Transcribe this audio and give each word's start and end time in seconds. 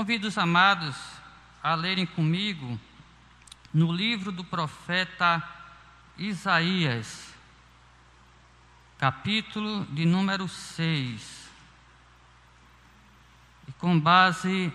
convido 0.00 0.28
os 0.28 0.38
amados 0.38 0.96
a 1.62 1.74
lerem 1.74 2.06
comigo 2.06 2.80
no 3.70 3.92
livro 3.92 4.32
do 4.32 4.42
profeta 4.42 5.46
Isaías, 6.16 7.34
capítulo 8.96 9.84
de 9.90 10.06
número 10.06 10.48
6. 10.48 11.50
E 13.68 13.72
com 13.72 14.00
base 14.00 14.72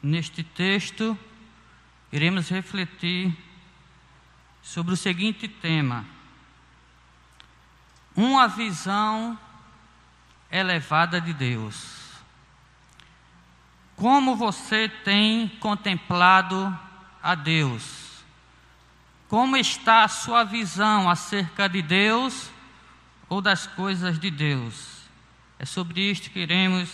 neste 0.00 0.44
texto, 0.44 1.18
iremos 2.12 2.48
refletir 2.48 3.36
sobre 4.62 4.94
o 4.94 4.96
seguinte 4.96 5.48
tema: 5.48 6.06
uma 8.14 8.46
visão 8.46 9.36
elevada 10.48 11.20
de 11.20 11.32
Deus. 11.32 12.07
Como 13.98 14.36
você 14.36 14.88
tem 14.88 15.48
contemplado 15.58 16.78
a 17.20 17.34
Deus? 17.34 18.22
Como 19.26 19.56
está 19.56 20.04
a 20.04 20.08
sua 20.08 20.44
visão 20.44 21.10
acerca 21.10 21.68
de 21.68 21.82
Deus 21.82 22.48
ou 23.28 23.42
das 23.42 23.66
coisas 23.66 24.16
de 24.16 24.30
Deus? 24.30 25.02
É 25.58 25.64
sobre 25.64 26.00
isto 26.00 26.30
que 26.30 26.38
iremos 26.38 26.88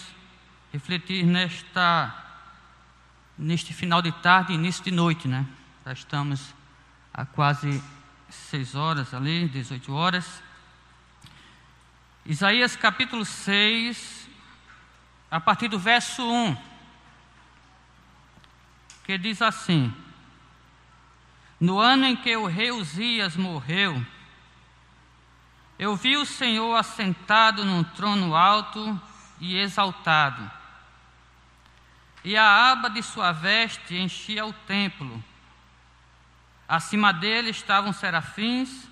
refletir 0.73 1.27
nesta 1.27 2.23
neste 3.37 3.75
final 3.75 4.01
de 4.01 4.11
tarde, 4.11 4.55
início 4.55 4.83
de 4.83 4.91
noite, 4.91 5.29
né? 5.29 5.45
Já 5.85 5.93
estamos 5.93 6.55
a 7.13 7.27
quase 7.27 7.83
seis 8.31 8.75
horas 8.75 9.13
ali, 9.13 9.47
18 9.49 9.93
horas. 9.93 10.43
Isaías 12.25 12.77
capítulo 12.77 13.27
6, 13.27 14.27
a 15.31 15.39
partir 15.39 15.69
do 15.69 15.79
verso 15.79 16.27
1 16.27 16.74
que 19.05 19.19
diz 19.19 19.41
assim: 19.41 19.95
No 21.61 21.79
ano 21.79 22.07
em 22.07 22.17
que 22.17 22.35
o 22.37 22.47
rei 22.47 22.73
Uzias 22.73 23.37
morreu, 23.37 24.05
eu 25.79 25.95
vi 25.95 26.17
o 26.17 26.27
Senhor 26.27 26.75
assentado 26.75 27.65
num 27.65 27.85
trono 27.85 28.35
alto 28.35 29.01
e 29.41 29.57
exaltado, 29.57 30.51
e 32.25 32.37
a 32.37 32.73
aba 32.73 32.89
de 32.89 33.03
sua 33.03 33.31
veste 33.33 33.97
enchia 33.97 34.47
o 34.47 34.53
templo. 34.53 35.23
Acima 36.67 37.13
dele 37.13 37.51
estavam 37.51 37.93
serafins, 37.93 38.89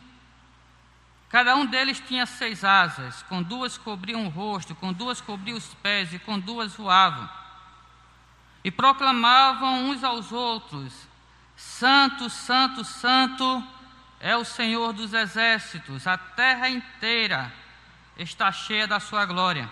cada 1.30 1.56
um 1.56 1.64
deles 1.64 1.98
tinha 2.00 2.26
seis 2.26 2.62
asas, 2.62 3.22
com 3.22 3.42
duas 3.42 3.78
cobriam 3.78 4.26
o 4.26 4.28
rosto, 4.28 4.74
com 4.74 4.92
duas 4.92 5.22
cobriam 5.22 5.56
os 5.56 5.72
pés 5.76 6.12
e 6.12 6.18
com 6.18 6.38
duas 6.38 6.74
voavam 6.74 7.41
e 8.64 8.70
proclamavam 8.70 9.88
uns 9.88 10.04
aos 10.04 10.32
outros: 10.32 11.08
Santo, 11.56 12.30
Santo, 12.30 12.84
Santo 12.84 13.64
é 14.20 14.36
o 14.36 14.44
Senhor 14.44 14.92
dos 14.92 15.12
exércitos, 15.12 16.06
a 16.06 16.16
terra 16.16 16.68
inteira 16.68 17.52
está 18.16 18.52
cheia 18.52 18.86
da 18.86 19.00
sua 19.00 19.26
glória. 19.26 19.70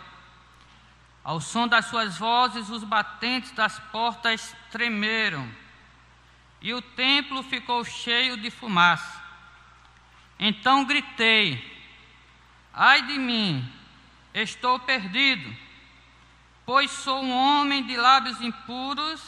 Ao 1.22 1.40
som 1.40 1.68
das 1.68 1.86
suas 1.86 2.16
vozes, 2.16 2.70
os 2.70 2.82
batentes 2.82 3.52
das 3.52 3.78
portas 3.78 4.56
tremeram, 4.70 5.48
e 6.62 6.74
o 6.74 6.82
templo 6.82 7.42
ficou 7.42 7.84
cheio 7.84 8.36
de 8.36 8.50
fumaça. 8.50 9.22
Então 10.38 10.84
gritei: 10.84 11.62
Ai 12.72 13.02
de 13.02 13.18
mim, 13.18 13.70
estou 14.34 14.78
perdido 14.80 15.54
pois 16.70 16.88
sou 16.92 17.20
um 17.20 17.32
homem 17.32 17.82
de 17.82 17.96
lábios 17.96 18.40
impuros 18.40 19.20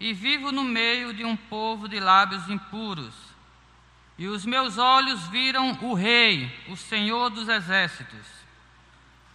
e 0.00 0.12
vivo 0.12 0.50
no 0.50 0.64
meio 0.64 1.14
de 1.14 1.24
um 1.24 1.36
povo 1.36 1.88
de 1.88 2.00
lábios 2.00 2.50
impuros. 2.50 3.14
E 4.18 4.26
os 4.26 4.44
meus 4.44 4.76
olhos 4.76 5.28
viram 5.28 5.78
o 5.80 5.94
Rei, 5.94 6.52
o 6.66 6.76
Senhor 6.76 7.30
dos 7.30 7.48
exércitos. 7.48 8.26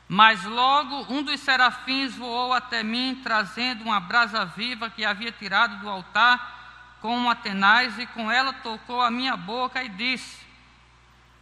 Mas 0.10 0.44
logo 0.44 1.06
um 1.10 1.24
dos 1.24 1.40
serafins 1.40 2.14
voou 2.18 2.52
até 2.52 2.84
mim, 2.84 3.22
trazendo 3.24 3.86
uma 3.86 4.02
brasa 4.02 4.44
viva 4.44 4.90
que 4.90 5.06
havia 5.06 5.32
tirado 5.32 5.80
do 5.80 5.88
altar 5.88 6.98
com 7.00 7.16
uma 7.16 7.34
tenaz, 7.34 7.98
e 7.98 8.06
com 8.08 8.30
ela 8.30 8.52
tocou 8.52 9.02
a 9.02 9.10
minha 9.10 9.38
boca 9.38 9.82
e 9.82 9.88
disse: 9.88 10.46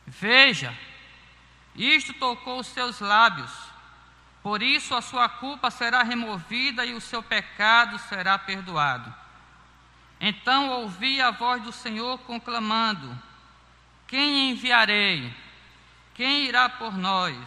Veja, 0.05 0.71
isto 1.75 2.13
tocou 2.13 2.59
os 2.59 2.67
seus 2.67 2.99
lábios 2.99 3.72
por 4.43 4.61
isso 4.61 4.93
a 4.93 5.01
sua 5.01 5.29
culpa 5.29 5.71
será 5.71 6.03
removida 6.03 6.85
e 6.85 6.93
o 6.93 6.99
seu 6.99 7.23
pecado 7.23 7.97
será 7.97 8.37
perdoado. 8.37 9.11
Então 10.19 10.69
ouvi 10.69 11.21
a 11.21 11.31
voz 11.31 11.63
do 11.63 11.71
Senhor 11.71 12.19
conclamando: 12.19 13.17
Quem 14.05 14.51
enviarei? 14.51 15.33
Quem 16.13 16.45
irá 16.45 16.67
por 16.67 16.97
nós? 16.97 17.37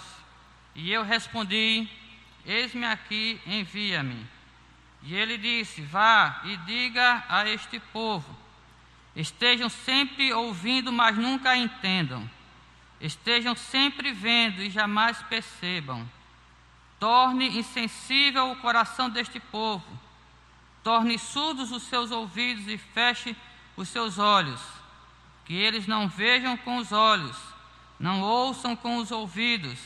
E 0.74 0.90
eu 0.90 1.02
respondi: 1.02 1.86
Eis-me 2.46 2.86
aqui, 2.86 3.38
envia-me. 3.46 4.26
E 5.02 5.14
ele 5.14 5.36
disse: 5.36 5.82
Vá 5.82 6.40
e 6.44 6.56
diga 6.58 7.22
a 7.28 7.46
este 7.46 7.78
povo: 7.78 8.34
Estejam 9.14 9.68
sempre 9.68 10.32
ouvindo, 10.32 10.90
mas 10.90 11.14
nunca 11.14 11.54
entendam. 11.54 12.28
Estejam 12.98 13.54
sempre 13.54 14.12
vendo 14.12 14.62
e 14.62 14.70
jamais 14.70 15.22
percebam 15.24 16.08
Torne 17.06 17.56
insensível 17.56 18.50
o 18.50 18.56
coração 18.56 19.08
deste 19.08 19.38
povo, 19.38 19.86
torne 20.82 21.16
surdos 21.16 21.70
os 21.70 21.84
seus 21.84 22.10
ouvidos 22.10 22.66
e 22.66 22.76
feche 22.76 23.36
os 23.76 23.88
seus 23.88 24.18
olhos, 24.18 24.60
que 25.44 25.54
eles 25.54 25.86
não 25.86 26.08
vejam 26.08 26.56
com 26.56 26.78
os 26.78 26.90
olhos, 26.90 27.38
não 27.96 28.22
ouçam 28.22 28.74
com 28.74 28.96
os 28.96 29.12
ouvidos 29.12 29.78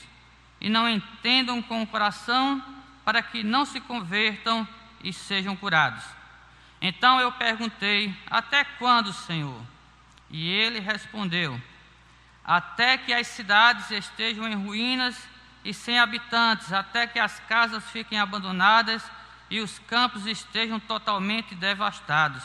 e 0.62 0.70
não 0.70 0.88
entendam 0.88 1.60
com 1.60 1.82
o 1.82 1.86
coração, 1.86 2.64
para 3.04 3.22
que 3.22 3.44
não 3.44 3.66
se 3.66 3.82
convertam 3.82 4.66
e 5.04 5.12
sejam 5.12 5.54
curados. 5.54 6.02
Então 6.80 7.20
eu 7.20 7.30
perguntei: 7.32 8.16
Até 8.30 8.64
quando, 8.64 9.12
Senhor? 9.12 9.60
E 10.30 10.48
ele 10.48 10.80
respondeu: 10.80 11.60
Até 12.42 12.96
que 12.96 13.12
as 13.12 13.26
cidades 13.26 13.90
estejam 13.90 14.48
em 14.48 14.54
ruínas 14.54 15.28
e 15.64 15.74
sem 15.74 15.98
habitantes, 15.98 16.72
até 16.72 17.06
que 17.06 17.18
as 17.18 17.38
casas 17.40 17.84
fiquem 17.90 18.18
abandonadas 18.18 19.02
e 19.50 19.60
os 19.60 19.78
campos 19.80 20.26
estejam 20.26 20.78
totalmente 20.80 21.54
devastados. 21.54 22.42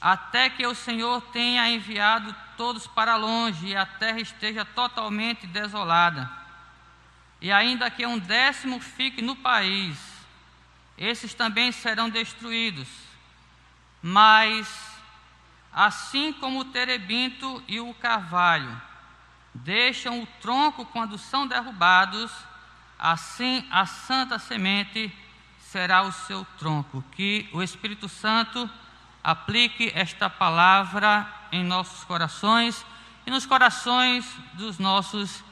Até 0.00 0.48
que 0.48 0.66
o 0.66 0.74
Senhor 0.74 1.20
tenha 1.32 1.68
enviado 1.68 2.34
todos 2.56 2.86
para 2.86 3.16
longe 3.16 3.68
e 3.68 3.76
a 3.76 3.84
terra 3.84 4.20
esteja 4.20 4.64
totalmente 4.64 5.46
desolada. 5.46 6.30
E 7.40 7.52
ainda 7.52 7.90
que 7.90 8.06
um 8.06 8.18
décimo 8.18 8.80
fique 8.80 9.20
no 9.20 9.36
país, 9.36 9.98
esses 10.96 11.34
também 11.34 11.70
serão 11.72 12.08
destruídos. 12.08 12.88
Mas, 14.02 14.68
assim 15.72 16.32
como 16.32 16.60
o 16.60 16.64
terebinto 16.64 17.62
e 17.66 17.80
o 17.80 17.92
carvalho, 17.94 18.80
deixam 19.56 20.22
o 20.22 20.26
tronco 20.40 20.84
quando 20.86 21.18
são 21.18 21.46
derrubados, 21.46 22.30
assim 22.98 23.66
a 23.70 23.86
santa 23.86 24.38
semente 24.38 25.12
será 25.60 26.02
o 26.02 26.12
seu 26.12 26.44
tronco. 26.58 27.04
Que 27.12 27.48
o 27.52 27.62
Espírito 27.62 28.08
Santo 28.08 28.68
aplique 29.22 29.90
esta 29.94 30.30
palavra 30.30 31.26
em 31.50 31.64
nossos 31.64 32.04
corações 32.04 32.84
e 33.26 33.30
nos 33.30 33.44
corações 33.44 34.24
dos 34.54 34.78
nossos 34.78 35.42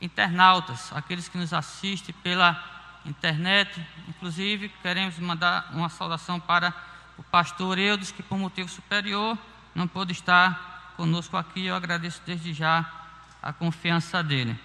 internautas, 0.00 0.92
aqueles 0.92 1.28
que 1.28 1.38
nos 1.38 1.52
assistem 1.52 2.14
pela 2.22 2.62
internet. 3.06 3.84
Inclusive, 4.08 4.68
queremos 4.82 5.18
mandar 5.18 5.70
uma 5.72 5.88
saudação 5.88 6.38
para 6.38 6.74
o 7.16 7.22
pastor 7.22 7.78
Eudes, 7.78 8.10
que 8.10 8.22
por 8.22 8.36
motivo 8.36 8.68
superior 8.68 9.38
não 9.74 9.86
pôde 9.86 10.12
estar 10.12 10.94
conosco 10.96 11.36
aqui. 11.36 11.66
Eu 11.66 11.74
agradeço 11.74 12.20
desde 12.26 12.52
já 12.52 13.01
a 13.42 13.52
confiança 13.52 14.22
dele. 14.22 14.56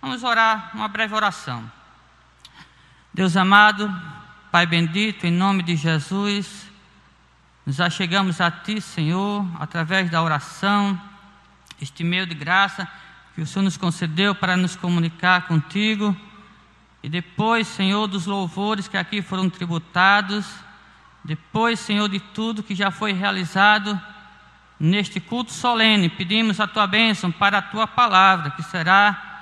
Vamos 0.00 0.24
orar 0.24 0.70
uma 0.74 0.88
breve 0.88 1.14
oração. 1.14 1.70
Deus 3.12 3.36
amado, 3.36 3.94
Pai 4.50 4.66
bendito, 4.66 5.26
em 5.26 5.30
nome 5.30 5.62
de 5.62 5.76
Jesus, 5.76 6.66
nos 7.66 7.80
achegamos 7.80 8.40
a 8.40 8.50
Ti, 8.50 8.80
Senhor, 8.80 9.46
através 9.60 10.10
da 10.10 10.22
oração, 10.22 11.00
este 11.80 12.02
meio 12.02 12.26
de 12.26 12.34
graça 12.34 12.88
que 13.34 13.42
o 13.42 13.46
Senhor 13.46 13.64
nos 13.64 13.76
concedeu 13.76 14.34
para 14.34 14.56
nos 14.56 14.76
comunicar 14.76 15.46
contigo. 15.46 16.16
E 17.02 17.08
depois, 17.08 17.66
Senhor, 17.66 18.06
dos 18.06 18.26
louvores 18.26 18.88
que 18.88 18.96
aqui 18.96 19.22
foram 19.22 19.48
tributados, 19.48 20.46
depois, 21.24 21.80
Senhor, 21.80 22.08
de 22.08 22.18
tudo 22.18 22.62
que 22.62 22.74
já 22.74 22.90
foi 22.90 23.12
realizado 23.12 23.98
neste 24.78 25.20
culto 25.20 25.52
solene, 25.52 26.08
pedimos 26.08 26.60
a 26.60 26.66
tua 26.66 26.86
bênção 26.86 27.30
para 27.30 27.58
a 27.58 27.62
tua 27.62 27.86
palavra, 27.86 28.50
que 28.50 28.62
será 28.62 29.32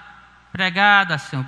pregada, 0.53 1.17
Senhor, 1.19 1.47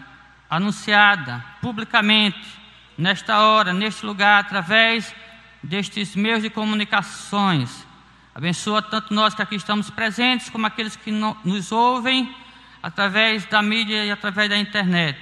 anunciada 0.49 1.45
publicamente, 1.61 2.61
nesta 2.97 3.41
hora, 3.41 3.73
neste 3.73 4.05
lugar, 4.05 4.41
através 4.41 5.15
destes 5.63 6.15
meios 6.15 6.43
de 6.43 6.51
comunicações. 6.51 7.87
Abençoa 8.35 8.81
tanto 8.81 9.13
nós 9.13 9.35
que 9.35 9.43
aqui 9.43 9.57
estamos 9.57 9.91
presentes, 9.91 10.49
como 10.49 10.67
aqueles 10.67 10.97
que 10.97 11.11
nos 11.11 11.71
ouvem 11.71 12.35
através 12.83 13.45
da 13.47 13.63
mídia 13.63 14.05
e 14.05 14.11
através 14.11 14.49
da 14.49 14.57
internet. 14.57 15.19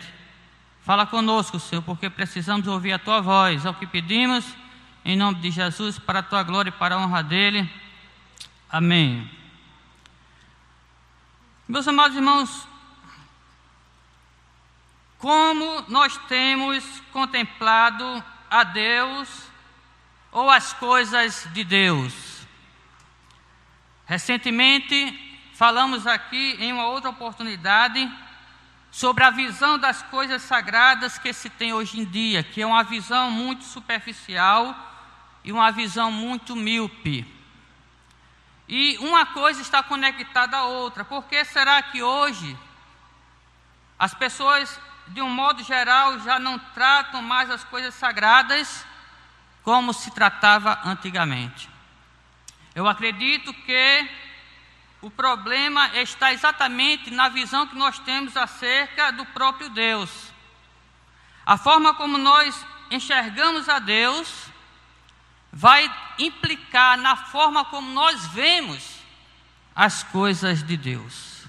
Fala 0.83 1.07
conosco, 1.07 1.59
Senhor, 1.59 1.83
porque 1.83 2.09
precisamos 2.09 2.67
ouvir 2.67 2.93
a 2.93 2.99
tua 2.99 3.21
voz. 3.21 3.65
É 3.65 3.71
o 3.71 3.75
que 3.75 3.87
pedimos, 3.87 4.45
em 5.05 5.17
nome 5.17 5.41
de 5.41 5.51
Jesus, 5.51 5.99
para 5.99 6.21
a 6.21 6.23
tua 6.23 6.43
glória 6.43 6.71
e 6.71 6.73
para 6.73 6.95
a 6.95 6.99
honra 6.99 7.23
dele. 7.23 7.69
Amém. 8.73 9.29
Meus 11.67 11.89
amados 11.89 12.17
irmãos, 12.17 12.69
como 15.19 15.85
nós 15.89 16.17
temos 16.29 16.85
contemplado 17.13 18.25
a 18.49 18.63
Deus 18.63 19.29
ou 20.31 20.49
as 20.49 20.73
coisas 20.73 21.49
de 21.53 21.65
Deus? 21.65 22.47
Recentemente, 24.07 25.19
falamos 25.55 26.07
aqui 26.07 26.57
em 26.61 26.73
uma 26.73 26.87
outra 26.87 27.11
oportunidade 27.11 28.09
sobre 28.89 29.25
a 29.25 29.31
visão 29.31 29.81
das 29.81 30.01
coisas 30.01 30.43
sagradas 30.43 31.19
que 31.19 31.33
se 31.33 31.51
tem 31.51 31.73
hoje 31.73 31.99
em 31.99 32.05
dia, 32.05 32.45
que 32.45 32.63
é 32.63 32.67
uma 32.67 32.85
visão 32.85 33.33
muito 33.33 33.65
superficial 33.65 34.77
e 35.43 35.51
uma 35.51 35.73
visão 35.73 36.13
muito 36.13 36.55
míope. 36.55 37.40
E 38.73 38.97
uma 38.99 39.27
coisa 39.27 39.61
está 39.61 39.83
conectada 39.83 40.57
à 40.57 40.63
outra. 40.63 41.05
Por 41.05 41.25
que 41.25 41.45
será 41.45 41.83
que 41.83 42.05
hoje 42.05 42.57
as 43.99 44.15
pessoas, 44.15 44.81
de 45.09 45.21
um 45.21 45.29
modo 45.29 45.61
geral, 45.65 46.21
já 46.21 46.39
não 46.39 46.57
tratam 46.57 47.21
mais 47.21 47.51
as 47.51 47.65
coisas 47.65 47.93
sagradas 47.95 48.87
como 49.65 49.93
se 49.93 50.13
tratava 50.13 50.79
antigamente? 50.85 51.69
Eu 52.73 52.87
acredito 52.87 53.53
que 53.53 54.09
o 55.03 55.11
problema 55.11 55.89
está 55.97 56.33
exatamente 56.33 57.11
na 57.11 57.29
visão 57.29 57.67
que 57.67 57.75
nós 57.75 57.99
temos 57.99 58.37
acerca 58.37 59.11
do 59.11 59.27
próprio 59.27 59.69
Deus. 59.71 60.33
A 61.45 61.59
forma 61.59 61.93
como 61.95 62.17
nós 62.17 62.65
enxergamos 62.89 63.69
a 63.69 63.81
Deus 63.81 64.50
vai 65.53 65.93
implicar 66.19 66.97
na 66.99 67.17
forma 67.17 67.65
como 67.65 67.91
nós 67.93 68.27
vemos 68.29 69.01
as 69.75 70.03
coisas 70.03 70.63
de 70.63 70.77
Deus. 70.77 71.45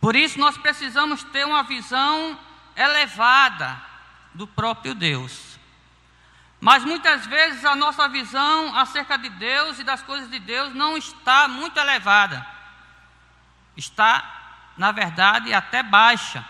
Por 0.00 0.16
isso, 0.16 0.38
nós 0.38 0.58
precisamos 0.58 1.22
ter 1.24 1.46
uma 1.46 1.62
visão 1.62 2.38
elevada 2.74 3.80
do 4.34 4.46
próprio 4.46 4.94
Deus. 4.94 5.58
Mas 6.60 6.84
muitas 6.84 7.26
vezes 7.26 7.64
a 7.64 7.74
nossa 7.74 8.08
visão 8.08 8.76
acerca 8.76 9.16
de 9.16 9.28
Deus 9.30 9.78
e 9.78 9.84
das 9.84 10.02
coisas 10.02 10.30
de 10.30 10.38
Deus 10.38 10.74
não 10.74 10.96
está 10.96 11.48
muito 11.48 11.78
elevada. 11.78 12.44
Está, 13.76 14.72
na 14.76 14.92
verdade, 14.92 15.52
até 15.52 15.82
baixa. 15.82 16.44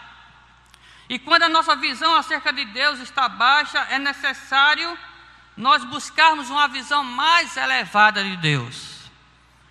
E 1.08 1.18
quando 1.18 1.42
a 1.44 1.48
nossa 1.48 1.76
visão 1.76 2.14
acerca 2.14 2.52
de 2.52 2.64
Deus 2.66 3.00
está 3.00 3.28
baixa, 3.28 3.78
é 3.90 3.98
necessário 3.98 4.98
nós 5.56 5.84
buscarmos 5.84 6.50
uma 6.50 6.68
visão 6.68 7.04
mais 7.04 7.56
elevada 7.56 8.22
de 8.22 8.36
Deus. 8.36 9.10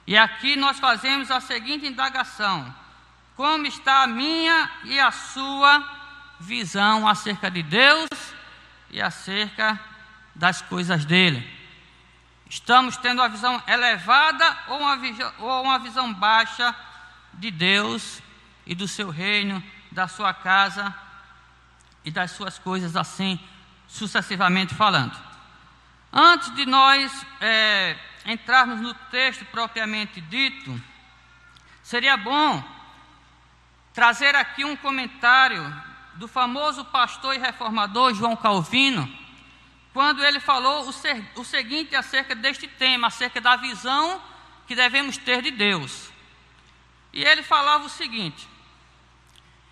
E 0.05 0.17
aqui 0.17 0.55
nós 0.55 0.79
fazemos 0.79 1.31
a 1.31 1.39
seguinte 1.39 1.85
indagação: 1.85 2.73
como 3.35 3.65
está 3.65 4.03
a 4.03 4.07
minha 4.07 4.69
e 4.83 4.99
a 4.99 5.11
sua 5.11 5.83
visão 6.39 7.07
acerca 7.07 7.49
de 7.49 7.63
Deus 7.63 8.09
e 8.89 9.01
acerca 9.01 9.79
das 10.35 10.61
coisas 10.61 11.05
dele? 11.05 11.61
Estamos 12.49 12.97
tendo 12.97 13.19
uma 13.19 13.29
visão 13.29 13.63
elevada 13.65 14.57
ou 14.67 14.79
uma, 14.79 14.97
visão, 14.97 15.33
ou 15.39 15.63
uma 15.63 15.79
visão 15.79 16.13
baixa 16.13 16.75
de 17.33 17.49
Deus 17.49 18.21
e 18.65 18.75
do 18.75 18.87
seu 18.87 19.09
reino, 19.09 19.63
da 19.91 20.07
sua 20.07 20.33
casa 20.33 20.93
e 22.03 22.11
das 22.11 22.31
suas 22.31 22.59
coisas 22.59 22.97
assim, 22.97 23.39
sucessivamente 23.87 24.75
falando? 24.75 25.30
Antes 26.13 26.53
de 26.55 26.65
nós 26.65 27.25
é, 27.39 27.95
entrarmos 28.25 28.81
no 28.81 28.93
texto 28.93 29.45
propriamente 29.45 30.19
dito, 30.19 30.81
seria 31.81 32.17
bom 32.17 32.61
trazer 33.93 34.35
aqui 34.35 34.65
um 34.65 34.75
comentário 34.75 35.63
do 36.15 36.27
famoso 36.27 36.83
pastor 36.85 37.35
e 37.35 37.39
reformador 37.39 38.13
João 38.13 38.35
Calvino, 38.35 39.09
quando 39.93 40.23
ele 40.23 40.39
falou 40.39 40.87
o, 40.87 40.93
ser, 40.93 41.23
o 41.35 41.45
seguinte 41.45 41.95
acerca 41.95 42.35
deste 42.35 42.67
tema, 42.67 43.07
acerca 43.07 43.39
da 43.39 43.55
visão 43.55 44.21
que 44.67 44.75
devemos 44.75 45.17
ter 45.17 45.41
de 45.41 45.51
Deus. 45.51 46.11
E 47.13 47.23
ele 47.23 47.41
falava 47.41 47.85
o 47.85 47.89
seguinte: 47.89 48.47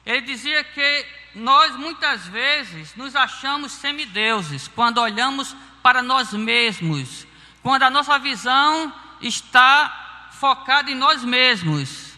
ele 0.06 0.22
dizia 0.22 0.64
que 0.64 1.06
nós 1.36 1.76
muitas 1.76 2.26
vezes 2.28 2.96
nos 2.96 3.16
achamos 3.16 3.74
semideuses 3.74 4.68
quando 4.68 5.00
olhamos 5.00 5.54
para 5.54 5.69
nós 6.04 6.34
mesmos, 6.34 7.26
quando 7.62 7.84
a 7.84 7.90
nossa 7.90 8.18
visão 8.20 8.94
está 9.22 10.30
focada 10.32 10.90
em 10.90 10.96
nós 10.96 11.24
mesmos, 11.24 12.18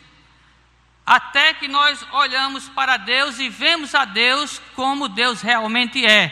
até 1.06 1.54
que 1.54 1.68
nós 1.68 2.06
olhamos 2.12 2.70
para 2.70 2.98
Deus 2.98 3.40
e 3.40 3.50
vemos 3.50 3.96
a 3.96 4.06
Deus 4.06 4.62
como 4.76 5.10
Deus 5.10 5.42
realmente 5.42 6.06
é. 6.06 6.32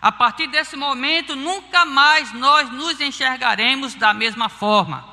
A 0.00 0.12
partir 0.12 0.46
desse 0.46 0.76
momento, 0.76 1.34
nunca 1.34 1.84
mais 1.84 2.32
nós 2.32 2.70
nos 2.70 3.00
enxergaremos 3.00 3.94
da 3.94 4.12
mesma 4.12 4.48
forma. 4.48 5.04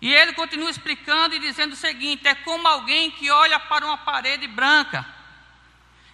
E 0.00 0.12
ele 0.12 0.32
continua 0.32 0.70
explicando 0.70 1.34
e 1.34 1.38
dizendo 1.38 1.74
o 1.74 1.76
seguinte: 1.76 2.26
é 2.26 2.34
como 2.34 2.66
alguém 2.66 3.10
que 3.10 3.30
olha 3.30 3.60
para 3.60 3.86
uma 3.86 3.98
parede 3.98 4.46
branca. 4.46 5.06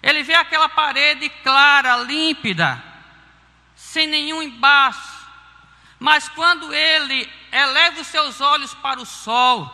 Ele 0.03 0.23
vê 0.23 0.33
aquela 0.33 0.67
parede 0.69 1.29
clara, 1.43 1.97
límpida, 1.97 2.83
sem 3.81 4.05
nenhum 4.05 4.43
embaço. 4.43 5.27
Mas 5.99 6.29
quando 6.29 6.71
ele 6.71 7.29
eleva 7.51 7.99
os 7.99 8.07
seus 8.07 8.39
olhos 8.39 8.73
para 8.75 9.01
o 9.01 9.05
sol, 9.05 9.69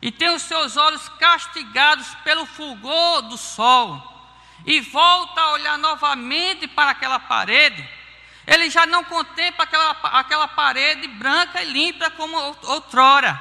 e 0.00 0.10
tem 0.10 0.30
os 0.30 0.42
seus 0.42 0.76
olhos 0.76 1.06
castigados 1.10 2.08
pelo 2.24 2.46
fulgor 2.46 3.22
do 3.22 3.36
sol, 3.36 4.02
e 4.64 4.80
volta 4.80 5.40
a 5.40 5.52
olhar 5.52 5.78
novamente 5.78 6.66
para 6.66 6.90
aquela 6.90 7.20
parede, 7.20 7.86
ele 8.46 8.70
já 8.70 8.86
não 8.86 9.04
contempla 9.04 9.64
aquela, 9.64 9.90
aquela 9.90 10.48
parede 10.48 11.06
branca 11.06 11.62
e 11.62 11.70
limpa 11.70 12.10
como 12.10 12.36
outrora, 12.62 13.38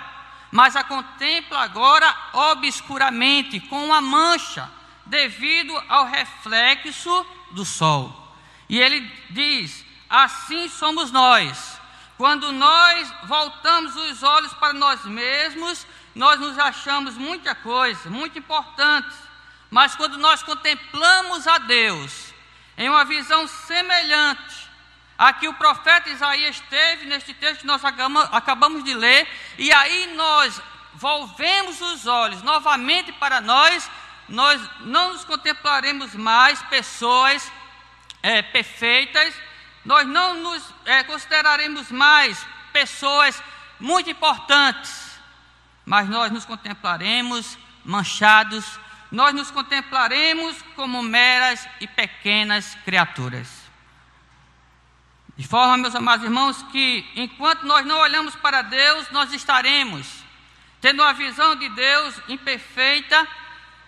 mas 0.52 0.76
a 0.76 0.84
contempla 0.84 1.60
agora 1.62 2.14
obscuramente, 2.34 3.62
com 3.62 3.86
uma 3.86 4.02
mancha, 4.02 4.70
devido 5.06 5.74
ao 5.88 6.06
reflexo 6.06 7.26
do 7.52 7.66
sol. 7.66 8.23
E 8.70 8.80
ele 8.80 9.02
diz: 9.30 9.84
assim 10.10 10.70
somos 10.70 11.12
nós. 11.12 11.80
Quando 12.18 12.52
nós 12.52 13.14
voltamos 13.24 13.96
os 13.96 14.24
olhos 14.24 14.54
para 14.54 14.74
nós 14.74 15.04
mesmos, 15.06 15.86
nós 16.14 16.40
nos 16.40 16.58
achamos 16.60 17.16
muita 17.16 17.56
coisa, 17.56 18.10
muito 18.10 18.38
importante. 18.38 19.16
Mas 19.70 19.96
quando 19.96 20.18
nós 20.18 20.44
contemplamos 20.44 21.48
a 21.48 21.58
Deus 21.58 22.34
em 22.78 22.90
uma 22.90 23.04
visão 23.04 23.48
semelhante 23.48 24.70
a 25.18 25.34
que 25.34 25.48
o 25.48 25.54
profeta 25.56 26.10
Isaías 26.10 26.60
teve 26.70 27.06
neste 27.06 27.34
texto 27.34 27.62
que 27.62 27.68
nós 27.68 27.82
acabamos 28.32 28.84
de 28.84 28.94
ler, 28.94 29.28
e 29.58 29.72
aí 29.72 30.14
nós 30.16 30.62
volvemos 30.94 31.82
os 31.82 32.06
olhos 32.06 32.42
novamente 32.44 33.12
para 33.14 33.42
nós, 33.42 33.90
nós 34.30 34.62
não 34.82 35.14
nos 35.14 35.26
contemplaremos 35.26 36.14
mais 36.14 36.62
pessoas 36.64 37.52
é, 38.24 38.42
perfeitas, 38.42 39.36
nós 39.84 40.08
não 40.08 40.36
nos 40.36 40.64
é, 40.86 41.04
consideraremos 41.04 41.92
mais 41.92 42.44
pessoas 42.72 43.44
muito 43.80 44.10
importantes, 44.10 45.20
mas 45.86 46.08
nós 46.08 46.32
nos 46.32 46.46
contemplaremos 46.46 47.58
manchados, 47.84 48.80
nós 49.12 49.36
nos 49.36 49.52
contemplaremos 49.52 50.60
como 50.76 51.04
meras 51.04 51.68
e 51.82 51.88
pequenas 51.88 52.76
criaturas. 52.86 53.62
De 55.36 55.46
forma, 55.48 55.78
meus 55.78 55.96
amados 55.96 56.24
irmãos, 56.24 56.64
que 56.72 57.06
enquanto 57.16 57.64
nós 57.64 57.86
não 57.86 58.00
olhamos 58.00 58.36
para 58.36 58.62
Deus, 58.62 59.10
nós 59.12 59.34
estaremos 59.34 60.24
tendo 60.80 61.02
uma 61.02 61.14
visão 61.14 61.56
de 61.56 61.70
Deus 61.70 62.16
imperfeita 62.28 63.28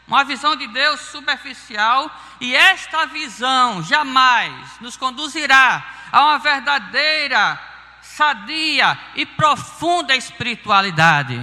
uma 0.07 0.23
visão 0.23 0.55
de 0.55 0.67
Deus 0.67 0.99
superficial, 1.01 2.11
e 2.39 2.55
esta 2.55 3.07
visão 3.07 3.81
jamais 3.81 4.79
nos 4.79 4.95
conduzirá 4.95 5.83
a 6.11 6.23
uma 6.23 6.37
verdadeira, 6.37 7.59
sadia 8.01 8.97
e 9.15 9.25
profunda 9.25 10.15
espiritualidade. 10.15 11.39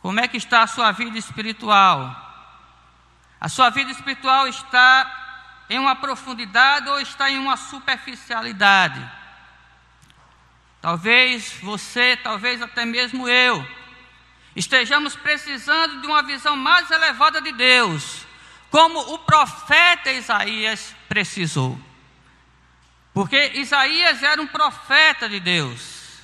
Como 0.00 0.18
é 0.18 0.26
que 0.26 0.36
está 0.36 0.62
a 0.62 0.66
sua 0.66 0.90
vida 0.90 1.16
espiritual? 1.16 2.16
A 3.40 3.48
sua 3.48 3.70
vida 3.70 3.92
espiritual 3.92 4.48
está 4.48 5.64
em 5.70 5.78
uma 5.78 5.94
profundidade 5.94 6.88
ou 6.88 7.00
está 7.00 7.30
em 7.30 7.38
uma 7.38 7.56
superficialidade. 7.56 9.00
Talvez 10.80 11.52
você, 11.62 12.16
talvez 12.16 12.60
até 12.60 12.84
mesmo 12.84 13.28
eu, 13.28 13.64
estejamos 14.54 15.16
precisando 15.16 16.00
de 16.00 16.06
uma 16.06 16.22
visão 16.22 16.56
mais 16.56 16.90
elevada 16.90 17.40
de 17.40 17.52
Deus, 17.52 18.26
como 18.70 18.98
o 19.14 19.18
profeta 19.18 20.12
Isaías 20.12 20.94
precisou. 21.08 21.78
Porque 23.12 23.52
Isaías 23.54 24.22
era 24.22 24.40
um 24.40 24.46
profeta 24.46 25.28
de 25.28 25.38
Deus, 25.38 26.22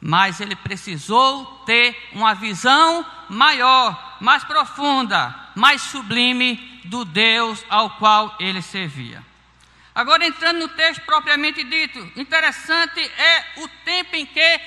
mas 0.00 0.40
ele 0.40 0.54
precisou 0.54 1.44
ter 1.66 1.96
uma 2.12 2.34
visão 2.34 3.04
maior, 3.28 4.16
mais 4.20 4.44
profunda, 4.44 5.34
mais 5.54 5.82
sublime 5.82 6.80
do 6.84 7.04
Deus 7.04 7.64
ao 7.68 7.90
qual 7.90 8.34
ele 8.38 8.62
servia. 8.62 9.24
Agora, 9.94 10.24
entrando 10.24 10.60
no 10.60 10.68
texto 10.68 11.02
propriamente 11.02 11.64
dito, 11.64 11.98
interessante 12.16 13.00
é 13.00 13.44
o 13.56 13.68
tempo 13.84 14.14
em 14.14 14.24
que 14.24 14.60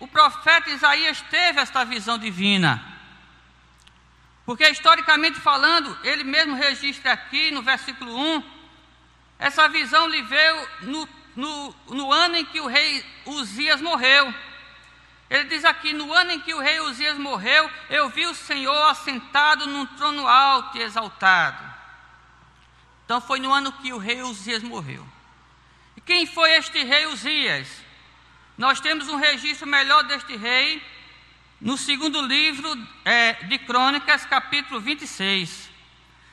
o 0.00 0.06
profeta 0.06 0.70
Isaías 0.70 1.20
teve 1.22 1.60
esta 1.60 1.84
visão 1.84 2.18
divina. 2.18 2.94
Porque, 4.44 4.68
historicamente 4.68 5.40
falando, 5.40 5.96
ele 6.04 6.24
mesmo 6.24 6.54
registra 6.54 7.12
aqui 7.12 7.50
no 7.50 7.62
versículo 7.62 8.14
1, 8.14 8.42
essa 9.38 9.68
visão 9.68 10.06
lhe 10.08 10.22
veio 10.22 10.68
no, 10.82 11.08
no, 11.34 11.74
no 11.88 12.12
ano 12.12 12.36
em 12.36 12.44
que 12.44 12.60
o 12.60 12.66
rei 12.66 13.04
Uzias 13.24 13.80
morreu. 13.80 14.32
Ele 15.30 15.44
diz 15.44 15.64
aqui: 15.64 15.92
no 15.92 16.12
ano 16.12 16.32
em 16.32 16.40
que 16.40 16.54
o 16.54 16.60
rei 16.60 16.80
Uzias 16.80 17.18
morreu, 17.18 17.70
eu 17.88 18.08
vi 18.10 18.26
o 18.26 18.34
Senhor 18.34 18.90
assentado 18.90 19.66
num 19.66 19.86
trono 19.86 20.26
alto 20.28 20.76
e 20.76 20.82
exaltado. 20.82 21.74
Então 23.04 23.20
foi 23.20 23.40
no 23.40 23.52
ano 23.52 23.72
que 23.72 23.92
o 23.92 23.98
rei 23.98 24.22
Uzias 24.22 24.62
morreu. 24.62 25.06
E 25.96 26.00
quem 26.00 26.26
foi 26.26 26.52
este 26.52 26.82
rei 26.84 27.06
Uzias? 27.06 27.83
Nós 28.56 28.80
temos 28.80 29.08
um 29.08 29.16
registro 29.16 29.66
melhor 29.66 30.04
deste 30.04 30.36
rei 30.36 30.80
no 31.60 31.76
segundo 31.76 32.22
livro 32.22 32.78
é, 33.04 33.32
de 33.32 33.58
Crônicas, 33.58 34.24
capítulo 34.26 34.80
26. 34.80 35.70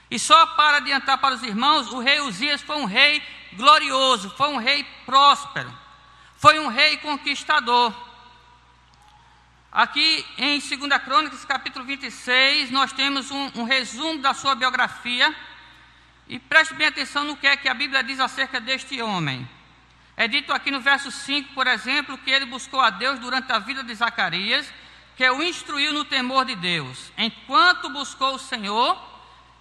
E 0.10 0.20
só 0.20 0.46
para 0.48 0.78
adiantar 0.78 1.18
para 1.18 1.34
os 1.34 1.42
irmãos, 1.42 1.92
o 1.92 2.00
rei 2.00 2.20
Uzias 2.20 2.62
foi 2.62 2.76
um 2.76 2.86
rei 2.86 3.24
glorioso, 3.54 4.30
foi 4.32 4.50
um 4.50 4.58
rei 4.58 4.86
próspero, 5.06 5.74
foi 6.38 6.60
um 6.60 6.68
rei 6.68 6.98
conquistador. 6.98 7.92
Aqui 9.72 10.24
em 10.38 10.60
2 10.60 11.04
Crônicas, 11.04 11.44
capítulo 11.44 11.86
26, 11.86 12.70
nós 12.70 12.92
temos 12.92 13.32
um, 13.32 13.52
um 13.56 13.64
resumo 13.64 14.22
da 14.22 14.34
sua 14.34 14.54
biografia. 14.54 15.34
E 16.28 16.38
preste 16.38 16.76
bem 16.76 16.88
atenção 16.88 17.24
no 17.24 17.36
que 17.36 17.48
é 17.48 17.58
que 17.58 17.68
a 17.68 17.74
Bíblia 17.74 18.04
diz 18.04 18.20
acerca 18.20 18.60
deste 18.60 19.02
homem. 19.02 19.48
É 20.16 20.28
dito 20.28 20.52
aqui 20.52 20.70
no 20.70 20.82
verso 20.82 21.10
5, 21.10 21.54
por 21.54 21.68
exemplo, 21.68 22.18
que 22.18 22.30
ele 22.30 22.46
buscou 22.46 22.80
a 22.80 22.90
Deus 22.90 23.20
durante 23.20 23.52
a 23.52 23.60
vida 23.60 23.84
de 23.84 23.94
Zacarias, 23.96 24.72
que 25.16 25.30
o 25.30 25.42
instruiu 25.42 25.94
no 25.94 26.06
temor 26.06 26.46
de 26.46 26.56
Deus. 26.56 27.12
Enquanto 27.18 27.90
buscou 27.90 28.36
o 28.36 28.40
Senhor, 28.40 29.00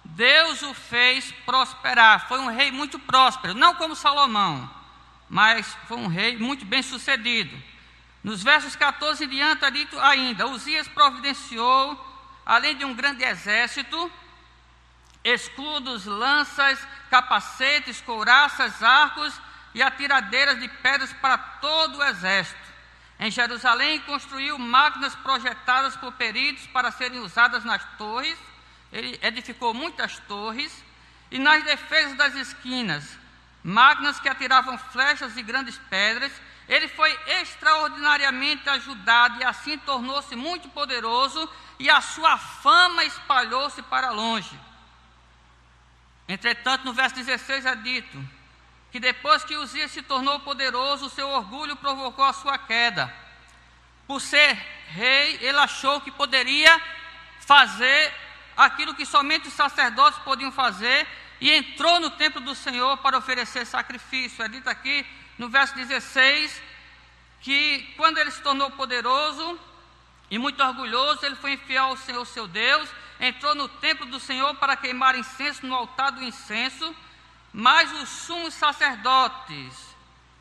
Deus 0.03 0.61
o 0.61 0.73
fez 0.73 1.31
prosperar. 1.45 2.27
Foi 2.27 2.39
um 2.39 2.47
rei 2.47 2.71
muito 2.71 2.99
próspero, 2.99 3.53
não 3.53 3.75
como 3.75 3.95
Salomão, 3.95 4.69
mas 5.29 5.77
foi 5.87 5.97
um 5.97 6.07
rei 6.07 6.37
muito 6.37 6.65
bem 6.65 6.81
sucedido. 6.81 7.55
Nos 8.23 8.43
versos 8.43 8.75
14 8.75 9.23
e 9.23 9.27
diante, 9.27 9.65
é 9.65 9.71
dito 9.71 9.99
ainda: 9.99 10.47
Uzias 10.47 10.87
providenciou, 10.87 11.99
além 12.45 12.75
de 12.75 12.85
um 12.85 12.93
grande 12.93 13.23
exército, 13.23 14.11
escudos, 15.23 16.05
lanças, 16.05 16.85
capacetes, 17.09 18.01
couraças, 18.01 18.83
arcos 18.83 19.33
e 19.73 19.81
atiradeiras 19.81 20.59
de 20.59 20.67
pedras 20.67 21.13
para 21.13 21.37
todo 21.37 21.97
o 21.97 22.03
exército. 22.03 22.59
Em 23.19 23.29
Jerusalém 23.29 23.99
construiu 24.01 24.57
máquinas 24.57 25.15
projetadas 25.15 25.95
por 25.95 26.11
peritos 26.13 26.65
para 26.67 26.91
serem 26.91 27.19
usadas 27.19 27.63
nas 27.63 27.83
torres. 27.97 28.37
Ele 28.91 29.19
edificou 29.21 29.73
muitas 29.73 30.17
torres 30.19 30.83
e 31.29 31.37
nas 31.37 31.63
defesas 31.63 32.17
das 32.17 32.35
esquinas, 32.35 33.17
máquinas 33.63 34.19
que 34.19 34.27
atiravam 34.27 34.77
flechas 34.77 35.37
e 35.37 35.43
grandes 35.43 35.77
pedras. 35.89 36.31
Ele 36.67 36.87
foi 36.87 37.11
extraordinariamente 37.41 38.67
ajudado 38.69 39.39
e 39.39 39.43
assim 39.43 39.77
tornou-se 39.77 40.35
muito 40.35 40.67
poderoso 40.69 41.47
e 41.79 41.89
a 41.89 42.01
sua 42.01 42.37
fama 42.37 43.03
espalhou-se 43.03 43.81
para 43.83 44.09
longe. 44.09 44.59
Entretanto, 46.27 46.85
no 46.85 46.93
verso 46.93 47.15
16 47.15 47.65
é 47.65 47.75
dito 47.75 48.40
que 48.91 48.99
depois 48.99 49.43
que 49.43 49.55
Uzias 49.55 49.91
se 49.91 50.01
tornou 50.01 50.39
poderoso, 50.41 51.09
seu 51.09 51.29
orgulho 51.29 51.75
provocou 51.75 52.25
a 52.25 52.33
sua 52.33 52.57
queda. 52.57 53.13
Por 54.05 54.19
ser 54.19 54.53
rei, 54.87 55.39
ele 55.41 55.57
achou 55.57 56.01
que 56.01 56.11
poderia 56.11 56.81
fazer 57.39 58.13
aquilo 58.55 58.93
que 58.93 59.05
somente 59.05 59.47
os 59.47 59.53
sacerdotes 59.53 60.19
podiam 60.19 60.51
fazer 60.51 61.07
e 61.39 61.49
entrou 61.51 61.99
no 61.99 62.09
templo 62.11 62.41
do 62.41 62.53
Senhor 62.53 62.97
para 62.97 63.17
oferecer 63.17 63.65
sacrifício. 63.65 64.43
É 64.43 64.49
dito 64.49 64.69
aqui 64.69 65.05
no 65.37 65.49
verso 65.49 65.73
16 65.75 66.61
que 67.39 67.93
quando 67.97 68.17
ele 68.17 68.29
se 68.29 68.41
tornou 68.41 68.69
poderoso 68.71 69.59
e 70.29 70.37
muito 70.37 70.61
orgulhoso, 70.61 71.25
ele 71.25 71.35
foi 71.35 71.53
infiel 71.53 71.85
ao 71.85 71.97
Senhor 71.97 72.25
seu 72.25 72.47
Deus 72.47 72.89
entrou 73.21 73.53
no 73.53 73.67
templo 73.67 74.07
do 74.07 74.19
Senhor 74.19 74.55
para 74.55 74.75
queimar 74.75 75.15
incenso 75.15 75.65
no 75.65 75.75
altar 75.75 76.11
do 76.11 76.23
incenso, 76.23 76.93
mas 77.53 77.91
os 78.01 78.09
sumos 78.09 78.53
sacerdotes, 78.53 79.73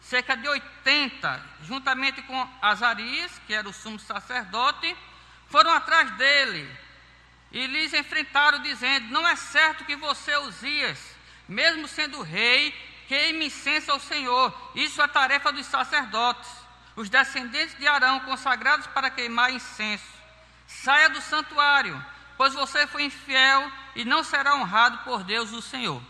cerca 0.01 0.37
de 0.37 0.49
80, 0.49 1.43
juntamente 1.63 2.23
com 2.23 2.49
Azarias, 2.63 3.33
que 3.47 3.55
era 3.55 3.69
o 3.69 3.73
sumo 3.73 3.99
sacerdote, 3.99 4.97
foram 5.49 5.73
atrás 5.73 6.11
dele 6.13 6.71
e 7.51 7.67
lhes 7.67 7.93
enfrentaram, 7.93 8.61
dizendo: 8.61 9.09
Não 9.09 9.27
é 9.27 9.37
certo 9.37 9.85
que 9.85 9.97
você, 9.97 10.37
Uzias, 10.37 10.99
mesmo 11.49 11.89
sendo 11.89 12.23
rei, 12.23 12.73
queime 13.09 13.47
incenso 13.47 13.91
ao 13.91 14.01
Senhor. 14.01 14.73
Isso 14.75 15.03
é 15.03 15.09
tarefa 15.09 15.53
dos 15.53 15.67
sacerdotes, 15.67 16.51
os 16.95 17.11
descendentes 17.11 17.77
de 17.79 17.87
Arão, 17.89 18.21
consagrados 18.21 18.87
para 18.87 19.11
queimar 19.11 19.53
incenso. 19.53 20.21
Saia 20.67 21.09
do 21.11 21.21
santuário 21.21 22.01
pois 22.41 22.55
você 22.55 22.87
foi 22.87 23.03
infiel 23.03 23.71
e 23.95 24.03
não 24.03 24.25
será 24.25 24.57
honrado 24.57 24.97
por 25.05 25.23
Deus 25.23 25.53
o 25.53 25.61
Senhor. 25.61 26.01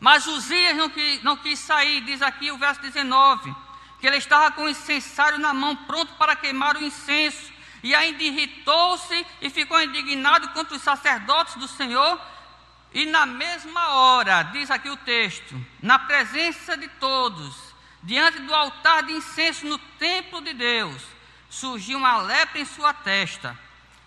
Mas 0.00 0.26
Uzias 0.26 0.76
não 0.76 0.88
quis, 0.88 1.22
não 1.22 1.36
quis 1.36 1.58
sair, 1.58 2.00
diz 2.02 2.22
aqui 2.22 2.50
o 2.50 2.58
verso 2.58 2.80
19, 2.80 3.54
que 4.00 4.06
ele 4.06 4.16
estava 4.16 4.50
com 4.52 4.64
o 4.64 4.68
incensário 4.68 5.38
na 5.38 5.52
mão, 5.52 5.74
pronto 5.74 6.12
para 6.14 6.36
queimar 6.36 6.76
o 6.76 6.84
incenso, 6.84 7.52
e 7.82 7.94
ainda 7.94 8.22
irritou-se 8.22 9.26
e 9.40 9.50
ficou 9.50 9.80
indignado 9.80 10.48
contra 10.50 10.76
os 10.76 10.82
sacerdotes 10.82 11.54
do 11.56 11.66
Senhor, 11.66 12.20
e 12.92 13.06
na 13.06 13.26
mesma 13.26 13.94
hora, 13.94 14.44
diz 14.44 14.70
aqui 14.70 14.88
o 14.88 14.96
texto, 14.96 15.54
na 15.82 15.98
presença 15.98 16.76
de 16.76 16.88
todos, 16.88 17.54
diante 18.02 18.38
do 18.38 18.54
altar 18.54 19.02
de 19.02 19.12
incenso 19.12 19.66
no 19.66 19.78
templo 19.78 20.40
de 20.40 20.54
Deus, 20.54 21.02
surgiu 21.50 21.98
uma 21.98 22.18
lepra 22.18 22.60
em 22.60 22.64
sua 22.64 22.94
testa. 22.94 23.58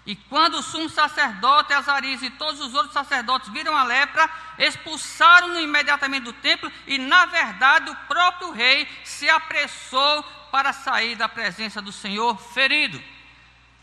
E 0.05 0.15
quando 0.15 0.55
o 0.55 0.63
sumo 0.63 0.89
sacerdote 0.89 1.74
Azarias 1.74 2.24
e 2.24 2.29
todos 2.31 2.60
os 2.60 2.74
outros 2.74 2.93
sacerdotes 2.93 3.50
viram 3.50 3.77
a 3.77 3.84
lepra, 3.84 4.29
expulsaram-no 4.58 5.60
imediatamente 5.60 6.24
do 6.24 6.34
templo, 6.34 6.72
e 6.88 6.98
na 6.98 7.27
verdade 7.27 7.89
o 7.91 7.96
próprio 8.08 8.51
rei 8.51 8.88
se 9.03 9.29
apressou 9.29 10.24
para 10.51 10.74
sair 10.74 11.15
da 11.15 11.29
presença 11.29 11.81
do 11.81 11.91
Senhor 11.91 12.36
ferido. 12.38 13.01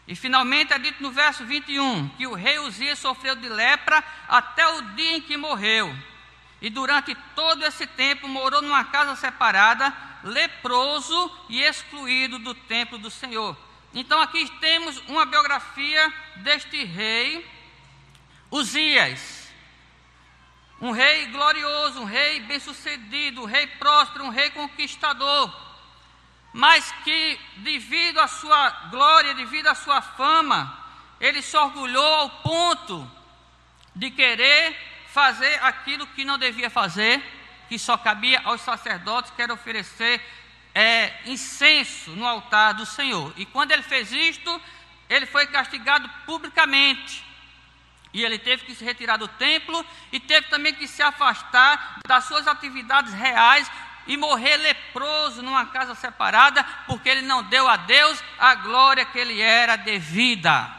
E 0.08 0.16
finalmente 0.16 0.72
é 0.72 0.78
dito 0.78 1.02
no 1.02 1.12
verso 1.12 1.44
21 1.44 2.08
que 2.16 2.26
o 2.26 2.34
rei 2.34 2.58
Uzias 2.58 2.98
sofreu 2.98 3.36
de 3.36 3.48
lepra 3.48 4.02
até 4.26 4.66
o 4.66 4.82
dia 4.94 5.16
em 5.18 5.20
que 5.20 5.36
morreu. 5.36 5.94
E 6.60 6.68
durante 6.68 7.14
todo 7.36 7.64
esse 7.64 7.86
tempo 7.86 8.26
morou 8.26 8.60
numa 8.60 8.84
casa 8.84 9.14
separada, 9.14 9.94
leproso 10.24 11.30
e 11.48 11.62
excluído 11.62 12.38
do 12.38 12.54
templo 12.54 12.98
do 12.98 13.10
Senhor. 13.10 13.56
Então 13.94 14.20
aqui 14.20 14.48
temos 14.60 14.98
uma 15.08 15.24
biografia 15.24 16.12
deste 16.36 16.84
rei, 16.84 17.44
Uzias. 18.50 19.48
Um 20.80 20.92
rei 20.92 21.26
glorioso, 21.26 22.00
um 22.00 22.04
rei 22.04 22.40
bem-sucedido, 22.40 23.42
um 23.42 23.46
rei 23.46 23.66
próspero, 23.66 24.24
um 24.24 24.30
rei 24.30 24.50
conquistador. 24.50 25.52
Mas 26.52 26.92
que, 27.04 27.38
devido 27.56 28.20
à 28.20 28.28
sua 28.28 28.70
glória, 28.90 29.34
devido 29.34 29.66
à 29.66 29.74
sua 29.74 30.00
fama, 30.00 30.86
ele 31.20 31.42
se 31.42 31.56
orgulhou 31.56 32.14
ao 32.14 32.30
ponto 32.42 33.10
de 33.94 34.10
querer 34.10 34.76
fazer 35.08 35.62
aquilo 35.64 36.06
que 36.08 36.24
não 36.24 36.38
devia 36.38 36.70
fazer, 36.70 37.20
que 37.68 37.78
só 37.78 37.98
cabia 37.98 38.40
aos 38.44 38.60
sacerdotes, 38.60 39.32
que 39.32 39.42
era 39.42 39.52
oferecer 39.52 40.22
é, 40.78 41.12
incenso 41.26 42.12
no 42.12 42.24
altar 42.24 42.72
do 42.72 42.86
Senhor. 42.86 43.32
E 43.36 43.44
quando 43.44 43.72
ele 43.72 43.82
fez 43.82 44.12
isto, 44.12 44.62
ele 45.10 45.26
foi 45.26 45.48
castigado 45.48 46.08
publicamente. 46.24 47.24
E 48.14 48.24
ele 48.24 48.38
teve 48.38 48.64
que 48.64 48.76
se 48.76 48.84
retirar 48.84 49.16
do 49.16 49.26
templo 49.26 49.84
e 50.12 50.20
teve 50.20 50.46
também 50.46 50.72
que 50.72 50.86
se 50.86 51.02
afastar 51.02 51.98
das 52.06 52.26
suas 52.26 52.46
atividades 52.46 53.12
reais 53.12 53.68
e 54.06 54.16
morrer 54.16 54.56
leproso 54.56 55.42
numa 55.42 55.66
casa 55.66 55.96
separada, 55.96 56.62
porque 56.86 57.08
ele 57.08 57.22
não 57.22 57.42
deu 57.42 57.66
a 57.66 57.76
Deus 57.76 58.22
a 58.38 58.54
glória 58.54 59.04
que 59.04 59.18
ele 59.18 59.40
era 59.40 59.74
devida. 59.74 60.72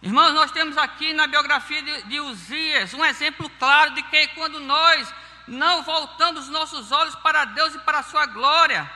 Irmãos, 0.00 0.32
nós 0.32 0.52
temos 0.52 0.78
aqui 0.78 1.12
na 1.12 1.26
biografia 1.26 1.82
de, 1.82 2.02
de 2.04 2.20
Uzias 2.20 2.94
um 2.94 3.04
exemplo 3.04 3.50
claro 3.58 3.94
de 3.94 4.02
que 4.04 4.28
quando 4.28 4.60
nós 4.60 5.12
não 5.46 5.82
voltamos 5.82 6.44
os 6.44 6.50
nossos 6.50 6.90
olhos 6.92 7.14
para 7.16 7.44
Deus 7.44 7.74
e 7.74 7.78
para 7.80 8.00
a 8.00 8.02
sua 8.02 8.26
glória, 8.26 8.90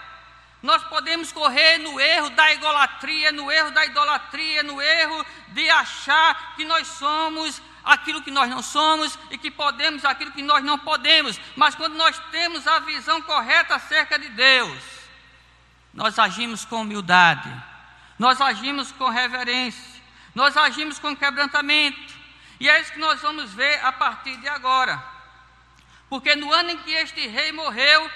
nós 0.62 0.82
podemos 0.84 1.32
correr 1.32 1.78
no 1.78 1.98
erro 1.98 2.30
da 2.30 2.52
idolatria, 2.52 3.32
no 3.32 3.50
erro 3.50 3.70
da 3.70 3.86
idolatria, 3.86 4.62
no 4.62 4.80
erro 4.80 5.24
de 5.48 5.70
achar 5.70 6.54
que 6.54 6.64
nós 6.64 6.86
somos 6.86 7.62
aquilo 7.84 8.22
que 8.22 8.30
nós 8.30 8.48
não 8.48 8.62
somos 8.62 9.18
e 9.30 9.38
que 9.38 9.50
podemos 9.50 10.04
aquilo 10.04 10.32
que 10.32 10.42
nós 10.42 10.62
não 10.62 10.78
podemos. 10.78 11.40
Mas 11.56 11.74
quando 11.74 11.94
nós 11.94 12.18
temos 12.30 12.66
a 12.66 12.78
visão 12.80 13.22
correta 13.22 13.74
acerca 13.74 14.18
de 14.18 14.28
Deus, 14.28 14.78
nós 15.94 16.18
agimos 16.18 16.64
com 16.64 16.82
humildade, 16.82 17.50
nós 18.18 18.40
agimos 18.40 18.92
com 18.92 19.08
reverência, 19.08 20.02
nós 20.34 20.56
agimos 20.56 20.98
com 20.98 21.16
quebrantamento. 21.16 22.20
E 22.60 22.68
é 22.68 22.80
isso 22.80 22.92
que 22.92 22.98
nós 22.98 23.20
vamos 23.20 23.52
ver 23.54 23.82
a 23.82 23.90
partir 23.90 24.36
de 24.36 24.48
agora. 24.48 25.02
Porque 26.10 26.34
no 26.34 26.52
ano 26.52 26.70
em 26.70 26.76
que 26.78 26.92
este 26.92 27.26
rei 27.28 27.52
morreu, 27.52 28.10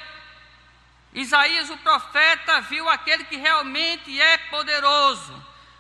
Isaías, 1.15 1.71
o 1.71 1.77
profeta, 1.79 2.61
viu 2.63 2.89
aquele 2.89 3.23
que 3.25 3.37
realmente 3.37 4.21
é 4.21 4.37
poderoso. 4.37 5.33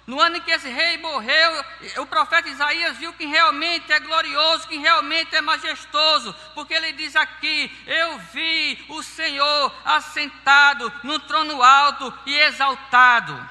No 0.06 0.20
ano 0.20 0.36
em 0.36 0.40
que 0.40 0.50
esse 0.50 0.68
rei 0.68 0.96
morreu, 0.98 1.64
o 1.96 2.06
profeta 2.06 2.48
Isaías 2.48 2.96
viu 2.98 3.12
que 3.14 3.26
realmente 3.26 3.90
é 3.90 3.98
glorioso, 3.98 4.68
que 4.68 4.78
realmente 4.78 5.34
é 5.34 5.40
majestoso, 5.40 6.32
porque 6.54 6.74
ele 6.74 6.92
diz 6.92 7.16
aqui: 7.16 7.72
Eu 7.86 8.18
vi 8.32 8.84
o 8.90 9.02
Senhor 9.02 9.74
assentado 9.84 10.92
no 11.02 11.18
trono 11.18 11.60
alto 11.62 12.16
e 12.26 12.36
exaltado. 12.36 13.50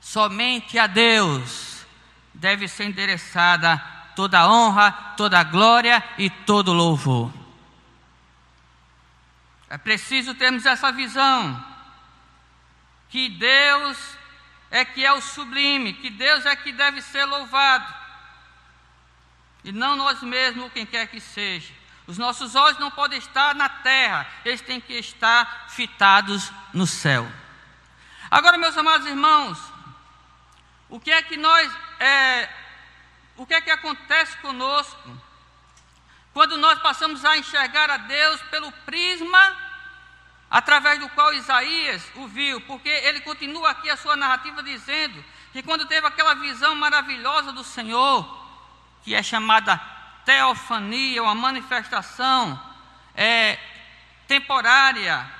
Somente 0.00 0.78
a 0.78 0.88
Deus 0.88 1.86
deve 2.34 2.66
ser 2.66 2.84
endereçada 2.84 3.95
toda 4.16 4.48
honra, 4.48 4.90
toda 5.16 5.44
glória 5.44 6.02
e 6.18 6.28
todo 6.30 6.72
louvor. 6.72 7.30
É 9.68 9.76
preciso 9.76 10.34
termos 10.34 10.64
essa 10.64 10.90
visão 10.90 11.64
que 13.10 13.28
Deus 13.28 13.98
é 14.70 14.84
que 14.84 15.04
é 15.04 15.12
o 15.12 15.20
sublime, 15.20 15.92
que 15.92 16.10
Deus 16.10 16.46
é 16.46 16.56
que 16.56 16.72
deve 16.72 17.02
ser 17.02 17.24
louvado. 17.26 17.94
E 19.62 19.70
não 19.70 19.96
nós 19.96 20.22
mesmos, 20.22 20.72
quem 20.72 20.86
quer 20.86 21.06
que 21.08 21.20
seja. 21.20 21.72
Os 22.06 22.18
nossos 22.18 22.54
olhos 22.54 22.78
não 22.78 22.90
podem 22.90 23.18
estar 23.18 23.54
na 23.54 23.68
terra, 23.68 24.26
eles 24.44 24.60
têm 24.60 24.80
que 24.80 24.94
estar 24.94 25.66
fitados 25.68 26.52
no 26.72 26.86
céu. 26.86 27.30
Agora, 28.30 28.56
meus 28.56 28.76
amados 28.78 29.06
irmãos, 29.06 29.58
o 30.88 31.00
que 31.00 31.10
é 31.10 31.20
que 31.20 31.36
nós, 31.36 31.72
é, 31.98 32.48
o 33.36 33.46
que 33.46 33.54
é 33.54 33.60
que 33.60 33.70
acontece 33.70 34.36
conosco? 34.38 35.20
Quando 36.32 36.56
nós 36.56 36.78
passamos 36.80 37.24
a 37.24 37.36
enxergar 37.36 37.90
a 37.90 37.96
Deus 37.96 38.40
pelo 38.42 38.70
prisma 38.84 39.56
através 40.50 40.98
do 40.98 41.08
qual 41.10 41.32
Isaías 41.32 42.02
o 42.16 42.26
viu, 42.26 42.60
porque 42.62 42.88
ele 42.88 43.20
continua 43.20 43.70
aqui 43.70 43.90
a 43.90 43.96
sua 43.96 44.16
narrativa 44.16 44.62
dizendo 44.62 45.24
que 45.52 45.62
quando 45.62 45.86
teve 45.86 46.06
aquela 46.06 46.34
visão 46.34 46.74
maravilhosa 46.74 47.52
do 47.52 47.64
Senhor, 47.64 48.46
que 49.02 49.14
é 49.14 49.22
chamada 49.22 49.80
teofania, 50.24 51.22
uma 51.22 51.34
manifestação 51.34 52.60
é, 53.14 53.58
temporária 54.26 55.35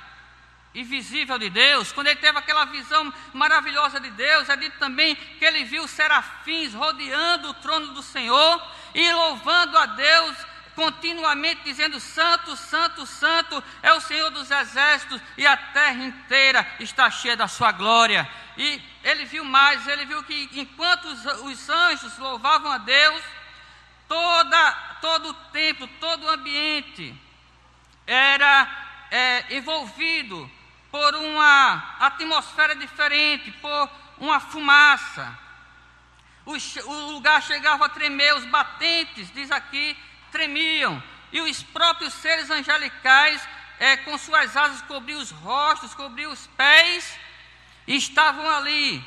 e 0.77 0.83
visível 0.83 1.39
de 1.39 1.49
Deus, 1.49 1.91
quando 1.91 2.05
ele 2.05 2.19
teve 2.19 2.37
aquela 2.37 2.65
visão 2.65 3.11
maravilhosa 3.33 3.99
de 3.99 4.11
Deus, 4.11 4.47
é 4.47 4.55
dito 4.55 4.77
também 4.77 5.15
que 5.15 5.43
ele 5.43 5.63
viu 5.63 5.87
serafins 5.87 6.71
rodeando 6.71 7.49
o 7.49 7.53
trono 7.55 7.95
do 7.95 8.03
Senhor 8.03 8.63
e 8.93 9.11
louvando 9.11 9.75
a 9.75 9.87
Deus 9.87 10.37
continuamente 10.75 11.63
dizendo: 11.63 11.99
Santo, 11.99 12.55
Santo, 12.55 13.07
Santo 13.07 13.63
é 13.81 13.91
o 13.91 14.01
Senhor 14.01 14.29
dos 14.29 14.51
exércitos, 14.51 15.19
e 15.35 15.47
a 15.47 15.57
terra 15.57 16.05
inteira 16.05 16.75
está 16.79 17.09
cheia 17.09 17.35
da 17.35 17.47
sua 17.47 17.71
glória. 17.71 18.29
E 18.55 18.79
ele 19.03 19.25
viu 19.25 19.43
mais, 19.43 19.87
ele 19.87 20.05
viu 20.05 20.21
que 20.21 20.47
enquanto 20.53 21.05
os, 21.05 21.25
os 21.41 21.69
anjos 21.69 22.15
louvavam 22.19 22.71
a 22.71 22.77
Deus, 22.77 23.23
toda, 24.07 24.71
todo 25.01 25.29
o 25.29 25.33
templo, 25.51 25.87
todo 25.99 26.23
o 26.23 26.29
ambiente 26.29 27.19
era 28.05 28.69
é, 29.09 29.57
envolvido 29.57 30.55
por 30.97 31.13
uma 31.13 31.95
atmosfera 31.99 32.75
diferente, 32.75 33.51
por 33.51 33.89
uma 34.17 34.39
fumaça. 34.39 35.31
O, 36.43 36.53
o 36.53 37.11
lugar 37.11 37.39
chegava 37.43 37.85
a 37.85 37.89
tremer, 37.89 38.33
os 38.35 38.45
batentes, 38.45 39.31
diz 39.31 39.51
aqui, 39.51 39.95
tremiam, 40.31 41.01
e 41.31 41.39
os 41.39 41.61
próprios 41.61 42.13
seres 42.15 42.49
angelicais, 42.49 43.47
é, 43.79 43.95
com 43.97 44.17
suas 44.17 44.57
asas, 44.57 44.81
cobriam 44.81 45.21
os 45.21 45.29
rostos, 45.29 45.93
cobriam 45.93 46.31
os 46.31 46.47
pés, 46.57 47.15
e 47.85 47.95
estavam 47.95 48.49
ali, 48.49 49.05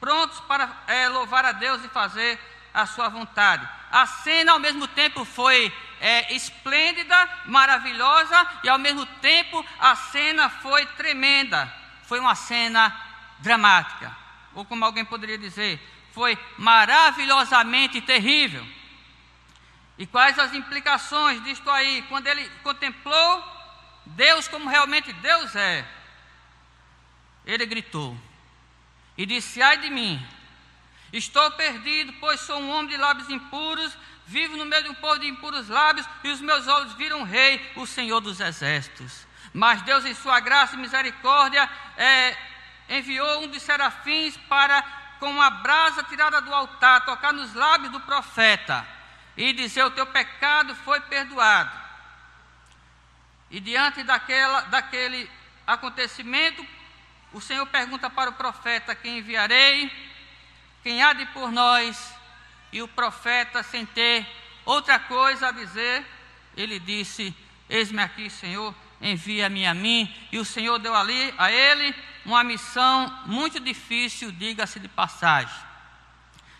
prontos 0.00 0.40
para 0.40 0.68
é, 0.88 1.08
louvar 1.08 1.44
a 1.44 1.52
Deus 1.52 1.84
e 1.84 1.88
fazer 1.90 2.40
a 2.74 2.86
sua 2.86 3.08
vontade. 3.08 3.68
A 3.92 4.04
cena, 4.04 4.50
ao 4.50 4.58
mesmo 4.58 4.88
tempo, 4.88 5.24
foi 5.24 5.72
é, 6.00 6.34
esplêndida, 6.34 7.28
maravilhosa, 7.46 8.48
e 8.64 8.68
ao 8.68 8.78
mesmo 8.78 9.04
tempo 9.20 9.64
a 9.78 9.94
cena 9.94 10.48
foi 10.48 10.86
tremenda. 10.86 11.72
Foi 12.04 12.18
uma 12.18 12.34
cena 12.34 12.94
dramática, 13.38 14.16
ou 14.54 14.64
como 14.64 14.84
alguém 14.84 15.04
poderia 15.04 15.38
dizer, 15.38 15.80
foi 16.12 16.36
maravilhosamente 16.58 18.00
terrível. 18.00 18.66
E 19.96 20.06
quais 20.06 20.38
as 20.38 20.52
implicações 20.54 21.42
disto 21.44 21.70
aí? 21.70 22.02
Quando 22.08 22.26
ele 22.26 22.48
contemplou 22.62 23.60
Deus 24.06 24.48
como 24.48 24.68
realmente 24.68 25.12
Deus 25.12 25.54
é, 25.54 25.86
ele 27.46 27.64
gritou 27.66 28.16
e 29.16 29.26
disse: 29.26 29.62
Ai 29.62 29.76
de 29.78 29.90
mim, 29.90 30.20
estou 31.12 31.50
perdido, 31.52 32.12
pois 32.14 32.40
sou 32.40 32.58
um 32.58 32.70
homem 32.70 32.88
de 32.88 32.96
lábios 32.96 33.28
impuros, 33.30 33.96
vivo 34.30 34.56
no 34.56 34.64
meio 34.64 34.84
de 34.84 34.90
um 34.90 34.94
povo 34.94 35.18
de 35.18 35.26
impuros 35.26 35.68
lábios, 35.68 36.06
e 36.22 36.28
os 36.30 36.40
meus 36.40 36.68
olhos 36.68 36.92
viram 36.92 37.22
o 37.22 37.24
Rei, 37.24 37.72
o 37.74 37.84
Senhor 37.84 38.20
dos 38.20 38.38
Exércitos. 38.38 39.26
Mas 39.52 39.82
Deus, 39.82 40.04
em 40.04 40.14
Sua 40.14 40.38
graça 40.38 40.76
e 40.76 40.78
misericórdia, 40.78 41.68
é, 41.96 42.36
enviou 42.88 43.42
um 43.42 43.48
dos 43.48 43.60
serafins 43.60 44.36
para, 44.48 44.82
com 45.18 45.28
uma 45.28 45.50
brasa 45.50 46.04
tirada 46.04 46.40
do 46.40 46.54
altar, 46.54 47.04
tocar 47.04 47.32
nos 47.32 47.52
lábios 47.54 47.90
do 47.90 47.98
profeta 47.98 48.86
e 49.36 49.52
dizer: 49.52 49.82
O 49.82 49.90
teu 49.90 50.06
pecado 50.06 50.76
foi 50.76 51.00
perdoado. 51.00 51.76
E 53.50 53.58
diante 53.58 54.04
daquela, 54.04 54.60
daquele 54.62 55.28
acontecimento, 55.66 56.64
o 57.32 57.40
Senhor 57.40 57.66
pergunta 57.66 58.08
para 58.08 58.30
o 58.30 58.34
profeta: 58.34 58.94
Quem 58.94 59.18
enviarei? 59.18 59.90
Quem 60.84 61.02
há 61.02 61.12
de 61.12 61.26
por 61.26 61.50
nós? 61.50 62.19
E 62.72 62.82
o 62.82 62.88
profeta, 62.88 63.62
sem 63.62 63.84
ter 63.84 64.26
outra 64.64 64.98
coisa 64.98 65.48
a 65.48 65.52
dizer, 65.52 66.06
ele 66.56 66.78
disse: 66.78 67.34
Eis-me 67.68 68.02
aqui, 68.02 68.30
Senhor, 68.30 68.74
envia-me 69.00 69.66
a 69.66 69.74
mim. 69.74 70.12
E 70.30 70.38
o 70.38 70.44
Senhor 70.44 70.78
deu 70.78 70.94
ali 70.94 71.34
a 71.38 71.50
ele 71.50 71.94
uma 72.24 72.44
missão 72.44 73.08
muito 73.26 73.58
difícil, 73.58 74.30
diga-se 74.30 74.78
de 74.78 74.88
passagem. 74.88 75.54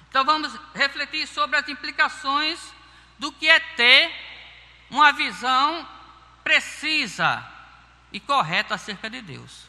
Então 0.08 0.24
vamos 0.24 0.52
refletir 0.74 1.26
sobre 1.26 1.56
as 1.56 1.68
implicações 1.68 2.58
do 3.18 3.30
que 3.30 3.48
é 3.48 3.60
ter 3.60 4.12
uma 4.90 5.12
visão 5.12 5.88
precisa 6.42 7.46
e 8.12 8.18
correta 8.18 8.74
acerca 8.74 9.08
de 9.08 9.20
Deus. 9.22 9.68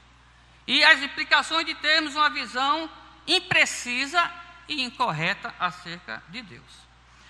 E 0.66 0.84
as 0.84 1.02
implicações 1.02 1.66
de 1.66 1.76
termos 1.76 2.16
uma 2.16 2.30
visão 2.30 2.90
imprecisa 3.28 4.32
e 4.72 4.82
incorreta 4.82 5.54
acerca 5.60 6.24
de 6.30 6.42
Deus. 6.42 6.82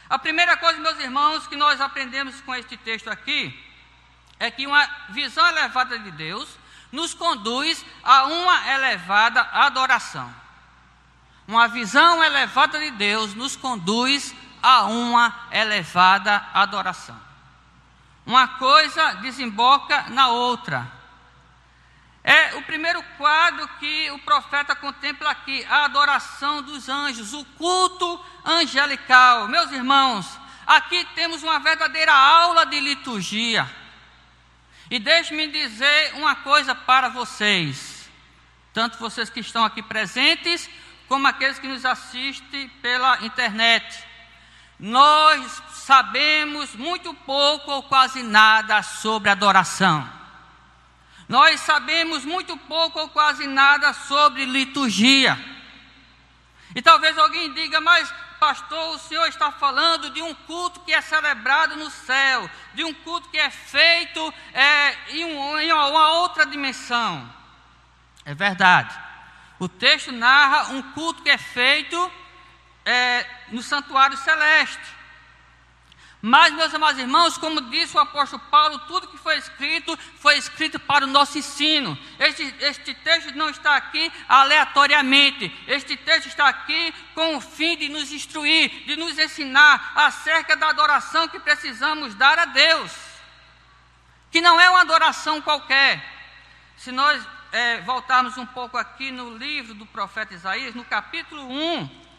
A 0.08 0.20
primeira 0.20 0.56
coisa, 0.58 0.80
meus 0.80 1.00
irmãos, 1.00 1.48
que 1.48 1.56
nós 1.56 1.82
aprendemos 1.82 2.40
com 2.42 2.54
este 2.54 2.78
texto 2.78 3.10
aqui, 3.10 3.58
é 4.40 4.52
que 4.52 4.68
uma 4.68 4.88
visão 5.10 5.46
elevada 5.48 5.98
de 5.98 6.12
Deus 6.12 6.50
nos 6.92 7.14
conduz 7.14 7.84
a 8.04 8.26
uma 8.26 8.72
elevada 8.74 9.42
adoração. 9.42 10.32
Uma 11.48 11.68
visão 11.68 12.24
elevada 12.24 12.80
de 12.80 12.92
Deus 12.92 13.34
nos 13.34 13.56
conduz 13.56 14.36
a 14.62 14.84
uma 14.84 15.48
elevada 15.52 16.46
adoração. 16.54 17.20
Uma 18.26 18.48
coisa 18.48 19.14
desemboca 19.16 20.04
na 20.10 20.28
outra. 20.28 21.01
É 22.24 22.56
o 22.56 22.62
primeiro 22.62 23.02
quadro 23.18 23.68
que 23.80 24.12
o 24.12 24.20
profeta 24.20 24.76
contempla 24.76 25.32
aqui, 25.32 25.66
a 25.70 25.86
adoração 25.86 26.62
dos 26.62 26.88
anjos, 26.88 27.34
o 27.34 27.44
culto 27.58 28.24
angelical. 28.46 29.48
Meus 29.48 29.72
irmãos, 29.72 30.28
aqui 30.68 31.04
temos 31.16 31.42
uma 31.42 31.60
verdadeira 31.60 32.14
aula 32.14 32.66
de 32.66 32.80
liturgia. 32.80 33.68
E 34.90 35.00
deixe-me 35.00 35.48
dizer 35.48 36.14
uma 36.16 36.36
coisa 36.36 36.76
para 36.76 37.10
vocês, 37.10 38.10
tanto 38.74 39.00
vocês 39.00 39.30
que 39.30 39.40
estão 39.40 39.64
aqui 39.64 39.82
presentes, 39.82 40.70
como 41.08 41.28
aqueles 41.28 41.58
que 41.58 41.68
nos 41.68 41.86
assistem 41.86 42.70
pela 42.82 43.24
internet. 43.26 44.06
Nós 44.78 45.62
sabemos 45.72 46.76
muito 46.76 47.14
pouco 47.14 47.72
ou 47.72 47.84
quase 47.84 48.22
nada 48.22 48.84
sobre 48.84 49.30
adoração. 49.30 50.21
Nós 51.32 51.62
sabemos 51.62 52.26
muito 52.26 52.58
pouco 52.58 53.00
ou 53.00 53.08
quase 53.08 53.48
nada 53.48 53.94
sobre 53.94 54.44
liturgia. 54.44 55.40
E 56.76 56.82
talvez 56.82 57.18
alguém 57.18 57.54
diga, 57.54 57.80
mas 57.80 58.14
pastor, 58.38 58.96
o 58.96 59.00
senhor 59.00 59.26
está 59.28 59.50
falando 59.50 60.10
de 60.10 60.22
um 60.22 60.34
culto 60.34 60.82
que 60.82 60.94
é 60.94 61.00
celebrado 61.00 61.78
no 61.78 61.90
céu, 61.90 62.50
de 62.74 62.84
um 62.84 62.94
culto 62.94 63.30
que 63.30 63.38
é 63.38 63.50
feito 63.50 64.34
é, 64.54 64.98
em, 65.12 65.24
um, 65.24 65.58
em 65.58 65.72
uma 65.72 66.10
outra 66.16 66.46
dimensão. 66.46 67.34
É 68.26 68.36
verdade. 68.36 68.94
O 69.58 69.70
texto 69.70 70.12
narra 70.12 70.74
um 70.74 70.82
culto 70.92 71.24
que 71.24 71.30
é 71.30 71.38
feito 71.38 72.12
é, 72.86 73.26
no 73.54 73.64
santuário 73.64 74.18
celeste. 74.18 75.01
Mas, 76.22 76.54
meus 76.54 76.72
amados 76.72 77.02
irmãos, 77.02 77.36
como 77.36 77.62
disse 77.62 77.98
o 77.98 78.00
apóstolo 78.00 78.44
Paulo, 78.52 78.78
tudo 78.80 79.08
que 79.08 79.18
foi 79.18 79.38
escrito 79.38 79.98
foi 80.20 80.38
escrito 80.38 80.80
para 80.80 81.04
o 81.04 81.08
nosso 81.08 81.40
ensino. 81.40 81.98
Este, 82.20 82.44
este 82.60 82.94
texto 82.94 83.36
não 83.36 83.50
está 83.50 83.76
aqui 83.76 84.12
aleatoriamente. 84.30 85.52
Este 85.68 85.98
texto 85.98 86.28
está 86.28 86.48
aqui 86.48 86.94
com 87.16 87.38
o 87.38 87.42
fim 87.42 87.76
de 87.76 87.90
nos 87.90 88.12
instruir, 88.12 88.70
de 88.86 88.96
nos 88.96 89.18
ensinar 89.18 89.94
acerca 89.96 90.56
da 90.56 90.70
adoração 90.70 91.28
que 91.28 91.40
precisamos 91.40 92.14
dar 92.14 92.38
a 92.38 92.46
Deus. 92.46 92.92
Que 94.30 94.42
não 94.42 94.62
é 94.62 94.70
uma 94.70 94.82
adoração 94.82 95.42
qualquer. 95.42 96.06
Se 96.78 96.92
nós 96.92 97.20
é, 97.52 97.82
voltarmos 97.82 98.38
um 98.38 98.46
pouco 98.46 98.78
aqui 98.78 99.10
no 99.10 99.36
livro 99.36 99.74
do 99.74 99.88
profeta 99.88 100.36
Isaías, 100.36 100.76
no 100.76 100.86
capítulo 100.86 101.50
1 101.50 102.11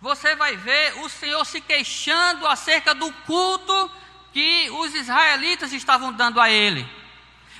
você 0.00 0.34
vai 0.34 0.56
ver 0.56 0.98
o 1.00 1.08
Senhor 1.08 1.44
se 1.44 1.60
queixando 1.60 2.46
acerca 2.46 2.94
do 2.94 3.12
culto 3.26 3.90
que 4.32 4.70
os 4.70 4.94
israelitas 4.94 5.72
estavam 5.72 6.12
dando 6.12 6.40
a 6.40 6.48
ele. 6.48 6.88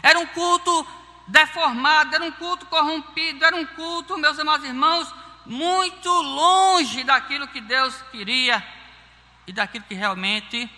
Era 0.03 0.18
um 0.18 0.26
culto 0.26 0.87
deformado, 1.26 2.14
era 2.14 2.24
um 2.24 2.33
culto 2.33 2.64
corrompido, 2.66 3.44
era 3.44 3.55
um 3.55 3.66
culto, 3.66 4.16
meus 4.16 4.38
amados 4.38 4.66
irmãos, 4.66 5.12
muito 5.44 6.09
longe 6.09 7.05
daquilo 7.05 7.48
que 7.48 7.61
Deus 7.61 7.94
queria 8.11 8.64
e 9.46 9.53
daquilo 9.53 9.85
que 9.85 9.94
realmente 9.94 10.70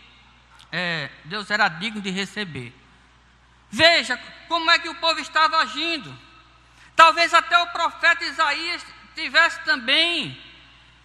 é, 0.73 1.11
Deus 1.25 1.49
era 1.51 1.69
digno 1.69 2.01
de 2.01 2.11
receber. 2.11 2.75
Veja 3.71 4.19
como 4.49 4.71
é 4.71 4.79
que 4.79 4.89
o 4.89 4.95
povo 4.97 5.21
estava 5.21 5.59
agindo. 5.59 6.13
Talvez 6.97 7.33
até 7.33 7.57
o 7.59 7.69
profeta 7.69 8.25
Isaías 8.25 8.85
tivesse 9.15 9.61
também 9.61 10.39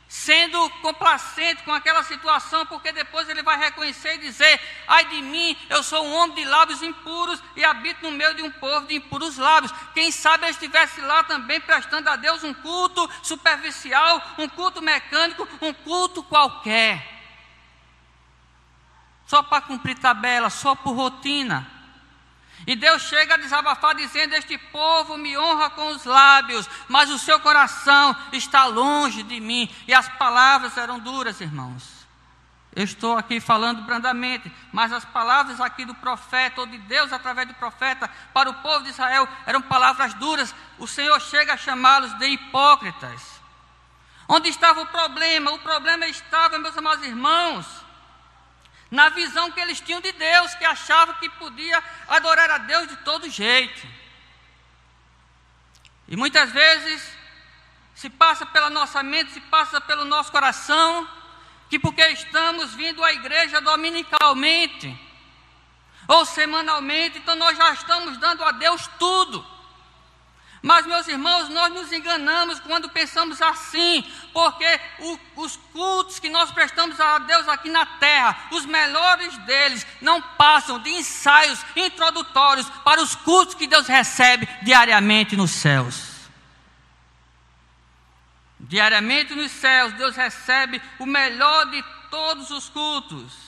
sendo 0.08 0.70
complacente 0.82 1.64
com 1.64 1.72
aquela 1.74 2.02
situação, 2.04 2.66
porque 2.66 2.92
depois 2.92 3.28
ele 3.28 3.44
vai 3.44 3.58
reconhecer 3.58 4.16
e 4.16 4.20
dizer: 4.20 4.60
Ai 4.88 5.06
de 5.06 5.22
mim, 5.22 5.58
eu 5.70 5.84
sou 5.84 6.06
um 6.06 6.16
homem 6.16 6.36
de 6.36 6.46
lábios 6.46 6.82
impuros 6.82 7.42
e 7.56 7.66
habito 7.66 8.04
no 8.04 8.12
meio 8.12 8.34
de 8.34 8.42
um 8.42 8.52
povo 8.52 8.88
de 8.88 8.96
impuros 8.96 9.38
lábios. 9.38 9.74
Quem 9.94 10.12
sabe 10.12 10.46
eu 10.46 10.50
estivesse 10.50 11.02
lá 11.02 11.24
também 11.24 11.60
prestando 11.60 12.10
a 12.10 12.16
Deus 12.16 12.44
um 12.44 12.54
culto 12.54 13.10
superficial, 13.22 14.22
um 14.38 14.48
culto 14.48 14.82
mecânico, 14.82 15.48
um 15.62 15.74
culto 15.74 16.24
qualquer. 16.24 17.16
Só 19.26 19.44
para 19.44 19.62
cumprir 19.62 20.00
tabela, 20.00 20.50
só 20.50 20.74
por 20.74 20.94
rotina. 20.96 21.77
E 22.66 22.76
Deus 22.76 23.04
chega 23.04 23.36
a 23.36 23.38
desabafar 23.38 23.96
dizendo: 23.96 24.34
Este 24.34 24.58
povo 24.58 25.18
me 25.18 25.38
honra 25.38 25.70
com 25.70 25.88
os 25.90 26.06
lábios, 26.06 26.68
mas 26.88 27.10
o 27.10 27.20
seu 27.20 27.40
coração 27.40 28.16
está 28.32 28.66
longe 28.66 29.24
de 29.24 29.40
mim. 29.40 29.70
E 29.88 29.94
as 29.94 30.10
palavras 30.10 30.76
eram 30.78 31.00
duras, 31.00 31.40
irmãos. 31.40 31.98
Eu 32.76 32.84
estou 32.84 33.18
aqui 33.18 33.40
falando 33.40 33.82
brandamente, 33.82 34.52
mas 34.72 34.94
as 34.94 35.04
palavras 35.04 35.60
aqui 35.60 35.84
do 35.84 35.96
profeta, 35.96 36.62
ou 36.62 36.68
de 36.68 36.78
Deus 36.78 37.12
através 37.12 37.48
do 37.48 37.54
profeta, 37.56 38.08
para 38.34 38.50
o 38.50 38.54
povo 38.56 38.84
de 38.84 38.92
Israel, 38.92 39.28
eram 39.48 39.62
palavras 39.62 40.14
duras. 40.14 40.54
O 40.78 40.88
Senhor 40.88 41.20
chega 41.20 41.54
a 41.54 41.58
chamá-los 41.58 42.14
de 42.20 42.28
hipócritas. 42.28 43.42
Onde 44.28 44.50
estava 44.50 44.82
o 44.82 44.86
problema? 44.86 45.52
O 45.52 45.60
problema 45.60 46.06
estava, 46.06 46.60
meus 46.60 46.78
amados 46.78 47.04
irmãos, 47.04 47.66
na 48.90 49.10
visão 49.10 49.52
que 49.52 49.60
eles 49.60 49.80
tinham 49.80 50.02
de 50.02 50.12
Deus, 50.12 50.56
que 50.56 50.66
achavam 50.66 51.16
que 51.16 51.30
podia 51.32 51.84
adorar 52.08 52.50
a 52.52 52.58
Deus 52.58 52.88
de 52.88 52.96
todo 52.98 53.30
jeito. 53.30 53.88
E 56.08 56.16
muitas 56.16 56.52
vezes 56.52 57.18
se 57.94 58.10
passa 58.10 58.46
pela 58.46 58.70
nossa 58.70 59.04
mente, 59.04 59.32
se 59.32 59.42
passa 59.42 59.82
pelo 59.82 60.06
nosso 60.06 60.32
coração, 60.32 61.08
que 61.70 61.78
porque 61.78 62.06
estamos 62.10 62.74
vindo 62.76 63.04
à 63.04 63.12
igreja 63.12 63.60
dominicalmente 63.60 64.98
ou 66.08 66.26
semanalmente, 66.26 67.18
então 67.18 67.36
nós 67.36 67.58
já 67.58 67.74
estamos 67.74 68.18
dando 68.18 68.44
a 68.44 68.52
Deus 68.52 68.90
tudo. 68.98 69.46
Mas, 70.68 70.86
meus 70.86 71.08
irmãos, 71.08 71.48
nós 71.48 71.74
nos 71.74 71.94
enganamos 71.94 72.60
quando 72.60 72.90
pensamos 72.90 73.42
assim, 73.42 74.04
porque 74.34 74.66
o, 75.00 75.20
os 75.38 75.56
cultos 75.72 76.20
que 76.20 76.28
nós 76.28 76.52
prestamos 76.52 77.00
a 77.00 77.20
Deus 77.20 77.48
aqui 77.48 77.70
na 77.70 77.86
terra, 77.86 78.50
os 78.52 78.66
melhores 78.66 79.38
deles, 79.46 79.88
não 80.02 80.22
passam 80.22 80.78
de 80.78 80.90
ensaios 80.90 81.66
introdutórios 81.74 82.70
para 82.84 83.02
os 83.02 83.16
cultos 83.16 83.56
que 83.56 83.66
Deus 83.66 83.88
recebe 83.88 84.46
diariamente 84.62 85.38
nos 85.38 85.52
céus. 85.52 86.28
Diariamente 88.60 89.34
nos 89.34 89.54
céus, 89.54 89.94
Deus 89.94 90.18
recebe 90.18 90.82
o 91.00 91.06
melhor 91.06 91.68
de 91.68 91.82
todos 92.12 92.52
os 92.52 92.68
cultos 92.68 93.47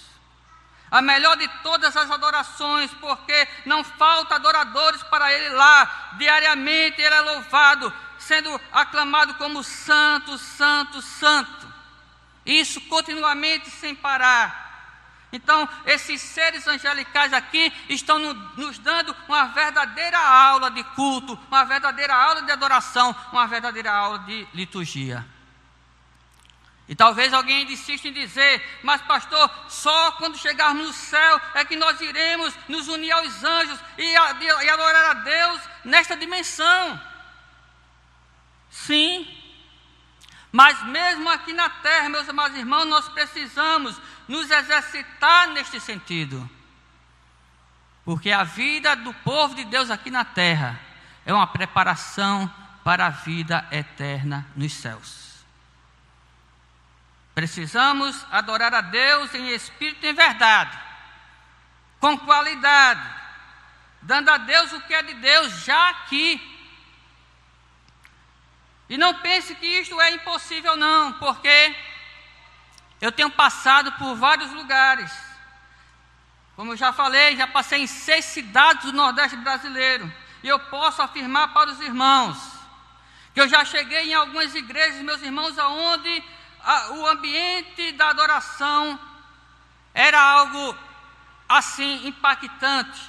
a 0.91 1.01
melhor 1.01 1.37
de 1.37 1.47
todas 1.61 1.95
as 1.95 2.09
adorações, 2.09 2.91
porque 2.99 3.47
não 3.65 3.83
falta 3.83 4.35
adoradores 4.35 5.03
para 5.03 5.31
Ele 5.33 5.49
lá. 5.49 6.13
Diariamente 6.17 7.01
Ele 7.01 7.15
é 7.15 7.21
louvado, 7.21 7.93
sendo 8.17 8.59
aclamado 8.71 9.35
como 9.35 9.63
Santo, 9.63 10.37
Santo, 10.37 11.01
Santo. 11.01 11.67
Isso 12.45 12.81
continuamente 12.81 13.69
sem 13.69 13.93
parar. 13.93 14.67
Então, 15.31 15.69
esses 15.85 16.19
seres 16.21 16.67
angelicais 16.67 17.33
aqui 17.33 17.71
estão 17.87 18.17
no, 18.17 18.33
nos 18.57 18.79
dando 18.79 19.15
uma 19.27 19.45
verdadeira 19.45 20.17
aula 20.17 20.71
de 20.71 20.83
culto, 20.95 21.37
uma 21.47 21.63
verdadeira 21.65 22.15
aula 22.15 22.41
de 22.41 22.51
adoração, 22.51 23.15
uma 23.31 23.45
verdadeira 23.45 23.91
aula 23.91 24.19
de 24.19 24.47
liturgia. 24.55 25.23
E 26.89 26.95
talvez 26.95 27.31
alguém 27.31 27.71
insista 27.71 28.07
em 28.07 28.11
dizer, 28.11 28.79
mas 28.81 28.99
pastor, 29.03 29.47
só 29.67 30.13
quando 30.13 30.39
chegarmos 30.39 30.87
no 30.87 30.91
céu 30.91 31.39
é 31.53 31.63
que 31.63 31.75
nós 31.75 32.01
iremos 32.01 32.51
nos 32.67 32.87
unir 32.87 33.11
aos 33.11 33.43
anjos 33.43 33.79
e, 33.95 34.15
adorar 34.17 35.11
a 35.11 35.13
Deus 35.13 35.61
nesta 35.85 36.17
dimensão. 36.17 36.99
Sim, 38.71 39.27
mas 40.51 40.83
mesmo 40.87 41.29
aqui 41.29 41.53
na 41.53 41.69
terra, 41.69 42.09
meus 42.09 42.27
amados 42.27 42.57
irmãos, 42.57 42.85
nós 42.85 43.07
precisamos 43.07 44.01
nos 44.27 44.49
exercitar 44.49 45.49
neste 45.49 45.79
sentido. 45.79 46.49
Porque 48.03 48.31
a 48.31 48.43
vida 48.43 48.95
do 48.95 49.13
povo 49.13 49.53
de 49.53 49.63
Deus 49.65 49.91
aqui 49.91 50.09
na 50.09 50.25
terra 50.25 50.79
é 51.23 51.31
uma 51.31 51.45
preparação 51.45 52.51
para 52.83 53.05
a 53.05 53.11
vida 53.11 53.67
eterna 53.71 54.47
nos 54.55 54.73
céus. 54.73 55.28
Precisamos 57.39 58.25
adorar 58.31 58.73
a 58.73 58.81
Deus 58.81 59.33
em 59.33 59.51
espírito 59.51 60.05
e 60.05 60.09
em 60.09 60.13
verdade, 60.13 60.77
com 61.97 62.17
qualidade, 62.17 63.01
dando 64.01 64.27
a 64.27 64.37
Deus 64.37 64.73
o 64.73 64.81
que 64.81 64.93
é 64.93 65.01
de 65.01 65.13
Deus 65.13 65.63
já 65.63 65.89
aqui. 65.91 66.29
E 68.89 68.97
não 68.97 69.13
pense 69.21 69.55
que 69.55 69.65
isto 69.65 70.01
é 70.01 70.11
impossível, 70.11 70.75
não, 70.75 71.13
porque 71.13 71.73
eu 72.99 73.09
tenho 73.09 73.31
passado 73.31 73.89
por 73.93 74.15
vários 74.17 74.51
lugares. 74.51 75.09
Como 76.57 76.73
eu 76.73 76.75
já 76.75 76.91
falei, 76.91 77.37
já 77.37 77.47
passei 77.47 77.83
em 77.83 77.87
seis 77.87 78.25
cidades 78.25 78.83
do 78.83 78.91
Nordeste 78.91 79.37
brasileiro. 79.37 80.11
E 80.43 80.47
eu 80.49 80.59
posso 80.59 81.01
afirmar 81.01 81.53
para 81.53 81.71
os 81.71 81.79
irmãos 81.79 82.37
que 83.33 83.39
eu 83.39 83.47
já 83.47 83.63
cheguei 83.63 84.11
em 84.11 84.13
algumas 84.13 84.53
igrejas, 84.55 85.01
meus 85.03 85.21
irmãos, 85.21 85.57
aonde 85.57 86.21
a, 86.69 86.91
o 86.91 87.07
ambiente 87.07 87.93
da 87.93 88.09
adoração 88.09 88.99
era 89.91 90.21
algo 90.21 90.77
assim 91.47 92.07
impactante. 92.07 93.01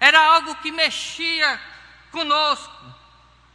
Era 0.00 0.20
algo 0.34 0.56
que 0.56 0.72
mexia 0.72 1.60
conosco, 2.10 2.94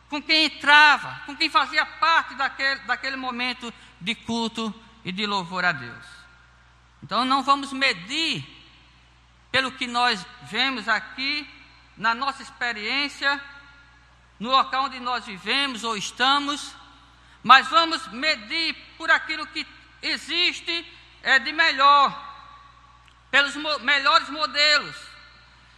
com 0.09 0.21
quem 0.21 0.45
entrava, 0.45 1.23
com 1.25 1.35
quem 1.35 1.49
fazia 1.49 1.85
parte 1.85 2.35
daquele, 2.35 2.79
daquele 2.81 3.17
momento 3.17 3.73
de 3.99 4.15
culto 4.15 4.73
e 5.03 5.11
de 5.11 5.25
louvor 5.25 5.65
a 5.65 5.73
Deus. 5.73 6.05
Então 7.03 7.25
não 7.25 7.43
vamos 7.43 7.73
medir 7.73 8.45
pelo 9.51 9.73
que 9.73 9.87
nós 9.87 10.25
vemos 10.43 10.87
aqui, 10.87 11.45
na 11.97 12.15
nossa 12.15 12.41
experiência, 12.41 13.43
no 14.39 14.51
local 14.51 14.85
onde 14.85 15.01
nós 15.01 15.25
vivemos 15.25 15.83
ou 15.83 15.97
estamos, 15.97 16.73
mas 17.43 17.67
vamos 17.67 18.07
medir 18.09 18.75
por 18.97 19.09
aquilo 19.09 19.45
que 19.47 19.65
existe 20.01 20.85
é, 21.23 21.39
de 21.39 21.51
melhor, 21.51 22.29
pelos 23.29 23.55
mo 23.55 23.79
melhores 23.79 24.29
modelos. 24.29 24.95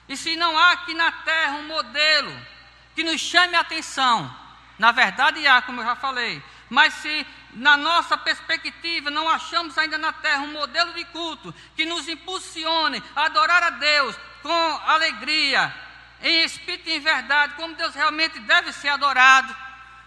E 0.07 0.17
se 0.17 0.35
não 0.35 0.57
há 0.57 0.71
aqui 0.71 0.93
na 0.93 1.11
terra 1.11 1.53
um 1.53 1.67
modelo 1.67 2.47
que 2.95 3.03
nos 3.03 3.19
chame 3.21 3.55
a 3.55 3.61
atenção, 3.61 4.33
na 4.77 4.91
verdade 4.91 5.45
há, 5.47 5.61
como 5.61 5.81
eu 5.81 5.85
já 5.85 5.95
falei, 5.95 6.41
mas 6.69 6.93
se 6.95 7.25
na 7.53 7.77
nossa 7.77 8.17
perspectiva 8.17 9.09
não 9.09 9.29
achamos 9.29 9.77
ainda 9.77 9.97
na 9.97 10.11
terra 10.11 10.41
um 10.41 10.51
modelo 10.51 10.93
de 10.93 11.05
culto 11.05 11.53
que 11.75 11.85
nos 11.85 12.07
impulsione 12.07 13.01
a 13.15 13.25
adorar 13.25 13.63
a 13.63 13.69
Deus 13.69 14.15
com 14.41 14.81
alegria, 14.85 15.73
em 16.21 16.43
espírito 16.43 16.89
e 16.89 16.93
em 16.93 16.99
verdade, 16.99 17.53
como 17.55 17.75
Deus 17.75 17.93
realmente 17.93 18.39
deve 18.39 18.73
ser 18.73 18.89
adorado, 18.89 19.55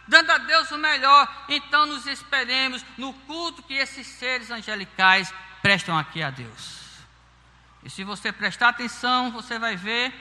dando 0.06 0.30
a 0.30 0.38
Deus 0.38 0.70
o 0.70 0.78
melhor, 0.78 1.44
então 1.48 1.86
nos 1.86 2.06
esperemos 2.06 2.84
no 2.96 3.12
culto 3.12 3.62
que 3.62 3.74
esses 3.74 4.06
seres 4.06 4.50
angelicais 4.50 5.32
prestam 5.62 5.98
aqui 5.98 6.22
a 6.22 6.30
Deus. 6.30 6.86
E 7.82 7.90
se 7.90 8.04
você 8.04 8.32
prestar 8.32 8.70
atenção, 8.70 9.30
você 9.30 9.58
vai 9.58 9.76
ver 9.76 10.12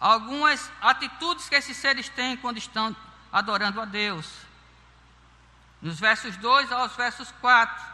algumas 0.00 0.70
atitudes 0.80 1.48
que 1.48 1.54
esses 1.54 1.76
seres 1.76 2.08
têm 2.08 2.36
quando 2.36 2.58
estão 2.58 2.94
adorando 3.32 3.80
a 3.80 3.84
Deus. 3.84 4.30
Nos 5.80 6.00
versos 6.00 6.36
2 6.36 6.72
aos 6.72 6.96
versos 6.96 7.30
4, 7.40 7.84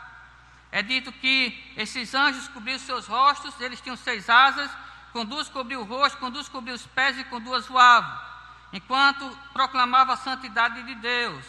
é 0.70 0.82
dito 0.82 1.12
que 1.12 1.72
esses 1.76 2.14
anjos 2.14 2.48
cobriam 2.48 2.78
seus 2.78 3.06
rostos, 3.06 3.60
eles 3.60 3.80
tinham 3.80 3.96
seis 3.96 4.30
asas, 4.30 4.70
com 5.12 5.24
duas 5.24 5.48
cobriu 5.48 5.80
o 5.80 5.84
rosto, 5.84 6.18
com 6.18 6.30
duas 6.30 6.48
cobriu 6.48 6.74
os 6.74 6.86
pés 6.86 7.18
e 7.18 7.24
com 7.24 7.40
duas 7.40 7.66
voavam, 7.66 8.18
enquanto 8.72 9.28
proclamava 9.52 10.14
a 10.14 10.16
santidade 10.16 10.82
de 10.82 10.94
Deus. 10.96 11.44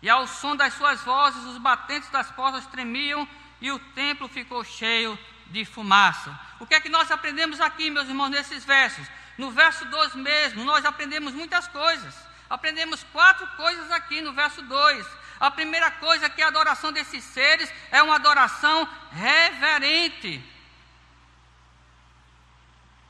E 0.00 0.08
ao 0.08 0.26
som 0.26 0.54
das 0.54 0.74
suas 0.74 1.00
vozes, 1.00 1.44
os 1.44 1.58
batentes 1.58 2.08
das 2.10 2.30
portas 2.30 2.66
tremiam 2.66 3.26
e 3.60 3.72
o 3.72 3.78
templo 3.78 4.28
ficou 4.28 4.62
cheio 4.62 5.18
de 5.46 5.64
fumaça. 5.64 6.38
O 6.60 6.66
que 6.66 6.74
é 6.74 6.80
que 6.80 6.88
nós 6.88 7.10
aprendemos 7.10 7.60
aqui, 7.60 7.90
meus 7.90 8.08
irmãos, 8.08 8.28
nesses 8.28 8.64
versos? 8.64 9.06
No 9.36 9.50
verso 9.50 9.84
2 9.86 10.14
mesmo, 10.14 10.64
nós 10.64 10.84
aprendemos 10.84 11.34
muitas 11.34 11.66
coisas. 11.68 12.14
Aprendemos 12.48 13.04
quatro 13.12 13.46
coisas 13.56 13.90
aqui 13.90 14.20
no 14.20 14.32
verso 14.32 14.62
2. 14.62 15.06
A 15.40 15.50
primeira 15.50 15.90
coisa 15.90 16.26
é 16.26 16.28
que 16.28 16.42
a 16.42 16.48
adoração 16.48 16.92
desses 16.92 17.22
seres 17.22 17.72
é 17.90 18.02
uma 18.02 18.16
adoração 18.16 18.88
reverente. 19.12 20.42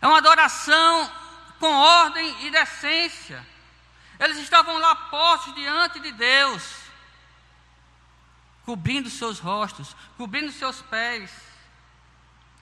É 0.00 0.06
uma 0.06 0.18
adoração 0.18 1.10
com 1.58 1.72
ordem 1.72 2.46
e 2.46 2.50
decência. 2.50 3.44
Eles 4.18 4.38
estavam 4.38 4.78
lá 4.78 4.94
postos 4.94 5.54
diante 5.54 6.00
de 6.00 6.12
Deus, 6.12 6.62
cobrindo 8.64 9.08
seus 9.08 9.38
rostos, 9.38 9.94
cobrindo 10.16 10.50
seus 10.52 10.82
pés. 10.82 11.30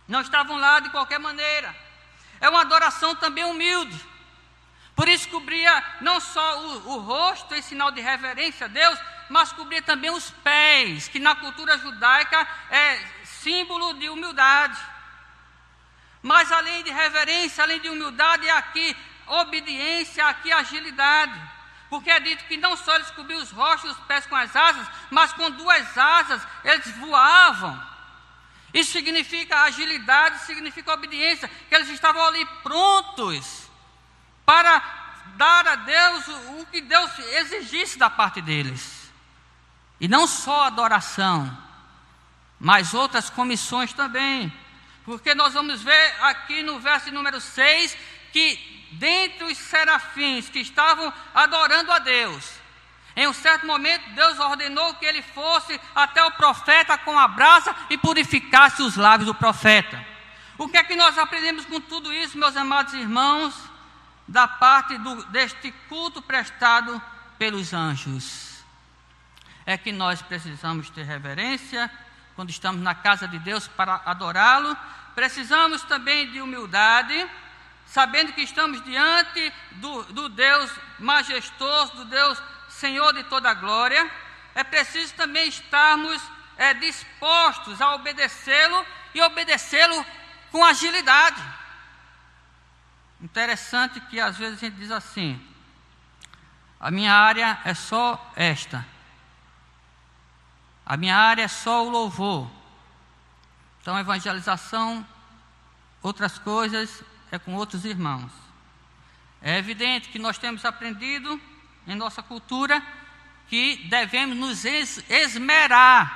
Não 0.06 0.20
estavam 0.20 0.56
lá 0.56 0.80
de 0.80 0.90
qualquer 0.90 1.18
maneira. 1.18 1.74
É 2.40 2.48
uma 2.48 2.60
adoração 2.60 3.14
também 3.14 3.44
humilde. 3.44 3.98
Por 4.94 5.08
isso 5.08 5.28
cobria 5.28 5.84
não 6.00 6.20
só 6.20 6.60
o, 6.60 6.94
o, 6.94 6.98
rosto 7.00 7.54
em 7.54 7.60
sinal 7.60 7.90
de 7.90 8.00
reverência 8.00 8.64
a 8.64 8.68
Deus, 8.68 8.98
mas 9.28 9.52
cobria 9.52 9.82
também 9.82 10.10
os 10.10 10.30
pés, 10.30 11.06
que 11.08 11.18
na 11.18 11.34
cultura 11.34 11.76
judaica 11.76 12.46
é 12.70 12.98
símbolo 13.24 13.94
de 13.94 14.08
humildade. 14.08 14.80
Mas 16.26 16.50
além 16.50 16.82
de 16.82 16.90
reverência, 16.90 17.62
além 17.62 17.78
de 17.78 17.88
humildade, 17.88 18.48
é 18.48 18.50
aqui 18.50 18.96
obediência, 19.28 20.26
aqui 20.26 20.50
agilidade. 20.50 21.40
Porque 21.88 22.10
é 22.10 22.18
dito 22.18 22.44
que 22.46 22.56
não 22.56 22.76
só 22.76 22.96
eles 22.96 23.12
cobriam 23.12 23.40
os 23.40 23.52
rostos 23.52 23.90
e 23.90 23.92
os 23.92 24.00
pés 24.08 24.26
com 24.26 24.34
as 24.34 24.56
asas, 24.56 24.88
mas 25.08 25.32
com 25.34 25.48
duas 25.52 25.96
asas 25.96 26.44
eles 26.64 26.90
voavam. 26.98 27.80
Isso 28.74 28.90
significa 28.90 29.62
agilidade, 29.62 30.40
significa 30.46 30.94
obediência, 30.94 31.48
que 31.68 31.74
eles 31.76 31.90
estavam 31.90 32.24
ali 32.24 32.44
prontos 32.60 33.70
para 34.44 34.82
dar 35.36 35.64
a 35.68 35.76
Deus 35.76 36.26
o 36.58 36.66
que 36.72 36.80
Deus 36.80 37.16
exigisse 37.20 37.96
da 37.96 38.10
parte 38.10 38.42
deles. 38.42 39.12
E 40.00 40.08
não 40.08 40.26
só 40.26 40.64
adoração, 40.64 41.56
mas 42.58 42.94
outras 42.94 43.30
comissões 43.30 43.92
também. 43.92 44.52
Porque 45.06 45.34
nós 45.36 45.54
vamos 45.54 45.82
ver 45.82 46.14
aqui 46.20 46.62
no 46.62 46.80
verso 46.80 47.12
número 47.12 47.40
6 47.40 47.96
que 48.32 48.88
dentre 48.92 49.44
os 49.44 49.56
serafins 49.56 50.50
que 50.50 50.58
estavam 50.58 51.12
adorando 51.32 51.92
a 51.92 52.00
Deus, 52.00 52.44
em 53.14 53.26
um 53.26 53.32
certo 53.32 53.66
momento, 53.66 54.10
Deus 54.10 54.38
ordenou 54.38 54.94
que 54.94 55.06
ele 55.06 55.22
fosse 55.22 55.80
até 55.94 56.22
o 56.22 56.32
profeta 56.32 56.98
com 56.98 57.18
a 57.18 57.26
brasa 57.26 57.74
e 57.88 57.96
purificasse 57.96 58.82
os 58.82 58.96
lábios 58.96 59.26
do 59.26 59.34
profeta. 59.34 60.04
O 60.58 60.68
que 60.68 60.76
é 60.76 60.84
que 60.84 60.96
nós 60.96 61.16
aprendemos 61.16 61.64
com 61.64 61.80
tudo 61.80 62.12
isso, 62.12 62.36
meus 62.36 62.56
amados 62.56 62.92
irmãos, 62.92 63.54
da 64.26 64.48
parte 64.48 64.98
do, 64.98 65.24
deste 65.26 65.70
culto 65.88 66.20
prestado 66.20 67.00
pelos 67.38 67.72
anjos? 67.72 68.62
É 69.64 69.78
que 69.78 69.92
nós 69.92 70.20
precisamos 70.20 70.90
ter 70.90 71.04
reverência 71.04 71.90
quando 72.34 72.50
estamos 72.50 72.82
na 72.82 72.94
casa 72.94 73.26
de 73.26 73.38
Deus 73.38 73.66
para 73.66 74.02
adorá-lo, 74.04 74.76
precisamos 75.16 75.82
também 75.84 76.30
de 76.30 76.42
humildade, 76.42 77.26
sabendo 77.86 78.34
que 78.34 78.42
estamos 78.42 78.84
diante 78.84 79.50
do, 79.72 80.02
do 80.12 80.28
Deus 80.28 80.70
majestoso, 80.98 81.96
do 81.96 82.04
Deus 82.04 82.40
Senhor 82.68 83.14
de 83.14 83.24
toda 83.24 83.50
a 83.50 83.54
glória, 83.54 84.10
é 84.54 84.62
preciso 84.62 85.14
também 85.14 85.48
estarmos 85.48 86.22
é, 86.58 86.74
dispostos 86.74 87.80
a 87.80 87.94
obedecê-lo 87.94 88.84
e 89.14 89.22
obedecê-lo 89.22 90.04
com 90.52 90.62
agilidade. 90.62 91.42
Interessante 93.18 93.98
que 94.00 94.20
às 94.20 94.36
vezes 94.36 94.58
a 94.58 94.66
gente 94.66 94.76
diz 94.76 94.90
assim: 94.90 95.40
a 96.78 96.90
minha 96.90 97.14
área 97.14 97.58
é 97.64 97.72
só 97.72 98.32
esta, 98.36 98.86
a 100.84 100.94
minha 100.98 101.16
área 101.16 101.44
é 101.44 101.48
só 101.48 101.86
o 101.86 101.88
louvor. 101.88 102.55
Então, 103.86 103.96
evangelização, 103.96 105.06
outras 106.02 106.40
coisas, 106.40 107.04
é 107.30 107.38
com 107.38 107.54
outros 107.54 107.84
irmãos. 107.84 108.32
É 109.40 109.58
evidente 109.58 110.08
que 110.08 110.18
nós 110.18 110.36
temos 110.38 110.64
aprendido 110.64 111.40
em 111.86 111.94
nossa 111.94 112.20
cultura 112.20 112.82
que 113.46 113.76
devemos 113.88 114.36
nos 114.36 114.64
esmerar, 114.64 116.10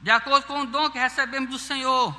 de 0.00 0.10
acordo 0.10 0.46
com 0.46 0.62
o 0.62 0.66
dom 0.66 0.88
que 0.88 0.98
recebemos 0.98 1.50
do 1.50 1.58
Senhor. 1.58 2.16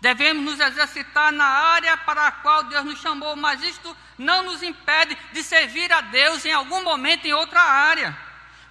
Devemos 0.00 0.42
nos 0.42 0.58
exercitar 0.58 1.30
na 1.30 1.46
área 1.46 1.96
para 1.98 2.26
a 2.26 2.32
qual 2.32 2.64
Deus 2.64 2.84
nos 2.84 3.00
chamou, 3.00 3.36
mas 3.36 3.62
isto 3.62 3.96
não 4.18 4.42
nos 4.42 4.60
impede 4.60 5.16
de 5.32 5.44
servir 5.44 5.92
a 5.92 6.00
Deus 6.00 6.44
em 6.44 6.52
algum 6.52 6.82
momento 6.82 7.26
em 7.26 7.32
outra 7.32 7.62
área. 7.62 8.25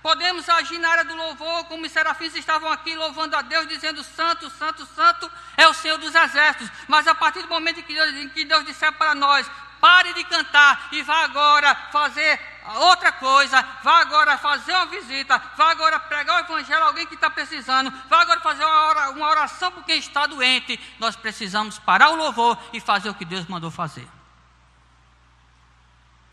Podemos 0.06 0.48
agir 0.48 0.78
na 0.78 0.88
área 0.88 1.04
do 1.04 1.16
louvor, 1.16 1.64
como 1.64 1.84
os 1.84 1.92
serafins 1.92 2.36
estavam 2.36 2.72
aqui 2.72 2.94
louvando 2.94 3.36
a 3.36 3.42
Deus, 3.42 3.68
dizendo: 3.68 4.04
Santo, 4.04 4.52
Santo, 4.52 4.86
Santo 4.86 5.32
é 5.58 5.68
o 5.68 5.74
Senhor 5.74 5.98
dos 5.98 6.14
exércitos. 6.14 6.70
Mas 6.88 7.08
a 7.08 7.16
partir 7.16 7.42
do 7.42 7.48
momento 7.48 7.80
em 7.80 7.82
que 7.82 7.92
Deus, 7.92 8.14
em 8.14 8.30
que 8.30 8.46
Deus 8.46 8.64
disser 8.64 8.92
para 8.94 9.16
nós: 9.16 9.50
pare 9.82 10.14
de 10.14 10.24
cantar 10.26 10.90
e 10.92 11.02
vá 11.02 11.24
agora 11.24 11.74
fazer 11.92 12.40
outra 12.76 13.12
coisa, 13.14 13.60
vá 13.84 14.02
agora 14.02 14.38
fazer 14.38 14.74
uma 14.74 14.86
visita, 14.86 15.42
vá 15.58 15.72
agora 15.72 16.00
pregar 16.00 16.36
o 16.36 16.46
evangelho 16.46 16.84
a 16.84 16.86
alguém 16.86 17.08
que 17.08 17.16
está 17.16 17.32
precisando, 17.32 17.92
vá 18.08 18.22
agora 18.22 18.40
fazer 18.42 18.64
uma 18.64 19.28
oração 19.28 19.72
por 19.72 19.84
quem 19.86 19.98
está 19.98 20.28
doente. 20.28 20.80
Nós 21.00 21.16
precisamos 21.16 21.80
parar 21.80 22.10
o 22.10 22.16
louvor 22.16 22.60
e 22.72 22.80
fazer 22.80 23.10
o 23.10 23.16
que 23.16 23.26
Deus 23.26 23.48
mandou 23.48 23.72
fazer. 23.72 24.08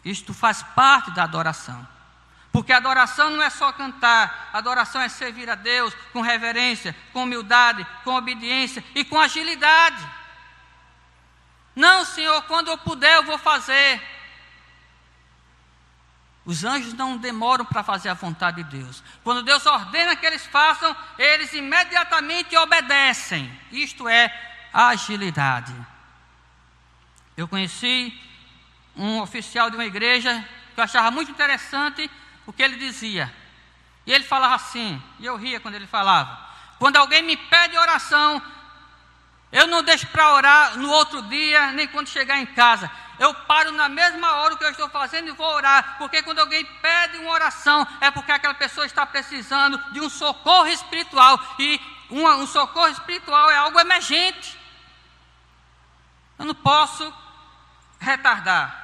Isto 0.05 0.35
faz 0.35 0.63
parte 0.63 1.11
da 1.13 1.23
adoração. 1.23 2.02
Porque 2.53 2.73
adoração 2.73 3.31
não 3.31 3.43
é 3.43 3.49
só 3.49 3.73
cantar, 3.73 4.51
adoração 4.53 5.01
é 5.01 5.09
servir 5.09 5.49
a 5.49 5.55
Deus 5.55 5.95
com 6.13 6.21
reverência, 6.21 6.95
com 7.11 7.23
humildade, 7.23 7.87
com 8.05 8.15
obediência 8.15 8.85
e 8.95 9.03
com 9.05 9.19
agilidade. 9.19 10.07
Não, 11.75 12.05
Senhor, 12.05 12.43
quando 12.43 12.69
eu 12.69 12.77
puder 12.77 13.17
eu 13.17 13.25
vou 13.25 13.39
fazer. 13.39 14.03
Os 16.45 16.63
anjos 16.63 16.93
não 16.93 17.17
demoram 17.17 17.65
para 17.65 17.83
fazer 17.83 18.11
a 18.11 18.15
vontade 18.15 18.63
de 18.63 18.79
Deus. 18.79 19.03
Quando 19.25 19.43
Deus 19.43 19.65
ordena 19.65 20.15
que 20.15 20.27
eles 20.27 20.45
façam, 20.45 20.95
eles 21.17 21.55
imediatamente 21.55 22.55
obedecem. 22.57 23.51
Isto 23.71 24.09
é 24.09 24.31
agilidade. 24.73 25.75
eu 27.37 27.49
conheci 27.49 28.19
um 28.95 29.21
oficial 29.21 29.71
de 29.71 29.77
uma 29.77 29.87
igreja 29.87 30.47
que 30.75 30.81
eu 30.81 30.85
achava 30.85 31.11
muito 31.11 31.31
interessante 31.31 32.11
o 32.47 32.53
que 32.53 32.63
ele 32.63 32.77
dizia. 32.77 33.33
E 34.07 34.13
ele 34.13 34.25
falava 34.25 34.57
assim, 34.57 35.01
e 35.21 35.27
eu 35.27 35.37
ria 35.37 35.61
quando 35.61 35.75
ele 35.75 35.87
falava: 35.87 36.39
quando 36.79 36.97
alguém 36.97 37.23
me 37.23 37.37
pede 37.37 37.79
oração, 37.79 38.43
eu 39.53 39.67
não 39.67 39.83
deixo 39.83 40.07
para 40.09 40.33
orar 40.33 40.79
no 40.79 40.91
outro 40.91 41.23
dia, 41.23 41.73
nem 41.73 41.87
quando 41.87 42.09
chegar 42.09 42.39
em 42.39 42.47
casa. 42.47 42.91
Eu 43.19 43.35
paro 43.35 43.71
na 43.71 43.89
mesma 43.89 44.33
hora 44.37 44.57
que 44.57 44.65
eu 44.65 44.71
estou 44.71 44.89
fazendo 44.89 45.29
e 45.29 45.33
vou 45.33 45.47
orar, 45.47 45.97
porque 45.99 46.23
quando 46.23 46.41
alguém 46.41 46.65
pede 46.65 47.19
uma 47.19 47.31
oração, 47.31 47.87
é 48.01 48.11
porque 48.11 48.33
aquela 48.33 48.55
pessoa 48.55 48.87
está 48.87 49.07
precisando 49.07 49.79
de 49.93 50.01
um 50.01 50.09
socorro 50.09 50.67
espiritual, 50.67 51.39
e 51.59 51.81
um, 52.11 52.47
socorro 52.47 52.89
espiritual 52.89 53.51
é 53.51 53.57
algo 53.57 53.79
emergente. 53.79 54.59
Eu 56.39 56.47
não 56.47 56.55
posso 56.55 57.13
retardar. 58.01 58.81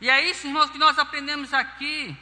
E 0.00 0.10
é 0.10 0.28
isso, 0.28 0.46
irmãos, 0.46 0.70
que 0.70 0.78
nós 0.78 0.98
aprendemos 0.98 1.54
aqui, 1.54 2.16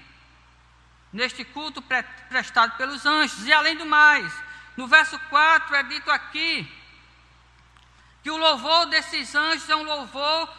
neste 1.13 1.45
culto 1.45 1.81
pre 1.81 2.03
prestado 2.29 2.77
pelos 2.77 3.07
anjos. 3.07 3.47
E 3.47 3.53
além 3.53 3.77
do 3.77 3.87
mais, 3.87 4.33
no 4.77 4.87
verso 4.87 5.19
4 5.31 5.75
é 5.75 5.83
dito 5.83 6.11
aqui 6.11 6.71
que 8.23 8.31
o 8.31 8.37
louvor 8.37 8.87
desses 8.87 9.35
anjos 9.35 9.69
é 9.69 9.77
um 9.77 9.85
louvor, 9.85 10.53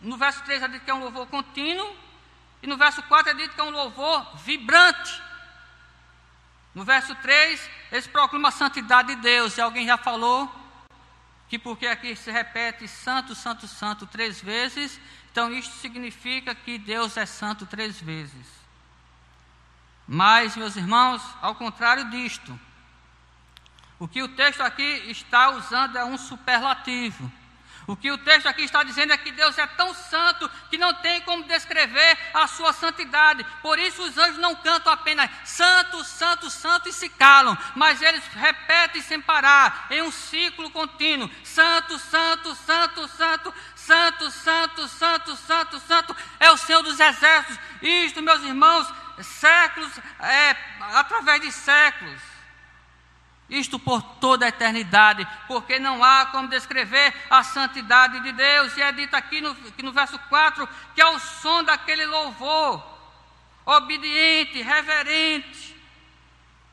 no 0.00 0.16
verso 0.16 0.42
3 0.44 0.62
é 0.62 0.68
dito 0.68 0.84
que 0.84 0.90
é 0.90 0.94
um 0.94 1.00
louvor 1.00 1.26
contínuo, 1.26 1.96
e 2.62 2.66
no 2.66 2.76
verso 2.76 3.02
4 3.02 3.32
é 3.32 3.34
dito 3.34 3.54
que 3.54 3.60
é 3.60 3.64
um 3.64 3.70
louvor 3.70 4.36
vibrante. 4.38 5.22
No 6.74 6.84
verso 6.84 7.14
3, 7.16 7.70
eles 7.90 8.06
proclamam 8.06 8.48
a 8.48 8.52
santidade 8.52 9.14
de 9.14 9.20
Deus, 9.20 9.58
e 9.58 9.60
alguém 9.60 9.86
já 9.86 9.98
falou 9.98 10.50
que 11.48 11.58
porque 11.58 11.86
aqui 11.88 12.14
se 12.14 12.30
repete 12.30 12.86
santo, 12.86 13.34
santo, 13.34 13.66
santo 13.66 14.06
três 14.06 14.40
vezes, 14.40 15.00
então 15.32 15.52
isto 15.52 15.74
significa 15.74 16.54
que 16.54 16.78
Deus 16.78 17.16
é 17.16 17.26
santo 17.26 17.66
três 17.66 18.00
vezes. 18.00 18.59
Mas, 20.12 20.56
meus 20.56 20.74
irmãos, 20.74 21.22
ao 21.40 21.54
contrário 21.54 22.10
disto, 22.10 22.58
o 23.96 24.08
que 24.08 24.20
o 24.20 24.26
texto 24.26 24.60
aqui 24.60 24.82
está 25.06 25.50
usando 25.50 25.96
é 25.96 26.04
um 26.04 26.18
superlativo. 26.18 27.30
O 27.86 27.96
que 27.96 28.10
o 28.10 28.18
texto 28.18 28.48
aqui 28.48 28.62
está 28.62 28.82
dizendo 28.82 29.12
é 29.12 29.16
que 29.16 29.30
Deus 29.30 29.56
é 29.56 29.66
tão 29.68 29.94
santo 29.94 30.50
que 30.68 30.76
não 30.76 30.92
tem 30.94 31.20
como 31.20 31.44
descrever 31.44 32.18
a 32.34 32.48
sua 32.48 32.72
santidade. 32.72 33.46
Por 33.62 33.78
isso 33.78 34.02
os 34.02 34.18
anjos 34.18 34.38
não 34.38 34.56
cantam 34.56 34.92
apenas 34.92 35.30
santo, 35.44 36.02
santo, 36.02 36.50
santo 36.50 36.88
e 36.88 36.92
se 36.92 37.08
calam, 37.08 37.56
mas 37.76 38.02
eles 38.02 38.24
repetem 38.34 39.02
sem 39.02 39.20
parar, 39.20 39.86
em 39.90 40.02
um 40.02 40.10
ciclo 40.10 40.70
contínuo: 40.70 41.30
santo, 41.44 41.96
santo, 42.00 42.52
santo, 42.56 43.06
santo, 43.06 43.54
santo, 43.76 44.30
santo, 44.30 44.88
santo, 44.88 45.36
santo, 45.36 45.80
santo, 45.80 46.16
é 46.40 46.50
o 46.50 46.56
Senhor 46.56 46.82
dos 46.82 46.98
exércitos. 46.98 47.58
Isto, 47.80 48.22
meus 48.22 48.42
irmãos, 48.42 48.86
séculos, 49.22 49.92
é, 50.20 50.56
através 50.94 51.40
de 51.40 51.52
séculos 51.52 52.20
isto 53.50 53.78
por 53.80 54.00
toda 54.00 54.46
a 54.46 54.48
eternidade, 54.48 55.26
porque 55.48 55.78
não 55.78 56.04
há 56.04 56.26
como 56.26 56.48
descrever 56.48 57.12
a 57.28 57.42
santidade 57.42 58.20
de 58.20 58.32
Deus, 58.32 58.76
e 58.76 58.82
é 58.82 58.92
dito 58.92 59.14
aqui 59.14 59.40
no, 59.40 59.56
no 59.82 59.92
verso 59.92 60.18
4 60.28 60.68
que 60.94 61.00
é 61.00 61.06
o 61.06 61.18
som 61.18 61.64
daquele 61.64 62.06
louvor, 62.06 62.82
obediente, 63.66 64.62
reverente, 64.62 65.76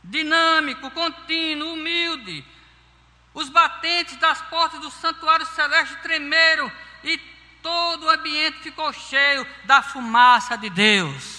dinâmico, 0.04 0.92
contínuo, 0.92 1.74
humilde. 1.74 2.46
Os 3.34 3.50
batentes 3.50 4.16
das 4.18 4.42
portas 4.44 4.80
do 4.80 4.92
santuário 4.92 5.46
celeste 5.48 5.96
tremeram 5.98 6.72
e 7.04 7.18
todo 7.62 8.06
o 8.06 8.10
ambiente 8.10 8.60
ficou 8.60 8.94
cheio 8.94 9.46
da 9.66 9.82
fumaça 9.82 10.58
de 10.58 10.70
Deus. 10.70 11.37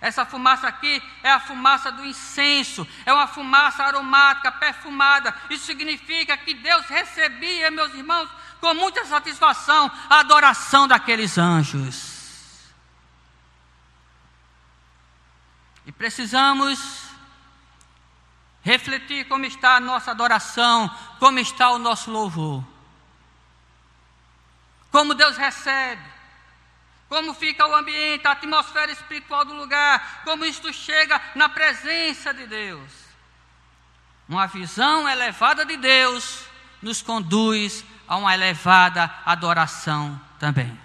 Essa 0.00 0.24
fumaça 0.24 0.68
aqui 0.68 1.02
é 1.22 1.30
a 1.30 1.40
fumaça 1.40 1.90
do 1.90 2.04
incenso, 2.04 2.86
é 3.04 3.12
uma 3.12 3.26
fumaça 3.26 3.82
aromática, 3.82 4.52
perfumada. 4.52 5.34
Isso 5.50 5.66
significa 5.66 6.36
que 6.36 6.54
Deus 6.54 6.86
recebia, 6.86 7.70
meus 7.70 7.92
irmãos, 7.94 8.28
com 8.60 8.74
muita 8.74 9.04
satisfação, 9.04 9.90
a 10.08 10.20
adoração 10.20 10.86
daqueles 10.86 11.36
anjos. 11.36 12.16
E 15.84 15.90
precisamos 15.90 17.08
refletir 18.62 19.26
como 19.26 19.46
está 19.46 19.76
a 19.76 19.80
nossa 19.80 20.10
adoração, 20.10 20.88
como 21.18 21.38
está 21.38 21.70
o 21.70 21.78
nosso 21.78 22.10
louvor. 22.10 22.64
Como 24.90 25.14
Deus 25.14 25.36
recebe 25.36 26.17
como 27.08 27.32
fica 27.32 27.66
o 27.66 27.74
ambiente, 27.74 28.26
a 28.26 28.32
atmosfera 28.32 28.92
espiritual 28.92 29.44
do 29.44 29.54
lugar, 29.54 30.22
como 30.24 30.44
isto 30.44 30.72
chega 30.72 31.20
na 31.34 31.48
presença 31.48 32.34
de 32.34 32.46
Deus. 32.46 32.92
Uma 34.28 34.46
visão 34.46 35.08
elevada 35.08 35.64
de 35.64 35.76
Deus 35.78 36.44
nos 36.82 37.00
conduz 37.00 37.84
a 38.06 38.16
uma 38.16 38.34
elevada 38.34 39.10
adoração 39.24 40.20
também. 40.38 40.78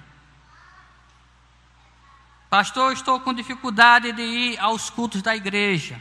Pastor, 2.49 2.93
estou 2.93 3.19
com 3.19 3.33
dificuldade 3.33 4.12
de 4.13 4.21
ir 4.21 4.59
aos 4.59 4.89
cultos 4.89 5.21
da 5.21 5.36
igreja. 5.36 5.99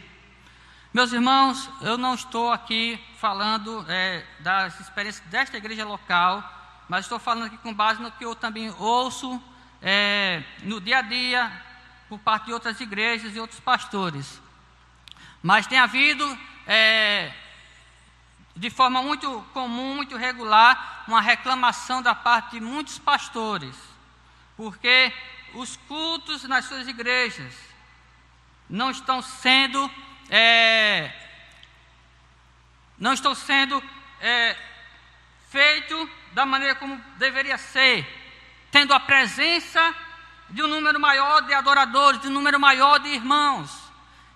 Meus 0.93 1.13
irmãos, 1.13 1.69
eu 1.81 1.97
não 1.97 2.15
estou 2.15 2.53
aqui 2.53 3.03
falando 3.19 3.85
é, 3.89 4.25
das 4.41 4.79
experiências 4.79 5.27
desta 5.29 5.57
igreja 5.57 5.85
local, 5.85 6.45
mas 6.89 7.07
estou 7.07 7.19
falando 7.19 7.47
aqui 7.47 7.57
com 7.57 7.73
base 7.73 8.03
no 8.03 8.13
que 8.13 8.25
eu 8.25 8.35
também 8.35 8.71
ouço 8.79 9.43
é, 9.83 10.43
no 10.63 10.81
dia 10.81 10.99
a 10.99 11.03
dia 11.03 11.53
por 12.09 12.19
parte 12.19 12.47
de 12.47 12.53
outras 12.53 12.81
igrejas 12.81 13.35
e 13.35 13.41
outros 13.41 13.59
pastores. 13.59 14.41
Mas 15.43 15.67
tem 15.67 15.79
havido, 15.79 16.39
é, 16.67 17.33
de 18.55 18.71
forma 18.71 19.03
muito 19.03 19.45
comum, 19.53 19.97
muito 19.97 20.17
regular, 20.17 21.05
uma 21.09 21.21
reclamação 21.21 22.01
da 22.01 22.15
parte 22.15 22.53
de 22.53 22.61
muitos 22.61 22.99
pastores, 22.99 23.75
porque 24.57 25.13
os 25.55 25.77
cultos 25.89 26.45
nas 26.45 26.67
suas 26.67 26.87
igrejas 26.87 27.55
não 28.71 28.91
estão 28.91 29.21
sendo 29.21 29.91
é, 30.31 31.13
não 32.99 33.13
estão 33.13 33.35
sendo 33.35 33.83
é, 34.21 34.57
feitos 35.51 36.09
da 36.33 36.47
maneira 36.47 36.75
como 36.75 36.97
deveria 37.19 37.59
ser 37.59 38.22
tendo 38.73 38.93
a 38.93 38.99
presença 38.99 39.95
de 40.51 40.63
um 40.63 40.67
número 40.67 40.99
maior 40.99 41.43
de 41.43 41.55
adoradores, 41.55 42.21
de 42.21 42.29
um 42.29 42.33
número 42.33 42.59
maior 42.59 42.99
de 42.99 43.11
irmãos. 43.11 43.71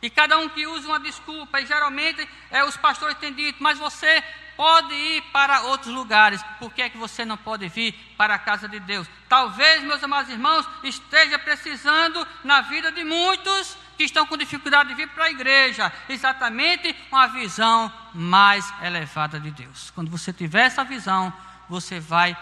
E 0.00 0.10
cada 0.10 0.38
um 0.38 0.48
que 0.48 0.66
usa 0.66 0.86
uma 0.86 1.00
desculpa, 1.00 1.60
e 1.60 1.66
geralmente 1.66 2.28
é, 2.50 2.62
os 2.62 2.76
pastores 2.76 3.16
têm 3.16 3.32
dito, 3.32 3.62
mas 3.62 3.78
você 3.78 4.22
pode 4.56 4.94
ir 4.94 5.22
para 5.32 5.62
outros 5.62 5.92
lugares, 5.92 6.42
por 6.58 6.72
que 6.72 6.82
é 6.82 6.88
que 6.88 6.96
você 6.96 7.24
não 7.24 7.36
pode 7.36 7.68
vir 7.68 7.92
para 8.16 8.34
a 8.34 8.38
casa 8.38 8.68
de 8.68 8.78
Deus? 8.78 9.06
Talvez, 9.28 9.82
meus 9.82 10.02
amados 10.04 10.30
irmãos, 10.30 10.66
esteja 10.84 11.38
precisando 11.38 12.26
na 12.44 12.60
vida 12.60 12.92
de 12.92 13.04
muitos 13.04 13.76
que 13.96 14.04
estão 14.04 14.26
com 14.26 14.36
dificuldade 14.36 14.90
de 14.90 14.94
vir 14.94 15.08
para 15.08 15.24
a 15.24 15.30
igreja, 15.30 15.92
exatamente 16.08 16.94
uma 17.10 17.26
visão 17.28 17.92
mais 18.14 18.70
elevada 18.82 19.40
de 19.40 19.50
Deus. 19.50 19.90
Quando 19.90 20.10
você 20.10 20.32
tiver 20.32 20.66
essa 20.66 20.84
visão, 20.84 21.32
você 21.68 21.98
vai 21.98 22.36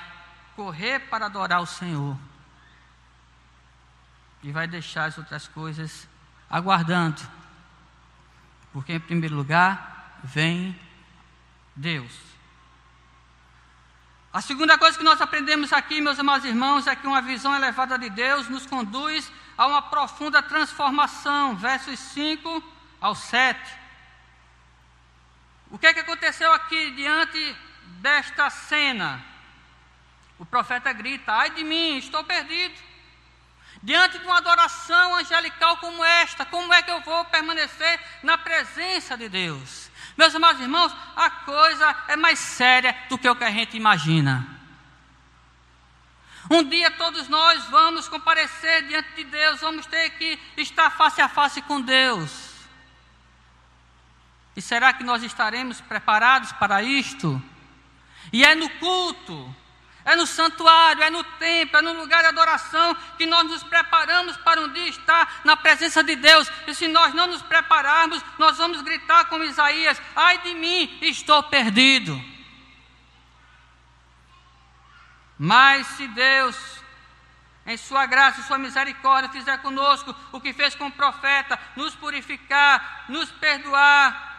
correr 0.54 1.00
para 1.00 1.26
adorar 1.26 1.60
o 1.60 1.66
Senhor. 1.66 2.16
E 4.42 4.52
vai 4.52 4.66
deixar 4.66 5.06
as 5.06 5.18
outras 5.18 5.48
coisas 5.48 6.08
aguardando. 6.50 7.20
Porque, 8.72 8.92
em 8.92 9.00
primeiro 9.00 9.34
lugar, 9.34 10.18
vem 10.22 10.78
Deus. 11.74 12.12
A 14.32 14.40
segunda 14.40 14.76
coisa 14.76 14.98
que 14.98 15.04
nós 15.04 15.20
aprendemos 15.20 15.72
aqui, 15.72 16.00
meus 16.00 16.18
amados 16.18 16.44
irmãos, 16.44 16.86
é 16.86 16.96
que 16.96 17.06
uma 17.06 17.22
visão 17.22 17.54
elevada 17.54 17.96
de 17.96 18.10
Deus 18.10 18.48
nos 18.48 18.66
conduz 18.66 19.30
a 19.56 19.66
uma 19.66 19.80
profunda 19.80 20.42
transformação. 20.42 21.54
Versos 21.56 21.98
5 22.00 22.62
ao 23.00 23.14
7. 23.14 23.60
O 25.70 25.78
que 25.78 25.86
é 25.86 25.94
que 25.94 26.00
aconteceu 26.00 26.52
aqui 26.52 26.90
diante 26.92 27.56
desta 28.00 28.50
cena? 28.50 29.24
O 30.38 30.44
profeta 30.44 30.92
grita: 30.92 31.32
Ai 31.32 31.50
de 31.50 31.64
mim, 31.64 31.98
estou 31.98 32.24
perdido. 32.24 32.74
Diante 33.82 34.18
de 34.18 34.24
uma 34.24 34.38
adoração 34.38 35.16
angelical 35.16 35.76
como 35.76 36.02
esta, 36.02 36.44
como 36.46 36.72
é 36.72 36.80
que 36.82 36.90
eu 36.90 37.00
vou 37.02 37.24
permanecer 37.26 38.00
na 38.22 38.38
presença 38.38 39.16
de 39.16 39.28
Deus? 39.28 39.90
Meus 40.16 40.34
amados 40.34 40.62
irmãos, 40.62 40.94
a 41.14 41.28
coisa 41.28 41.96
é 42.08 42.16
mais 42.16 42.38
séria 42.38 42.96
do 43.08 43.18
que 43.18 43.28
o 43.28 43.36
que 43.36 43.44
a 43.44 43.50
gente 43.50 43.76
imagina. 43.76 44.46
Um 46.50 46.62
dia 46.62 46.90
todos 46.92 47.28
nós 47.28 47.64
vamos 47.66 48.08
comparecer 48.08 48.86
diante 48.86 49.10
de 49.16 49.24
Deus, 49.24 49.60
vamos 49.60 49.86
ter 49.86 50.10
que 50.10 50.38
estar 50.56 50.90
face 50.90 51.20
a 51.20 51.28
face 51.28 51.60
com 51.62 51.80
Deus. 51.80 52.54
E 54.56 54.62
será 54.62 54.92
que 54.92 55.02
nós 55.02 55.22
estaremos 55.22 55.80
preparados 55.80 56.52
para 56.52 56.82
isto? 56.82 57.42
E 58.32 58.44
é 58.44 58.54
no 58.54 58.68
culto 58.70 59.54
É 60.04 60.14
no 60.14 60.26
santuário, 60.26 61.02
é 61.02 61.08
no 61.08 61.24
templo, 61.24 61.78
é 61.78 61.82
no 61.82 61.94
lugar 61.94 62.20
de 62.20 62.28
adoração 62.28 62.94
que 63.16 63.24
nós 63.24 63.44
nos 63.44 63.62
preparamos 63.62 64.36
para 64.38 64.60
um 64.60 64.70
dia 64.70 64.88
estar 64.88 65.40
na 65.44 65.56
presença 65.56 66.04
de 66.04 66.14
Deus. 66.14 66.50
E 66.66 66.74
se 66.74 66.88
nós 66.88 67.14
não 67.14 67.26
nos 67.26 67.40
prepararmos, 67.40 68.22
nós 68.38 68.58
vamos 68.58 68.82
gritar 68.82 69.24
como 69.26 69.44
Isaías: 69.44 70.00
ai 70.14 70.38
de 70.38 70.54
mim, 70.54 70.98
estou 71.00 71.42
perdido. 71.44 72.20
Mas 75.38 75.86
se 75.86 76.06
Deus, 76.08 76.56
em 77.66 77.76
Sua 77.78 78.04
graça 78.04 78.40
e 78.40 78.44
Sua 78.44 78.58
misericórdia, 78.58 79.30
fizer 79.30 79.56
conosco 79.58 80.14
o 80.32 80.40
que 80.40 80.52
fez 80.52 80.74
com 80.74 80.88
o 80.88 80.92
profeta, 80.92 81.58
nos 81.76 81.94
purificar, 81.94 83.06
nos 83.08 83.30
perdoar, 83.32 84.34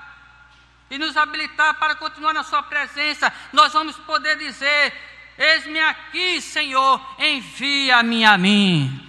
e 0.90 0.98
nos 0.98 1.18
habilitar 1.18 1.74
para 1.76 1.96
continuar 1.96 2.34
na 2.34 2.44
Sua 2.44 2.62
presença, 2.62 3.34
nós 3.52 3.74
vamos 3.74 3.98
poder 3.98 4.38
dizer: 4.38 4.94
Eis-me 5.38 5.80
aqui, 5.80 6.42
Senhor, 6.42 7.02
envia-me 7.20 8.24
a 8.24 8.38
mim. 8.38 9.02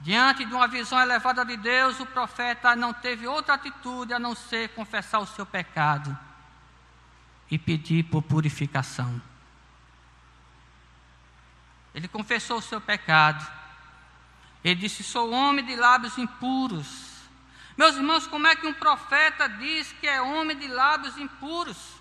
Diante 0.00 0.44
de 0.44 0.52
uma 0.52 0.68
visão 0.68 1.00
elevada 1.00 1.44
de 1.44 1.56
Deus, 1.56 1.98
o 2.00 2.06
profeta 2.06 2.76
não 2.76 2.92
teve 2.92 3.26
outra 3.26 3.54
atitude 3.54 4.12
a 4.12 4.18
não 4.18 4.34
ser 4.34 4.68
confessar 4.70 5.20
o 5.20 5.26
seu 5.26 5.46
pecado 5.46 6.16
e 7.50 7.58
pedir 7.58 8.04
por 8.04 8.22
purificação. 8.22 9.20
Ele 11.94 12.08
confessou 12.08 12.58
o 12.58 12.62
seu 12.62 12.80
pecado. 12.80 13.50
Ele 14.62 14.74
disse: 14.74 15.02
Sou 15.02 15.30
homem 15.30 15.64
de 15.64 15.76
lábios 15.76 16.18
impuros. 16.18 17.14
Meus 17.76 17.96
irmãos, 17.96 18.26
como 18.26 18.46
é 18.46 18.56
que 18.56 18.66
um 18.66 18.74
profeta 18.74 19.48
diz 19.48 19.92
que 19.92 20.06
é 20.06 20.20
homem 20.20 20.56
de 20.56 20.68
lábios 20.68 21.16
impuros? 21.16 21.93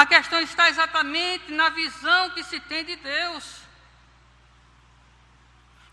A 0.00 0.06
questão 0.06 0.40
está 0.40 0.70
exatamente 0.70 1.52
na 1.52 1.68
visão 1.68 2.30
que 2.30 2.42
se 2.42 2.58
tem 2.58 2.82
de 2.82 2.96
Deus. 2.96 3.44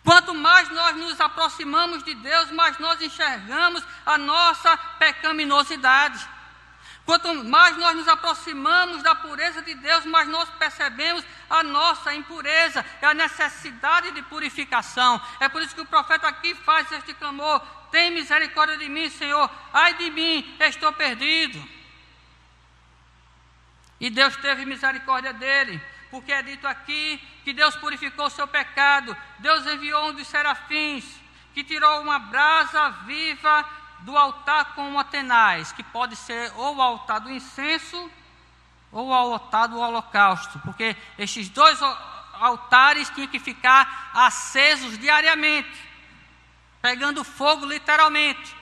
Quanto 0.02 0.34
mais 0.34 0.70
nós 0.70 0.96
nos 0.96 1.20
aproximamos 1.20 2.04
de 2.06 2.14
Deus, 2.16 2.50
mais 2.52 2.78
nós 2.78 3.02
enxergamos 3.02 3.84
a 4.06 4.18
nossa 4.18 4.78
pecaminosidade. 4.98 6.26
Quanto 7.06 7.36
mais 7.44 7.76
nós 7.76 7.98
nos 7.98 8.08
aproximamos 8.08 9.04
da 9.04 9.14
pureza 9.14 9.62
de 9.62 9.76
Deus, 9.76 10.06
mais 10.06 10.30
nós 10.30 10.50
percebemos 10.52 11.26
a 11.50 11.62
nossa 11.62 12.14
impureza 12.14 12.86
e 13.02 13.06
a 13.06 13.14
necessidade 13.14 14.12
de 14.12 14.22
purificação. 14.22 15.22
É 15.42 15.50
por 15.50 15.62
isso 15.62 15.76
que 15.76 15.82
o 15.82 15.86
profeta 15.86 16.30
aqui 16.30 16.56
faz 16.56 16.90
este 16.94 17.14
clamor: 17.14 17.60
tem 17.92 18.12
misericórdia 18.12 18.78
de 18.78 18.88
mim, 18.88 19.10
Senhor. 19.10 19.52
Ai 19.74 19.96
de 19.96 20.10
mim, 20.12 20.56
estou 20.62 20.94
perdido. 20.94 21.77
E 24.00 24.10
Deus 24.10 24.36
teve 24.38 24.66
misericórdia 24.66 25.34
dele, 25.34 25.82
porque 26.12 26.32
é 26.32 26.42
dito 26.42 26.68
aqui 26.68 27.22
que 27.44 27.54
Deus 27.54 27.76
purificou 27.76 28.30
seu 28.30 28.48
pecado. 28.48 29.16
Deus 29.40 29.66
enviou 29.66 30.10
um 30.10 30.14
dos 30.14 30.28
serafins, 30.28 31.06
que 31.54 31.64
tirou 31.64 32.02
uma 32.02 32.20
brasa 32.20 32.90
viva 33.06 33.66
do 34.02 34.16
altar 34.16 34.76
com 34.76 34.88
uma 34.88 35.04
tenaz, 35.04 35.72
que 35.72 35.84
pode 35.84 36.16
ser 36.16 36.52
ou 36.56 36.76
o 36.76 36.82
altar 36.82 37.20
do 37.20 37.32
incenso 37.32 38.12
ou 38.92 39.08
o 39.08 39.14
altar 39.14 39.68
do 39.68 39.80
holocausto, 39.80 40.60
porque 40.60 40.96
estes 41.18 41.50
dois 41.50 41.80
altares 42.34 43.10
tinham 43.10 43.28
que 43.28 43.40
ficar 43.40 44.12
acesos 44.14 44.98
diariamente, 44.98 45.78
pegando 46.82 47.24
fogo 47.24 47.66
literalmente. 47.66 48.56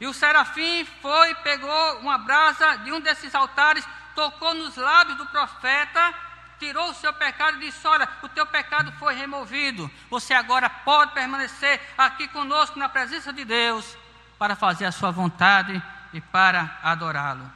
E 0.00 0.06
o 0.06 0.14
serafim 0.14 0.84
foi, 1.02 1.34
pegou 1.36 1.98
uma 1.98 2.18
brasa 2.18 2.76
de 2.78 2.92
um 2.92 3.00
desses 3.00 3.34
altares 3.34 3.84
tocou 4.18 4.52
nos 4.52 4.74
lábios 4.74 5.16
do 5.16 5.26
profeta, 5.26 6.12
tirou 6.58 6.90
o 6.90 6.94
seu 6.94 7.12
pecado 7.12 7.56
e 7.58 7.66
disse: 7.66 7.86
Olha, 7.86 8.08
o 8.20 8.28
teu 8.28 8.44
pecado 8.44 8.90
foi 8.98 9.14
removido. 9.14 9.88
Você 10.10 10.34
agora 10.34 10.68
pode 10.68 11.12
permanecer 11.12 11.80
aqui 11.96 12.26
conosco 12.26 12.80
na 12.80 12.88
presença 12.88 13.32
de 13.32 13.44
Deus 13.44 13.96
para 14.36 14.56
fazer 14.56 14.86
a 14.86 14.90
sua 14.90 15.12
vontade 15.12 15.80
e 16.12 16.20
para 16.20 16.80
adorá-lo. 16.82 17.48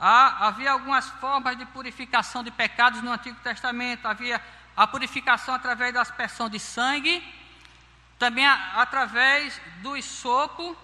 havia 0.00 0.72
algumas 0.72 1.10
formas 1.20 1.58
de 1.58 1.66
purificação 1.66 2.42
de 2.42 2.50
pecados 2.50 3.02
no 3.02 3.12
Antigo 3.12 3.38
Testamento. 3.40 4.08
Havia 4.08 4.42
a 4.74 4.86
purificação 4.86 5.54
através 5.54 5.92
da 5.92 6.00
aspersão 6.00 6.48
de 6.48 6.58
sangue, 6.58 7.22
também 8.18 8.46
através 8.46 9.60
do 9.82 10.00
sopo, 10.00 10.74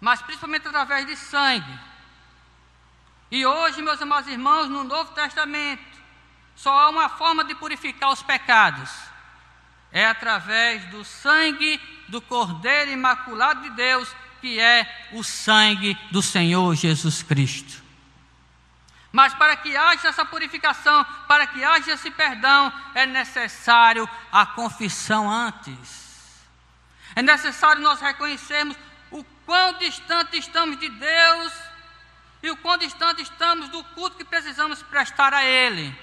mas 0.00 0.22
principalmente 0.22 0.68
através 0.68 1.04
de 1.06 1.16
sangue. 1.16 1.93
E 3.34 3.44
hoje, 3.44 3.82
meus 3.82 4.00
amados 4.00 4.30
irmãos, 4.30 4.68
no 4.68 4.84
Novo 4.84 5.10
Testamento, 5.10 5.82
só 6.54 6.70
há 6.70 6.88
uma 6.88 7.08
forma 7.08 7.42
de 7.42 7.52
purificar 7.56 8.12
os 8.12 8.22
pecados: 8.22 8.88
é 9.90 10.06
através 10.06 10.84
do 10.84 11.04
sangue 11.04 11.80
do 12.06 12.20
Cordeiro 12.20 12.92
Imaculado 12.92 13.62
de 13.62 13.70
Deus, 13.70 14.08
que 14.40 14.60
é 14.60 15.08
o 15.10 15.24
sangue 15.24 15.98
do 16.12 16.22
Senhor 16.22 16.76
Jesus 16.76 17.24
Cristo. 17.24 17.82
Mas 19.10 19.34
para 19.34 19.56
que 19.56 19.76
haja 19.76 20.10
essa 20.10 20.24
purificação, 20.24 21.04
para 21.26 21.48
que 21.48 21.64
haja 21.64 21.94
esse 21.94 22.12
perdão, 22.12 22.72
é 22.94 23.04
necessário 23.04 24.08
a 24.30 24.46
confissão 24.46 25.28
antes. 25.28 26.40
É 27.16 27.20
necessário 27.20 27.82
nós 27.82 28.00
reconhecermos 28.00 28.76
o 29.10 29.24
quão 29.44 29.72
distante 29.78 30.38
estamos 30.38 30.78
de 30.78 30.88
Deus 30.88 31.63
e 32.44 32.50
o 32.50 32.56
quão 32.58 32.76
distante 32.76 33.22
estamos 33.22 33.70
do 33.70 33.82
culto 33.82 34.18
que 34.18 34.24
precisamos 34.24 34.82
prestar 34.82 35.32
a 35.32 35.42
Ele, 35.42 35.96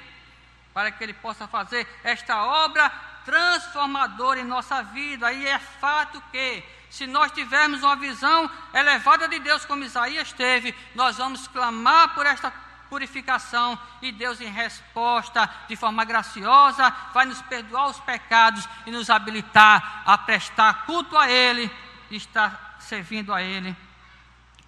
para 0.74 0.90
que 0.90 1.04
Ele 1.04 1.14
possa 1.14 1.48
fazer 1.48 1.88
esta 2.04 2.44
obra 2.44 2.90
transformadora 3.24 4.40
em 4.40 4.44
nossa 4.44 4.82
vida. 4.82 5.32
E 5.32 5.46
é 5.46 5.60
fato 5.60 6.20
que, 6.32 6.64
se 6.90 7.06
nós 7.06 7.32
tivermos 7.32 7.84
uma 7.84 7.96
visão 7.96 8.50
elevada 8.74 9.28
de 9.28 9.38
Deus, 9.38 9.66
como 9.66 9.84
Isaías 9.84 10.34
teve, 10.34 10.74
nós 10.96 11.18
vamos 11.18 11.48
clamar 11.48 12.16
por 12.16 12.26
esta 12.26 12.52
purificação 12.90 13.78
e 14.02 14.12
Deus, 14.12 14.42
em 14.42 14.52
resposta, 14.52 15.48
de 15.68 15.76
forma 15.76 16.04
graciosa, 16.04 16.90
vai 17.14 17.28
nos 17.28 17.40
perdoar 17.44 17.86
os 17.86 18.00
pecados 18.00 18.68
e 18.88 18.90
nos 18.90 19.12
habilitar 19.12 20.02
a 20.08 20.18
prestar 20.18 20.88
culto 20.88 21.16
a 21.16 21.30
Ele 21.30 21.70
e 22.10 22.16
estar 22.16 22.78
servindo 22.80 23.32
a 23.32 23.44
Ele 23.44 23.78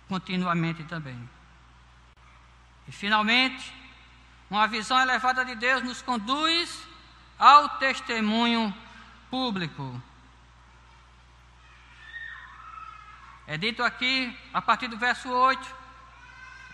continuamente 0.08 0.84
também. 0.84 1.33
E 2.88 2.92
finalmente, 2.92 3.74
uma 4.50 4.68
visão 4.68 5.00
elevada 5.00 5.44
de 5.44 5.56
Deus 5.56 5.84
nos 5.84 6.02
conduz 6.02 6.80
ao 7.40 7.70
testemunho 7.78 8.74
público. 9.30 10.02
É 13.48 13.58
dito 13.58 13.84
aqui, 13.84 14.38
a 14.54 14.62
partir 14.62 14.88
do 14.88 14.98
verso 14.98 15.30
8, 15.30 15.76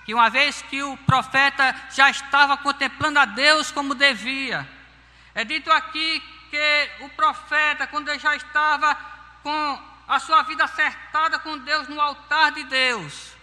que 0.05 0.14
uma 0.14 0.30
vez 0.30 0.62
que 0.64 0.82
o 0.84 0.97
profeta 0.97 1.76
já 1.91 2.10
estava 2.10 2.57
contemplando 2.57 3.20
a 3.20 3.26
Deus 3.26 3.72
como 3.72 3.95
devia, 3.95 4.68
é 5.34 5.43
dito 5.43 5.72
aqui 5.72 6.22
que 6.49 6.89
o 7.01 7.10
profeta, 7.10 7.88
quando 7.88 8.10
ele 8.10 8.20
já 8.20 8.36
estava 8.36 8.95
com 9.43 9.82
a 10.07 10.20
sua 10.20 10.41
vida 10.43 10.64
acertada 10.64 11.39
com 11.39 11.57
Deus 11.60 11.88
no 11.88 12.01
altar 12.01 12.51
de 12.51 12.64
Deus, 12.64 13.34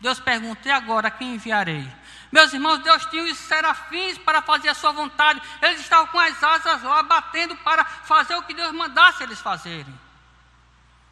Deus 0.00 0.18
pergunta: 0.18 0.68
e 0.68 0.72
agora 0.72 1.10
quem 1.10 1.34
enviarei? 1.34 1.88
Meus 2.32 2.50
irmãos, 2.54 2.78
Deus 2.78 3.04
tinha 3.06 3.22
os 3.24 3.36
serafins 3.36 4.16
para 4.16 4.40
fazer 4.40 4.70
a 4.70 4.74
sua 4.74 4.90
vontade. 4.90 5.42
Eles 5.60 5.80
estavam 5.80 6.06
com 6.06 6.18
as 6.18 6.42
asas 6.42 6.82
lá 6.82 7.02
batendo 7.02 7.54
para 7.56 7.84
fazer 7.84 8.34
o 8.36 8.42
que 8.42 8.54
Deus 8.54 8.72
mandasse 8.72 9.22
eles 9.22 9.38
fazerem. 9.38 10.00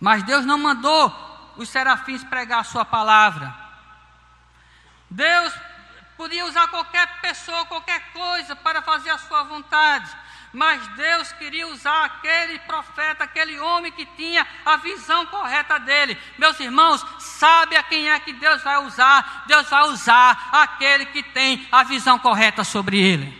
Mas 0.00 0.22
Deus 0.22 0.46
não 0.46 0.56
mandou 0.56 1.52
os 1.58 1.68
serafins 1.68 2.24
pregar 2.24 2.60
a 2.60 2.64
sua 2.64 2.86
palavra. 2.86 3.54
Deus 5.10 5.52
podia 6.16 6.46
usar 6.46 6.68
qualquer 6.68 7.06
pessoa, 7.20 7.66
qualquer 7.66 8.12
coisa 8.12 8.56
para 8.56 8.80
fazer 8.80 9.10
a 9.10 9.18
sua 9.18 9.42
vontade. 9.42 10.10
Mas 10.52 10.86
Deus 10.96 11.32
queria 11.32 11.68
usar 11.68 12.06
aquele 12.06 12.58
profeta, 12.60 13.22
aquele 13.22 13.58
homem 13.60 13.92
que 13.92 14.04
tinha 14.04 14.44
a 14.64 14.76
visão 14.76 15.24
correta 15.26 15.78
dele. 15.78 16.18
Meus 16.36 16.58
irmãos, 16.58 17.06
sabe 17.20 17.76
a 17.76 17.82
quem 17.84 18.10
é 18.10 18.18
que 18.18 18.32
Deus 18.32 18.60
vai 18.62 18.78
usar? 18.84 19.44
Deus 19.46 19.68
vai 19.68 19.82
usar 19.90 20.48
aquele 20.52 21.06
que 21.06 21.22
tem 21.22 21.68
a 21.70 21.84
visão 21.84 22.18
correta 22.18 22.64
sobre 22.64 22.98
ele. 22.98 23.38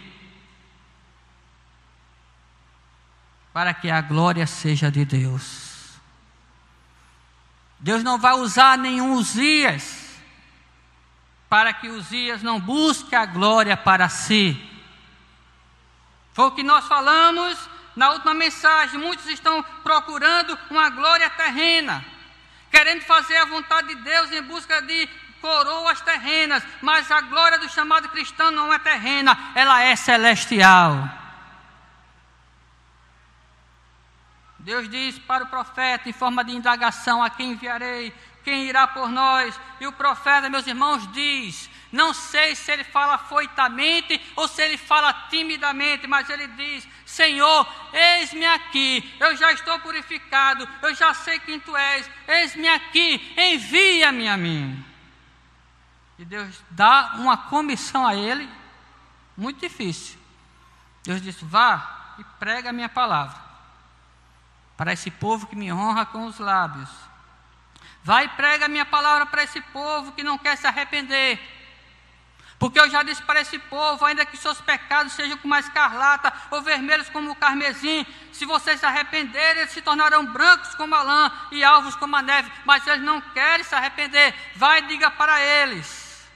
Para 3.53 3.75
que 3.75 3.91
a 3.91 4.01
glória 4.01 4.47
seja 4.47 4.89
de 4.89 5.05
Deus. 5.05 5.99
Deus 7.81 8.05
não 8.05 8.19
vai 8.19 8.35
usar 8.35 8.79
nenhum 8.79 9.15
Uzias 9.15 10.11
para 11.49 11.73
que 11.73 11.89
Uzias 11.89 12.41
não 12.45 12.61
busque 12.61 13.17
a 13.17 13.27
glória 13.27 13.77
para 13.77 14.09
si 14.09 14.70
foi 16.33 16.45
o 16.47 16.53
que 16.53 16.63
nós 16.63 16.87
falamos 16.87 17.59
na 17.97 18.11
última 18.11 18.35
mensagem. 18.35 18.99
Muitos 18.99 19.27
estão 19.27 19.63
procurando 19.83 20.59
uma 20.71 20.89
glória 20.91 21.29
terrena, 21.31 22.05
querendo 22.71 23.03
fazer 23.03 23.37
a 23.37 23.45
vontade 23.45 23.89
de 23.89 23.97
Deus 23.97 24.31
em 24.33 24.43
busca 24.43 24.81
de 24.83 25.09
coroas 25.41 26.01
terrenas, 26.03 26.63
mas 26.83 27.11
a 27.11 27.21
glória 27.23 27.59
do 27.59 27.69
chamado 27.69 28.09
cristão 28.11 28.51
não 28.51 28.73
é 28.73 28.79
terrena, 28.79 29.37
ela 29.55 29.83
é 29.83 29.97
celestial. 29.97 31.09
Deus 34.59 34.89
diz 34.91 35.19
para 35.19 35.45
o 35.45 35.49
profeta, 35.49 36.09
em 36.09 36.13
forma 36.13 36.45
de 36.45 36.53
indagação: 36.53 37.23
A 37.23 37.31
quem 37.31 37.53
enviarei? 37.53 38.15
Quem 38.45 38.65
irá 38.65 38.87
por 38.87 39.09
nós? 39.09 39.59
E 39.81 39.87
o 39.87 39.93
profeta, 39.93 40.51
meus 40.51 40.67
irmãos, 40.67 41.11
diz: 41.13 41.71
Não 41.93 42.15
sei 42.15 42.55
se 42.55 42.71
ele 42.71 42.85
fala 42.85 43.19
foitamente 43.19 44.21
ou 44.37 44.47
se 44.47 44.63
ele 44.63 44.77
fala 44.77 45.13
timidamente, 45.29 46.07
mas 46.07 46.31
ele 46.31 46.47
diz: 46.49 46.87
Senhor, 47.05 47.67
eis-me 47.93 48.47
aqui, 48.47 49.17
eu 49.19 49.37
já 49.37 49.53
estou 49.53 49.79
purificado, 49.81 50.69
eu 50.83 50.95
já 50.95 51.13
sei 51.15 51.39
quem 51.41 51.59
tu 51.59 51.77
és, 51.77 52.09
eis-me 52.29 52.69
aqui, 52.69 53.35
envia-me 53.37 54.29
a 54.29 54.37
mim. 54.37 54.85
E 56.19 56.25
Deus 56.25 56.63
dá 56.71 57.15
uma 57.17 57.37
comissão 57.37 58.07
a 58.07 58.15
ele, 58.15 58.49
muito 59.37 59.61
difícil. 59.61 60.19
Deus 61.03 61.21
disse: 61.21 61.45
Vá 61.45 62.15
e 62.19 62.25
prega 62.39 62.71
a 62.71 62.73
minha 62.73 62.89
palavra 62.89 63.51
para 64.77 64.93
esse 64.93 65.11
povo 65.11 65.47
que 65.47 65.57
me 65.57 65.73
honra 65.73 66.07
com 66.07 66.25
os 66.27 66.39
lábios. 66.39 66.89
Vai 68.03 68.27
e 68.27 68.29
prega 68.29 68.67
a 68.67 68.69
minha 68.69 68.87
palavra 68.87 69.27
para 69.27 69.43
esse 69.43 69.61
povo 69.61 70.13
que 70.13 70.23
não 70.23 70.39
quer 70.39 70.57
se 70.57 70.67
arrepender. 70.67 71.60
Porque 72.61 72.79
eu 72.79 72.91
já 72.91 73.03
disse 73.03 73.23
para 73.23 73.41
esse 73.41 73.59
povo, 73.59 74.05
ainda 74.05 74.27
que 74.27 74.37
seus 74.37 74.61
pecados 74.61 75.15
sejam 75.15 75.39
como 75.39 75.55
a 75.55 75.61
escarlata 75.61 76.31
ou 76.51 76.61
vermelhos 76.61 77.09
como 77.09 77.31
o 77.31 77.35
carmesim, 77.35 78.05
se 78.33 78.45
vocês 78.45 78.79
se 78.79 78.85
arrependerem, 78.85 79.63
eles 79.63 79.73
se 79.73 79.81
tornarão 79.81 80.27
brancos 80.27 80.75
como 80.75 80.95
a 80.95 81.03
lã 81.03 81.33
e 81.51 81.65
alvos 81.65 81.97
como 81.97 82.15
a 82.15 82.21
neve, 82.21 82.53
mas 82.67 82.87
eles 82.87 83.03
não 83.03 83.19
querem 83.19 83.65
se 83.65 83.75
arrepender. 83.75 84.35
Vai 84.57 84.81
e 84.81 84.89
diga 84.89 85.11
para 85.11 85.41
eles 85.41 86.29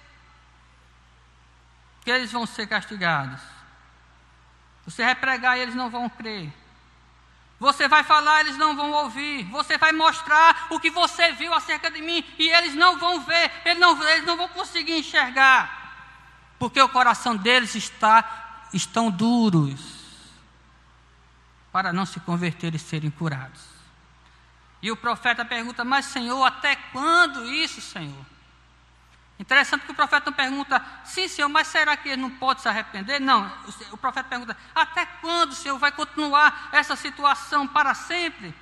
que 2.01 2.11
eles 2.11 2.33
vão 2.33 2.47
ser 2.47 2.67
castigados. 2.69 3.43
Você 4.87 5.05
vai 5.05 5.15
pregar 5.15 5.59
e 5.59 5.61
eles 5.61 5.75
não 5.75 5.91
vão 5.91 6.09
crer. 6.09 6.51
Você 7.61 7.87
vai 7.87 8.03
falar, 8.03 8.41
eles 8.41 8.57
não 8.57 8.75
vão 8.75 8.93
ouvir. 8.93 9.45
Você 9.51 9.77
vai 9.77 9.93
mostrar 9.93 10.69
o 10.71 10.81
que 10.81 10.89
você 10.89 11.33
viu 11.33 11.53
acerca 11.53 11.91
de 11.91 12.01
mim 12.01 12.25
e 12.39 12.49
eles 12.49 12.75
não 12.75 12.97
vão 12.97 13.21
ver, 13.21 13.53
eles 13.67 13.79
não, 13.79 14.03
eles 14.09 14.25
não 14.25 14.39
vão 14.39 14.49
conseguir 14.49 14.97
enxergar. 14.97 15.84
Porque 16.65 16.81
o 16.81 16.89
coração 16.89 17.37
deles 17.37 17.75
está 17.75 18.69
estão 18.73 19.11
duros 19.11 19.83
para 21.71 21.93
não 21.93 22.07
se 22.07 22.19
converter 22.21 22.75
e 22.75 22.79
serem 22.79 23.11
curados. 23.11 23.61
E 24.81 24.91
o 24.91 24.97
profeta 24.97 25.45
pergunta: 25.45 25.85
"Mas 25.85 26.07
Senhor, 26.07 26.43
até 26.43 26.75
quando 26.91 27.45
isso, 27.53 27.83
Senhor?" 27.83 28.25
Interessante 29.39 29.85
que 29.85 29.93
o 29.93 29.95
profeta 29.95 30.31
não 30.31 30.33
pergunta, 30.33 30.83
sim, 31.05 31.29
Senhor, 31.29 31.51
mas 31.51 31.67
será 31.67 31.99
que 31.99 32.09
ele 32.09 32.23
não 32.23 32.31
pode 32.31 32.63
se 32.63 32.69
arrepender? 32.69 33.21
Não, 33.21 33.53
o 33.93 33.99
profeta 33.99 34.31
pergunta, 34.31 34.57
até 34.75 35.05
quando, 35.21 35.55
Senhor, 35.55 35.79
vai 35.79 35.93
continuar 35.93 36.71
essa 36.73 36.97
situação 36.97 37.69
para 37.69 37.93
sempre? 37.93 38.55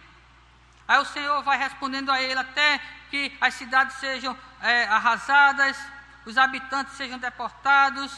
Aí 0.88 0.98
o 0.98 1.04
Senhor 1.04 1.40
vai 1.44 1.56
respondendo 1.56 2.10
a 2.10 2.20
ele, 2.20 2.40
até 2.40 2.80
que 3.10 3.32
as 3.40 3.54
cidades 3.54 3.94
sejam 3.98 4.36
é, 4.60 4.86
arrasadas, 4.86 5.76
os 6.24 6.38
habitantes 6.38 6.94
sejam 6.94 7.18
deportados, 7.18 8.12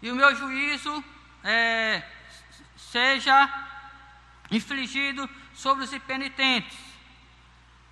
e 0.00 0.10
o 0.10 0.14
meu 0.14 0.34
juízo 0.34 1.04
é, 1.42 2.02
seja 2.76 3.48
infligido 4.50 5.28
sobre 5.54 5.84
os 5.84 5.92
impenitentes. 5.92 6.78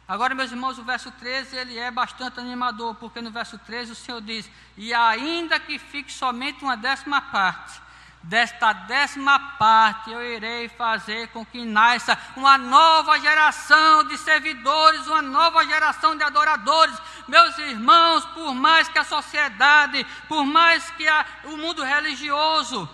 Agora, 0.09 0.37
meus 0.37 0.53
irmãos, 0.53 0.79
o 0.79 0.85
verso 0.85 1.11
13 1.11 1.57
ele 1.57 1.77
é 1.77 1.91
bastante 1.91 2.39
animador, 2.39 2.95
porque 2.95 3.21
no 3.21 3.31
verso 3.31 3.59
13 3.59 3.91
o 3.91 3.97
Senhor 3.97 4.21
diz: 4.21 4.49
E 4.77 4.95
ainda 4.95 5.59
que 5.59 5.79
fique 5.79 6.13
somente 6.13 6.63
uma 6.63 6.77
décima 6.77 7.21
parte, 7.21 7.81
desta 8.27 8.72
décima 8.72 9.39
parte 9.57 10.11
eu 10.11 10.20
irei 10.20 10.68
fazer 10.68 11.29
com 11.29 11.47
que 11.47 11.64
nasça 11.64 12.18
uma 12.37 12.59
nova 12.59 13.18
geração 13.20 14.05
de 14.05 14.18
servidores, 14.18 15.07
uma 15.07 15.22
nova 15.22 15.64
geração 15.64 16.16
de 16.16 16.24
adoradores. 16.24 16.97
Meus 17.29 17.57
irmãos, 17.59 18.24
por 18.27 18.53
mais 18.55 18.89
que 18.89 18.99
a 18.99 19.05
sociedade, 19.05 20.05
por 20.29 20.45
mais 20.45 20.91
que 20.93 21.07
a, 21.07 21.24
o 21.45 21.57
mundo 21.57 21.85
religioso, 21.85 22.89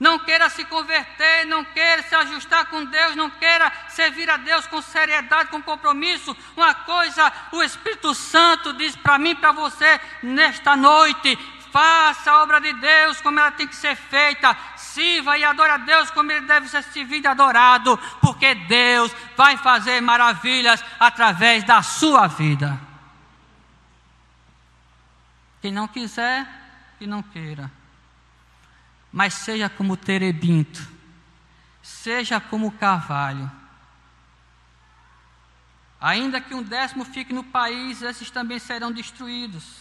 não 0.00 0.18
queira 0.18 0.48
se 0.48 0.64
converter, 0.64 1.44
não 1.46 1.64
queira 1.64 2.02
se 2.04 2.14
ajustar 2.14 2.66
com 2.66 2.84
Deus, 2.84 3.16
não 3.16 3.28
queira 3.28 3.70
servir 3.88 4.30
a 4.30 4.36
Deus 4.36 4.66
com 4.66 4.80
seriedade, 4.80 5.50
com 5.50 5.60
compromisso. 5.60 6.34
Uma 6.56 6.72
coisa 6.72 7.30
o 7.52 7.62
Espírito 7.62 8.14
Santo 8.14 8.72
diz 8.72 8.96
para 8.96 9.18
mim, 9.18 9.34
para 9.34 9.52
você, 9.52 10.00
nesta 10.22 10.76
noite: 10.76 11.36
faça 11.72 12.30
a 12.30 12.42
obra 12.42 12.60
de 12.60 12.72
Deus 12.72 13.20
como 13.20 13.38
ela 13.38 13.50
tem 13.50 13.66
que 13.66 13.76
ser 13.76 13.96
feita, 13.96 14.56
sirva 14.76 15.38
e 15.38 15.44
adore 15.44 15.70
a 15.70 15.76
Deus 15.78 16.10
como 16.10 16.30
ele 16.32 16.46
deve 16.46 16.68
ser 16.68 16.82
servido 16.82 17.26
e 17.26 17.28
adorado, 17.28 17.98
porque 18.20 18.54
Deus 18.54 19.12
vai 19.36 19.56
fazer 19.56 20.00
maravilhas 20.00 20.84
através 20.98 21.64
da 21.64 21.82
sua 21.82 22.26
vida. 22.26 22.80
Quem 25.60 25.72
não 25.72 25.88
quiser, 25.88 26.46
que 26.98 27.06
não 27.06 27.22
queira 27.22 27.70
mas 29.12 29.34
seja 29.34 29.68
como 29.68 29.94
o 29.94 29.96
terebinto, 29.96 30.86
seja 31.82 32.40
como 32.40 32.68
o 32.68 32.72
carvalho. 32.72 33.50
Ainda 36.00 36.40
que 36.40 36.54
um 36.54 36.62
décimo 36.62 37.04
fique 37.04 37.32
no 37.32 37.42
país, 37.42 38.02
esses 38.02 38.30
também 38.30 38.58
serão 38.58 38.92
destruídos. 38.92 39.77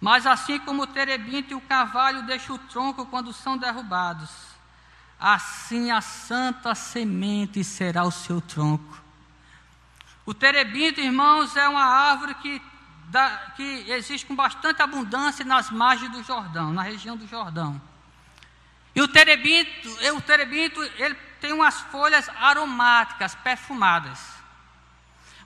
Mas 0.00 0.26
assim 0.26 0.58
como 0.60 0.82
o 0.82 0.86
terebinto 0.86 1.52
e 1.52 1.54
o 1.54 1.60
carvalho 1.60 2.22
deixam 2.22 2.56
o 2.56 2.58
tronco 2.58 3.04
quando 3.06 3.32
são 3.32 3.58
derrubados, 3.58 4.30
assim 5.18 5.90
a 5.90 6.00
santa 6.00 6.74
semente 6.74 7.62
será 7.62 8.04
o 8.04 8.10
seu 8.10 8.40
tronco. 8.40 8.98
O 10.24 10.32
terebinto, 10.32 11.00
irmãos, 11.00 11.54
é 11.56 11.68
uma 11.68 11.84
árvore 11.84 12.34
que, 12.36 12.62
dá, 13.08 13.52
que 13.56 13.90
existe 13.90 14.26
com 14.26 14.34
bastante 14.34 14.80
abundância 14.80 15.44
nas 15.44 15.70
margens 15.70 16.10
do 16.12 16.22
Jordão, 16.22 16.72
na 16.72 16.82
região 16.82 17.16
do 17.16 17.26
Jordão. 17.26 17.80
E 18.94 19.02
o 19.02 19.08
terebinto, 19.08 19.88
o 20.16 20.20
terebinto, 20.20 20.82
ele 20.96 21.14
tem 21.40 21.52
umas 21.52 21.80
folhas 21.80 22.28
aromáticas, 22.40 23.34
perfumadas. 23.34 24.39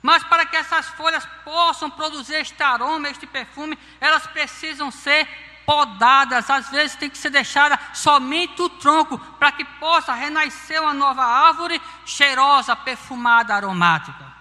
Mas 0.05 0.23
para 0.23 0.45
que 0.45 0.55
essas 0.55 0.87
folhas 0.89 1.25
possam 1.43 1.89
produzir 1.89 2.35
este 2.35 2.61
aroma, 2.61 3.09
este 3.09 3.25
perfume, 3.25 3.75
elas 3.99 4.27
precisam 4.27 4.91
ser 4.91 5.27
podadas, 5.65 6.47
às 6.47 6.69
vezes 6.69 6.95
tem 6.95 7.09
que 7.09 7.17
ser 7.17 7.31
deixada 7.31 7.79
somente 7.91 8.61
o 8.61 8.69
tronco, 8.69 9.17
para 9.17 9.51
que 9.51 9.65
possa 9.65 10.13
renascer 10.13 10.79
uma 10.79 10.93
nova 10.93 11.23
árvore 11.23 11.81
cheirosa, 12.05 12.75
perfumada, 12.75 13.55
aromática. 13.55 14.31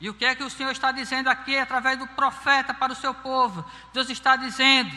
E 0.00 0.10
o 0.10 0.14
que 0.14 0.24
é 0.24 0.34
que 0.34 0.42
o 0.42 0.50
Senhor 0.50 0.72
está 0.72 0.90
dizendo 0.90 1.28
aqui 1.28 1.56
através 1.56 2.00
do 2.00 2.06
profeta 2.08 2.74
para 2.74 2.94
o 2.94 2.96
seu 2.96 3.14
povo? 3.14 3.64
Deus 3.92 4.10
está 4.10 4.34
dizendo: 4.34 4.90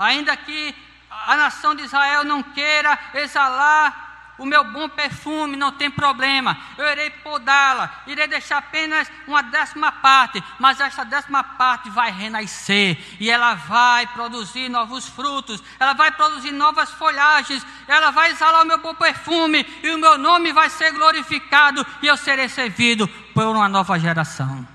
Ainda 0.00 0.36
que 0.36 0.74
a 1.08 1.36
nação 1.36 1.76
de 1.76 1.84
Israel 1.84 2.24
não 2.24 2.42
queira 2.42 2.98
exalar 3.14 4.03
o 4.38 4.44
meu 4.44 4.64
bom 4.64 4.88
perfume, 4.88 5.56
não 5.56 5.72
tem 5.72 5.90
problema. 5.90 6.56
Eu 6.76 6.86
irei 6.88 7.10
podá-la, 7.10 8.02
irei 8.06 8.26
deixar 8.26 8.58
apenas 8.58 9.10
uma 9.26 9.42
décima 9.42 9.92
parte, 9.92 10.42
mas 10.58 10.80
essa 10.80 11.04
décima 11.04 11.44
parte 11.44 11.88
vai 11.90 12.10
renascer 12.10 12.98
e 13.20 13.30
ela 13.30 13.54
vai 13.54 14.06
produzir 14.08 14.68
novos 14.68 15.06
frutos, 15.06 15.62
ela 15.78 15.92
vai 15.92 16.10
produzir 16.10 16.52
novas 16.52 16.90
folhagens, 16.90 17.64
ela 17.86 18.10
vai 18.10 18.30
exalar 18.30 18.62
o 18.62 18.66
meu 18.66 18.78
bom 18.78 18.94
perfume 18.94 19.64
e 19.82 19.90
o 19.90 19.98
meu 19.98 20.18
nome 20.18 20.52
vai 20.52 20.68
ser 20.68 20.92
glorificado 20.92 21.86
e 22.02 22.06
eu 22.06 22.16
serei 22.16 22.48
servido 22.48 23.06
por 23.32 23.44
uma 23.44 23.68
nova 23.68 23.98
geração. 23.98 24.66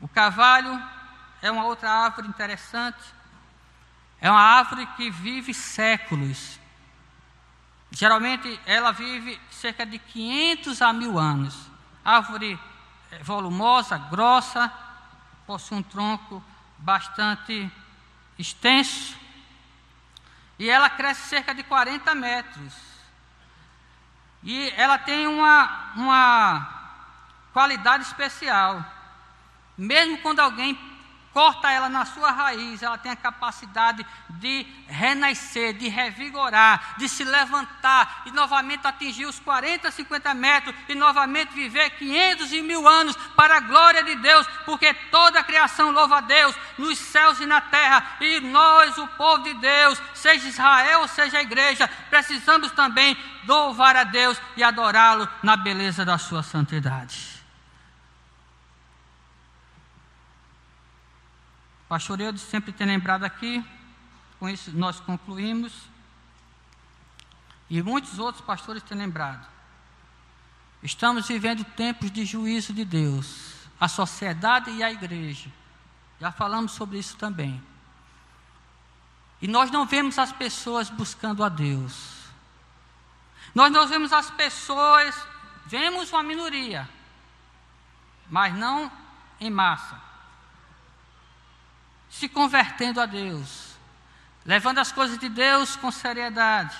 O 0.00 0.08
cavalo 0.08 0.80
é 1.42 1.50
uma 1.50 1.64
outra 1.64 1.90
árvore 1.90 2.28
interessante. 2.28 3.02
É 4.20 4.30
uma 4.30 4.40
árvore 4.40 4.86
que 4.96 5.10
vive 5.10 5.54
séculos. 5.54 6.59
Geralmente 7.90 8.60
ela 8.66 8.92
vive 8.92 9.40
cerca 9.50 9.84
de 9.84 9.98
500 9.98 10.80
a 10.80 10.92
mil 10.92 11.18
anos. 11.18 11.70
Árvore 12.04 12.58
é, 13.10 13.22
volumosa, 13.22 13.98
grossa, 13.98 14.72
possui 15.46 15.78
um 15.78 15.82
tronco 15.82 16.42
bastante 16.78 17.70
extenso. 18.38 19.18
E 20.58 20.68
ela 20.68 20.88
cresce 20.88 21.28
cerca 21.28 21.54
de 21.54 21.62
40 21.62 22.14
metros. 22.14 22.72
E 24.42 24.72
ela 24.76 24.96
tem 24.96 25.26
uma, 25.26 25.92
uma 25.96 26.80
qualidade 27.52 28.04
especial. 28.04 28.84
Mesmo 29.76 30.18
quando 30.18 30.40
alguém 30.40 30.78
corta 31.32 31.70
ela 31.70 31.88
na 31.88 32.04
sua 32.04 32.30
raiz, 32.30 32.82
ela 32.82 32.98
tem 32.98 33.12
a 33.12 33.16
capacidade 33.16 34.04
de 34.28 34.66
renascer, 34.88 35.72
de 35.74 35.88
revigorar, 35.88 36.96
de 36.98 37.08
se 37.08 37.24
levantar 37.24 38.22
e 38.26 38.30
novamente 38.30 38.86
atingir 38.86 39.26
os 39.26 39.38
40, 39.38 39.90
50 39.90 40.34
metros 40.34 40.74
e 40.88 40.94
novamente 40.94 41.54
viver 41.54 41.90
500 41.90 42.52
e 42.52 42.62
mil 42.62 42.88
anos 42.88 43.16
para 43.36 43.58
a 43.58 43.60
glória 43.60 44.02
de 44.02 44.16
Deus, 44.16 44.46
porque 44.64 44.92
toda 45.10 45.40
a 45.40 45.44
criação 45.44 45.90
louva 45.90 46.18
a 46.18 46.20
Deus 46.20 46.54
nos 46.76 46.98
céus 46.98 47.40
e 47.40 47.46
na 47.46 47.60
terra, 47.60 48.16
e 48.20 48.40
nós, 48.40 48.98
o 48.98 49.06
povo 49.08 49.44
de 49.44 49.54
Deus, 49.54 50.00
seja 50.14 50.48
Israel, 50.48 51.06
seja 51.08 51.38
a 51.38 51.42
igreja, 51.42 51.88
precisamos 52.08 52.72
também 52.72 53.16
louvar 53.46 53.96
a 53.96 54.04
Deus 54.04 54.40
e 54.56 54.62
adorá-lo 54.62 55.28
na 55.42 55.56
beleza 55.56 56.04
da 56.04 56.18
sua 56.18 56.42
santidade. 56.42 57.39
Pastor 61.90 62.20
Eudes 62.20 62.42
sempre 62.42 62.72
tem 62.72 62.86
lembrado 62.86 63.24
aqui, 63.24 63.64
com 64.38 64.48
isso 64.48 64.70
nós 64.70 65.00
concluímos, 65.00 65.72
e 67.68 67.82
muitos 67.82 68.16
outros 68.20 68.44
pastores 68.44 68.80
têm 68.84 68.96
lembrado. 68.96 69.44
Estamos 70.84 71.26
vivendo 71.26 71.64
tempos 71.64 72.12
de 72.12 72.24
juízo 72.24 72.72
de 72.72 72.84
Deus, 72.84 73.54
a 73.80 73.88
sociedade 73.88 74.70
e 74.70 74.84
a 74.84 74.92
igreja. 74.92 75.50
Já 76.20 76.30
falamos 76.30 76.70
sobre 76.70 76.96
isso 76.96 77.16
também. 77.16 77.60
E 79.42 79.48
nós 79.48 79.72
não 79.72 79.84
vemos 79.84 80.16
as 80.16 80.32
pessoas 80.32 80.88
buscando 80.88 81.42
a 81.42 81.48
Deus. 81.48 82.20
Nós 83.52 83.72
não 83.72 83.88
vemos 83.88 84.12
as 84.12 84.30
pessoas, 84.30 85.12
vemos 85.66 86.12
uma 86.12 86.22
minoria, 86.22 86.88
mas 88.28 88.54
não 88.54 88.92
em 89.40 89.50
massa 89.50 90.09
se 92.10 92.28
convertendo 92.28 93.00
a 93.00 93.06
Deus, 93.06 93.76
levando 94.44 94.78
as 94.78 94.90
coisas 94.90 95.16
de 95.16 95.28
Deus 95.28 95.76
com 95.76 95.90
seriedade. 95.90 96.76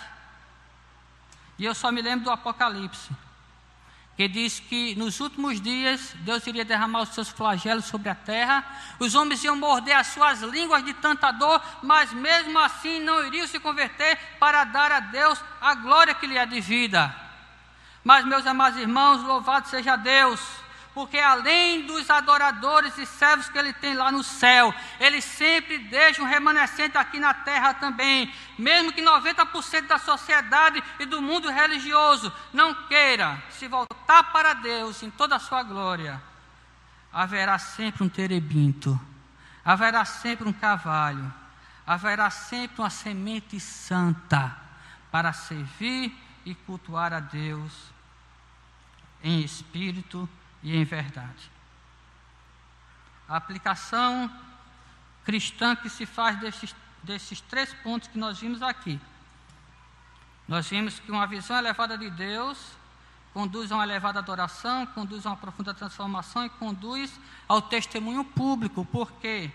E 1.56 1.64
eu 1.64 1.74
só 1.74 1.92
me 1.92 2.02
lembro 2.02 2.24
do 2.24 2.30
Apocalipse, 2.30 3.10
que 4.16 4.26
diz 4.26 4.58
que 4.58 4.94
nos 4.96 5.20
últimos 5.20 5.60
dias 5.60 6.12
Deus 6.16 6.46
iria 6.46 6.64
derramar 6.64 7.02
os 7.02 7.10
seus 7.10 7.28
flagelos 7.28 7.84
sobre 7.84 8.08
a 8.08 8.14
terra, 8.14 8.64
os 8.98 9.14
homens 9.14 9.42
iam 9.44 9.56
morder 9.56 9.96
as 9.96 10.08
suas 10.08 10.40
línguas 10.42 10.84
de 10.84 10.92
tanta 10.94 11.30
dor, 11.30 11.62
mas 11.82 12.12
mesmo 12.12 12.58
assim 12.58 13.00
não 13.00 13.24
iriam 13.26 13.46
se 13.46 13.60
converter 13.60 14.18
para 14.38 14.64
dar 14.64 14.90
a 14.90 15.00
Deus 15.00 15.42
a 15.60 15.74
glória 15.76 16.14
que 16.14 16.26
lhe 16.26 16.36
é 16.36 16.44
devida. 16.44 17.14
Mas, 18.02 18.24
meus 18.24 18.46
amados 18.46 18.78
irmãos, 18.80 19.22
louvado 19.22 19.68
seja 19.68 19.94
Deus 19.96 20.40
porque 20.94 21.18
além 21.18 21.86
dos 21.86 22.10
adoradores 22.10 22.98
e 22.98 23.06
servos 23.06 23.48
que 23.48 23.56
ele 23.56 23.72
tem 23.72 23.94
lá 23.94 24.10
no 24.10 24.24
céu, 24.24 24.74
ele 24.98 25.20
sempre 25.20 25.78
deixa 25.78 26.20
um 26.20 26.26
remanescente 26.26 26.98
aqui 26.98 27.20
na 27.20 27.32
terra 27.32 27.74
também. 27.74 28.32
Mesmo 28.58 28.92
que 28.92 29.00
90% 29.00 29.86
da 29.86 29.98
sociedade 29.98 30.82
e 30.98 31.06
do 31.06 31.22
mundo 31.22 31.48
religioso 31.48 32.32
não 32.52 32.74
queira 32.88 33.40
se 33.50 33.68
voltar 33.68 34.32
para 34.32 34.52
Deus 34.54 35.02
em 35.02 35.10
toda 35.10 35.36
a 35.36 35.40
sua 35.40 35.62
glória, 35.62 36.20
haverá 37.12 37.58
sempre 37.58 38.02
um 38.02 38.08
terebinto, 38.08 39.00
haverá 39.64 40.04
sempre 40.04 40.48
um 40.48 40.52
cavalo, 40.52 41.32
haverá 41.86 42.30
sempre 42.30 42.82
uma 42.82 42.90
semente 42.90 43.60
santa 43.60 44.56
para 45.10 45.32
servir 45.32 46.12
e 46.44 46.54
cultuar 46.54 47.12
a 47.12 47.20
Deus 47.20 47.72
em 49.22 49.40
espírito 49.42 50.28
e 50.62 50.76
em 50.76 50.84
verdade. 50.84 51.50
A 53.28 53.36
aplicação 53.36 54.30
cristã 55.24 55.76
que 55.76 55.88
se 55.88 56.06
faz 56.06 56.38
desses, 56.38 56.74
desses 57.02 57.40
três 57.40 57.72
pontos 57.74 58.08
que 58.08 58.18
nós 58.18 58.38
vimos 58.40 58.62
aqui. 58.62 59.00
Nós 60.48 60.68
vimos 60.68 60.98
que 60.98 61.10
uma 61.10 61.26
visão 61.26 61.56
elevada 61.56 61.96
de 61.96 62.10
Deus 62.10 62.58
conduz 63.32 63.70
a 63.70 63.76
uma 63.76 63.84
elevada 63.84 64.18
adoração, 64.18 64.84
conduz 64.86 65.24
a 65.24 65.30
uma 65.30 65.36
profunda 65.36 65.72
transformação 65.72 66.44
e 66.44 66.50
conduz 66.50 67.18
ao 67.46 67.62
testemunho 67.62 68.24
público, 68.24 68.84
porque 68.86 69.52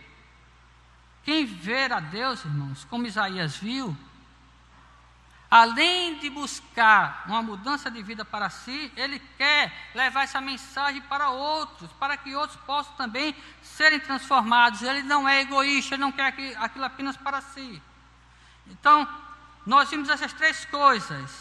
quem 1.24 1.46
ver 1.46 1.92
a 1.92 2.00
Deus, 2.00 2.46
irmãos, 2.46 2.86
como 2.86 3.08
Isaías 3.08 3.58
viu, 3.58 3.98
além 5.56 6.20
de 6.20 6.30
buscar 6.30 7.24
uma 7.28 7.42
mudança 7.42 7.90
de 7.90 8.04
vida 8.04 8.26
para 8.26 8.50
si, 8.50 8.92
ele 8.98 9.20
quer 9.38 9.72
levar 9.96 10.24
essa 10.24 10.42
mensagem 10.42 11.02
para 11.04 11.30
outros, 11.30 11.90
para 11.94 12.18
que 12.18 12.36
outros 12.36 12.60
possam 12.64 12.94
também 12.96 13.34
serem 13.62 14.02
transformados. 14.02 14.82
Ele 14.82 15.02
não 15.04 15.30
é 15.30 15.40
egoísta, 15.40 15.96
ele 15.96 16.02
não 16.02 16.12
quer 16.12 16.36
aquilo 16.58 16.84
apenas 16.84 17.16
para 17.16 17.40
si. 17.40 17.82
Então, 18.68 19.08
nós 19.66 19.90
vimos 19.90 20.10
essas 20.10 20.34
três 20.34 20.66
coisas. 20.66 21.32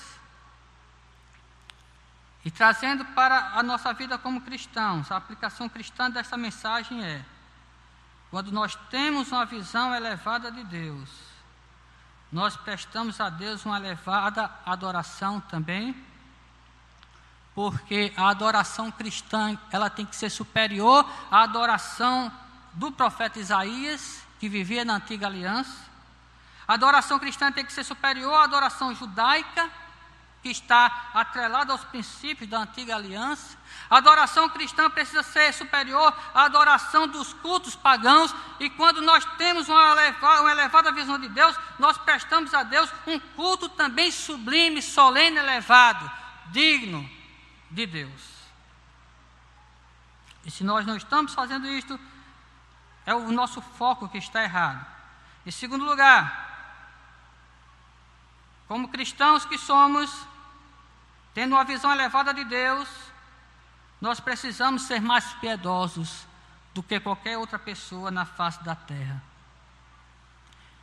E 2.44 2.52
trazendo 2.52 3.04
para 3.16 3.58
a 3.58 3.64
nossa 3.64 3.92
vida 3.92 4.16
como 4.16 4.42
cristãos, 4.42 5.10
a 5.10 5.16
aplicação 5.16 5.68
cristã 5.68 6.08
dessa 6.08 6.36
mensagem 6.36 7.04
é: 7.04 7.24
quando 8.30 8.52
nós 8.52 8.76
temos 8.90 9.32
uma 9.32 9.44
visão 9.44 9.92
elevada 9.92 10.52
de 10.52 10.62
Deus, 10.62 11.33
nós 12.34 12.56
prestamos 12.56 13.20
a 13.20 13.30
Deus 13.30 13.64
uma 13.64 13.76
elevada 13.76 14.50
adoração 14.66 15.38
também, 15.38 15.94
porque 17.54 18.12
a 18.16 18.28
adoração 18.28 18.90
cristã 18.90 19.56
ela 19.70 19.88
tem 19.88 20.04
que 20.04 20.16
ser 20.16 20.30
superior 20.30 21.08
à 21.30 21.44
adoração 21.44 22.32
do 22.72 22.90
profeta 22.90 23.38
Isaías, 23.38 24.26
que 24.40 24.48
vivia 24.48 24.84
na 24.84 24.96
antiga 24.96 25.28
aliança. 25.28 25.78
A 26.66 26.74
adoração 26.74 27.20
cristã 27.20 27.52
tem 27.52 27.64
que 27.64 27.72
ser 27.72 27.84
superior 27.84 28.34
à 28.34 28.42
adoração 28.42 28.92
judaica, 28.92 29.70
que 30.44 30.50
está 30.50 31.08
atrelada 31.14 31.72
aos 31.72 31.82
princípios 31.84 32.50
da 32.50 32.58
antiga 32.58 32.94
aliança. 32.94 33.56
A 33.88 33.96
adoração 33.96 34.46
cristã 34.50 34.90
precisa 34.90 35.22
ser 35.22 35.54
superior 35.54 36.14
à 36.34 36.42
adoração 36.42 37.08
dos 37.08 37.32
cultos 37.32 37.74
pagãos, 37.74 38.34
e 38.60 38.68
quando 38.68 39.00
nós 39.00 39.24
temos 39.38 39.70
uma 39.70 39.92
elevada, 39.92 40.42
uma 40.42 40.50
elevada 40.52 40.92
visão 40.92 41.18
de 41.18 41.30
Deus, 41.30 41.58
nós 41.78 41.96
prestamos 41.96 42.52
a 42.52 42.62
Deus 42.62 42.92
um 43.06 43.18
culto 43.18 43.70
também 43.70 44.12
sublime, 44.12 44.82
solene, 44.82 45.38
elevado, 45.38 46.10
digno 46.48 47.08
de 47.70 47.86
Deus. 47.86 48.34
E 50.44 50.50
se 50.50 50.62
nós 50.62 50.84
não 50.84 50.94
estamos 50.94 51.32
fazendo 51.32 51.66
isto, 51.68 51.98
é 53.06 53.14
o 53.14 53.32
nosso 53.32 53.62
foco 53.62 54.10
que 54.10 54.18
está 54.18 54.42
errado. 54.42 54.84
Em 55.46 55.50
segundo 55.50 55.86
lugar, 55.86 56.52
como 58.68 58.88
cristãos 58.88 59.46
que 59.46 59.56
somos, 59.56 60.10
tendo 61.34 61.54
uma 61.54 61.64
visão 61.64 61.92
elevada 61.92 62.32
de 62.32 62.44
Deus, 62.44 62.88
nós 64.00 64.20
precisamos 64.20 64.82
ser 64.82 65.00
mais 65.00 65.24
piedosos 65.34 66.26
do 66.72 66.82
que 66.82 67.00
qualquer 67.00 67.36
outra 67.36 67.58
pessoa 67.58 68.10
na 68.10 68.24
face 68.24 68.62
da 68.62 68.74
terra. 68.74 69.22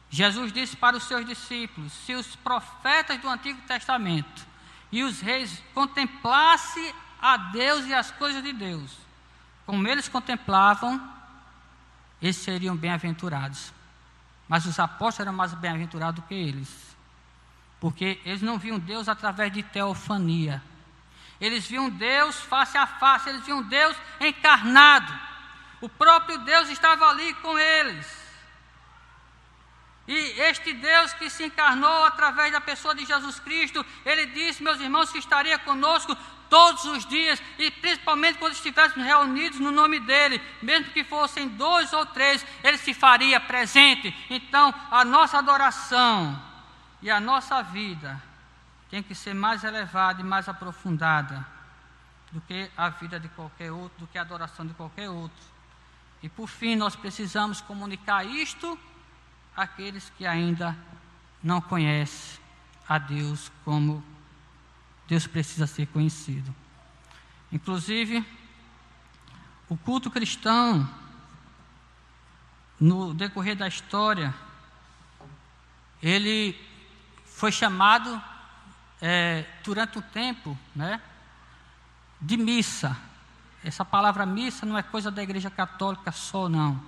Jesus 0.09 0.51
disse 0.51 0.75
para 0.75 0.97
os 0.97 1.03
seus 1.03 1.25
discípulos: 1.25 1.93
se 1.93 2.13
os 2.13 2.35
profetas 2.35 3.19
do 3.19 3.29
Antigo 3.29 3.61
Testamento 3.61 4.45
e 4.91 5.03
os 5.03 5.21
reis 5.21 5.63
contemplassem 5.73 6.93
a 7.21 7.37
Deus 7.37 7.85
e 7.85 7.93
as 7.93 8.11
coisas 8.11 8.43
de 8.43 8.51
Deus, 8.51 8.97
como 9.65 9.87
eles 9.87 10.09
contemplavam, 10.09 11.01
eles 12.21 12.35
seriam 12.35 12.75
bem-aventurados. 12.75 13.71
Mas 14.49 14.65
os 14.65 14.77
apóstolos 14.79 15.27
eram 15.27 15.33
mais 15.33 15.53
bem-aventurados 15.53 16.21
do 16.21 16.27
que 16.27 16.33
eles, 16.33 16.90
porque 17.82 18.21
eles 18.23 18.41
não 18.41 18.57
viam 18.57 18.79
Deus 18.79 19.09
através 19.09 19.51
de 19.51 19.61
teofania 19.61 20.63
eles 21.41 21.65
viam 21.65 21.89
Deus 21.89 22.39
face 22.39 22.77
a 22.77 22.86
face, 22.86 23.27
eles 23.27 23.43
viam 23.43 23.63
Deus 23.63 23.97
encarnado. 24.19 25.11
O 25.82 25.89
próprio 25.89 26.38
Deus 26.38 26.69
estava 26.69 27.09
ali 27.09 27.34
com 27.36 27.57
eles. 27.57 28.21
E 30.07 30.13
este 30.41 30.71
Deus 30.71 31.13
que 31.13 31.32
se 31.32 31.43
encarnou 31.43 32.05
através 32.05 32.51
da 32.51 32.61
pessoa 32.61 32.93
de 32.93 33.05
Jesus 33.05 33.39
Cristo, 33.39 33.84
ele 34.05 34.27
disse, 34.27 34.61
meus 34.61 34.79
irmãos, 34.79 35.11
que 35.11 35.17
estaria 35.17 35.57
conosco 35.57 36.15
todos 36.47 36.86
os 36.86 37.05
dias, 37.05 37.41
e 37.57 37.71
principalmente 37.71 38.38
quando 38.38 38.53
estivéssemos 38.53 39.07
reunidos 39.07 39.59
no 39.59 39.71
nome 39.71 39.99
dele, 40.01 40.39
mesmo 40.61 40.91
que 40.91 41.03
fossem 41.03 41.47
dois 41.47 41.91
ou 41.93 42.05
três, 42.05 42.45
ele 42.63 42.77
se 42.77 42.93
faria 42.93 43.39
presente. 43.39 44.13
Então, 44.29 44.71
a 44.91 45.03
nossa 45.03 45.39
adoração 45.39 46.50
e 47.01 47.09
a 47.09 47.19
nossa 47.19 47.61
vida 47.61 48.21
tem 48.89 49.01
que 49.01 49.15
ser 49.15 49.33
mais 49.33 49.63
elevada 49.63 50.21
e 50.21 50.23
mais 50.23 50.47
aprofundada 50.47 51.45
do 52.31 52.39
que 52.41 52.69
a 52.77 52.89
vida 52.89 53.19
de 53.19 53.27
qualquer 53.29 53.71
outro, 53.71 53.99
do 53.99 54.07
que 54.07 54.17
a 54.17 54.21
adoração 54.21 54.65
de 54.65 54.73
qualquer 54.73 55.09
outro. 55.09 55.43
E 56.21 56.29
por 56.29 56.47
fim, 56.47 56.75
nós 56.75 56.95
precisamos 56.95 57.61
comunicar 57.61 58.25
isto 58.25 58.77
àqueles 59.55 60.11
que 60.17 60.25
ainda 60.25 60.77
não 61.41 61.59
conhecem 61.59 62.39
a 62.87 62.97
Deus 62.97 63.51
como 63.65 64.03
Deus 65.07 65.25
precisa 65.25 65.65
ser 65.65 65.87
conhecido. 65.87 66.53
Inclusive, 67.51 68.25
o 69.67 69.75
culto 69.75 70.11
cristão 70.11 70.87
no 72.79 73.13
decorrer 73.13 73.55
da 73.55 73.67
história, 73.67 74.33
ele 76.01 76.59
foi 77.41 77.51
chamado 77.51 78.21
é, 79.01 79.45
durante 79.63 79.97
o 79.97 80.01
tempo, 80.03 80.55
né, 80.75 81.01
de 82.21 82.37
missa. 82.37 82.95
Essa 83.63 83.83
palavra 83.83 84.27
missa 84.27 84.63
não 84.63 84.77
é 84.77 84.83
coisa 84.83 85.09
da 85.09 85.23
Igreja 85.23 85.49
Católica 85.49 86.11
só, 86.11 86.47
não. 86.47 86.79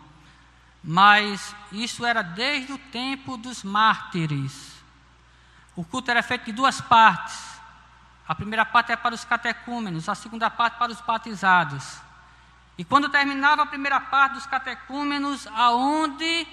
Mas 0.83 1.55
isso 1.71 2.05
era 2.05 2.21
desde 2.21 2.71
o 2.71 2.77
tempo 2.77 3.35
dos 3.35 3.63
mártires. 3.63 4.73
O 5.75 5.83
culto 5.83 6.11
era 6.11 6.21
feito 6.21 6.45
de 6.45 6.51
duas 6.51 6.79
partes. 6.79 7.59
A 8.27 8.35
primeira 8.35 8.63
parte 8.63 8.91
é 8.91 8.95
para 8.95 9.15
os 9.15 9.25
catecúmenos, 9.25 10.07
a 10.07 10.13
segunda 10.13 10.51
parte 10.51 10.77
para 10.77 10.91
os 10.91 11.01
batizados. 11.01 11.97
E 12.77 12.85
quando 12.85 13.09
terminava 13.09 13.63
a 13.63 13.65
primeira 13.65 13.99
parte 13.99 14.33
dos 14.33 14.45
catecúmenos, 14.45 15.47
aonde 15.47 16.47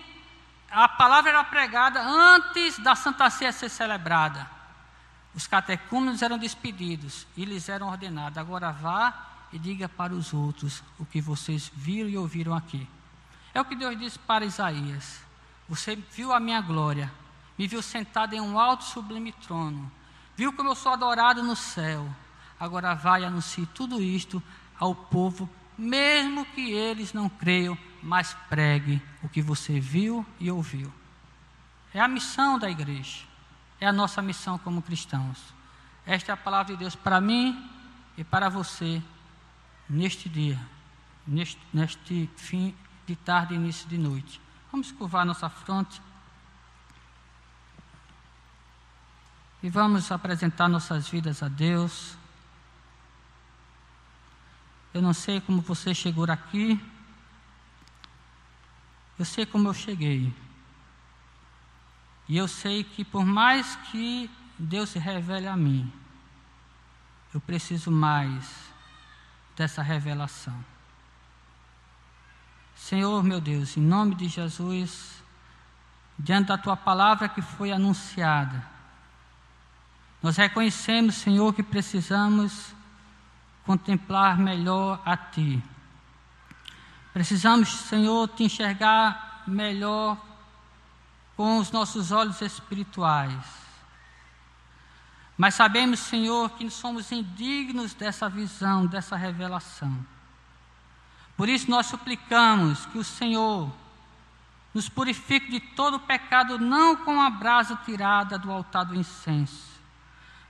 a 0.71 0.89
palavra 0.89 1.31
era 1.31 1.45
pregada 1.45 2.01
antes 2.01 2.79
da 2.79 2.95
Santa 2.95 3.29
Ceia 3.29 3.53
ser 3.53 3.69
celebrada. 3.69 4.49
Os 5.35 5.47
catecúmenos 5.47 6.23
eram 6.23 6.39
despedidos 6.39 7.27
e 7.37 7.45
lhes 7.45 7.69
eram 7.69 7.89
ordenados: 7.89 8.39
agora 8.39 8.71
vá 8.71 9.13
e 9.53 9.59
diga 9.59 9.89
para 9.89 10.13
os 10.13 10.33
outros 10.33 10.83
o 10.99 11.05
que 11.05 11.21
vocês 11.21 11.71
viram 11.75 12.09
e 12.09 12.17
ouviram 12.17 12.55
aqui. 12.55 12.89
É 13.53 13.61
o 13.61 13.65
que 13.65 13.75
Deus 13.75 13.99
disse 13.99 14.19
para 14.19 14.45
Isaías: 14.45 15.21
Você 15.69 15.97
viu 15.97 16.33
a 16.33 16.41
minha 16.41 16.61
glória, 16.61 17.13
me 17.59 17.67
viu 17.67 17.83
sentado 17.83 18.35
em 18.35 18.41
um 18.41 18.59
alto 18.59 18.85
sublime 18.85 19.33
trono, 19.33 19.91
viu 20.37 20.53
como 20.53 20.69
eu 20.69 20.75
sou 20.75 20.93
adorado 20.93 21.43
no 21.43 21.57
céu. 21.57 22.09
Agora 22.59 22.95
vai 22.95 23.23
e 23.23 23.25
anuncie 23.25 23.67
tudo 23.67 24.03
isto 24.03 24.43
ao 24.79 24.95
povo, 24.95 25.49
mesmo 25.81 26.45
que 26.47 26.71
eles 26.71 27.13
não 27.13 27.29
creiam 27.29 27.77
mas 28.03 28.35
pregue 28.49 29.03
o 29.23 29.29
que 29.29 29.43
você 29.43 29.79
viu 29.79 30.25
e 30.39 30.51
ouviu. 30.51 30.93
É 31.93 32.01
a 32.01 32.09
missão 32.09 32.59
da 32.59 32.71
igreja, 32.71 33.25
é 33.81 33.87
a 33.87 33.93
nossa 33.93 34.23
missão 34.23 34.59
como 34.59 34.83
cristãos. 34.83 35.39
Esta 36.07 36.33
é 36.33 36.35
a 36.35 36.37
palavra 36.37 36.73
de 36.73 36.79
Deus 36.79 36.95
para 36.95 37.21
mim 37.21 37.69
e 38.17 38.25
para 38.25 38.49
você 38.49 39.03
neste 39.89 40.29
dia, 40.29 40.59
neste, 41.27 41.61
neste 41.73 42.31
fim 42.37 42.75
de 43.07 43.17
tarde 43.17 43.55
início 43.55 43.89
de 43.89 43.99
noite. 43.99 44.41
Vamos 44.71 44.93
curvar 44.93 45.27
nossa 45.27 45.49
fronte 45.49 46.01
e 49.63 49.69
vamos 49.69 50.11
apresentar 50.11 50.69
nossas 50.69 51.09
vidas 51.09 51.43
a 51.43 51.49
Deus. 51.49 52.17
Eu 54.93 55.01
não 55.01 55.13
sei 55.13 55.41
como 55.41 55.61
você 55.61 55.95
chegou 55.95 56.25
aqui. 56.31 56.81
Eu 59.19 59.25
sei 59.25 59.47
como 59.47 59.69
eu 59.69 59.75
cheguei. 59.75 60.33
E 62.29 62.37
eu 62.37 62.49
sei 62.49 62.83
que 62.83 63.05
por 63.05 63.25
mais 63.25 63.77
que 63.91 64.31
Deus 64.59 64.91
se 64.91 64.99
revele 64.99 65.47
a 65.47 65.57
mim, 65.57 65.93
eu 67.33 67.41
preciso 67.41 67.91
mais 67.91 68.71
dessa 69.57 69.83
revelação. 69.83 70.65
Senhor, 72.75 73.23
meu 73.23 73.41
Deus, 73.41 73.77
em 73.77 73.81
nome 73.81 74.15
de 74.15 74.29
Jesus, 74.29 75.23
diante 76.19 76.49
da 76.49 76.59
tua 76.59 76.77
palavra 76.77 77.29
que 77.29 77.43
foi 77.43 77.73
anunciada, 77.73 78.65
nós 80.23 80.37
reconhecemos, 80.37 81.17
Senhor, 81.17 81.53
que 81.53 81.63
precisamos 81.63 82.75
contemplar 83.71 84.37
melhor 84.37 85.01
a 85.07 85.17
Ti. 85.17 85.63
Precisamos, 87.13 87.69
Senhor, 87.69 88.27
te 88.27 88.43
enxergar 88.43 89.45
melhor 89.47 90.19
com 91.37 91.59
os 91.59 91.71
nossos 91.71 92.11
olhos 92.11 92.41
espirituais. 92.41 93.45
Mas 95.39 95.55
sabemos, 95.55 96.01
Senhor, 96.01 96.51
que 96.51 96.69
somos 96.69 97.13
indignos 97.13 97.95
dessa 97.95 98.29
visão, 98.29 98.87
dessa 98.87 99.15
revelação. 99.17 100.05
Por 101.37 101.49
isso 101.49 101.71
nós 101.71 101.87
suplicamos 101.87 102.87
que 102.87 102.99
o 102.99 103.05
Senhor 103.05 103.71
nos 104.75 104.89
purifique 104.89 105.49
de 105.49 105.61
todo 105.61 105.99
o 105.99 106.01
pecado, 106.01 106.59
não 106.59 106.97
com 106.97 107.21
a 107.21 107.31
brasa 107.31 107.77
tirada 107.85 108.37
do 108.37 108.51
altar 108.51 108.85
do 108.87 108.97
incenso, 108.97 109.70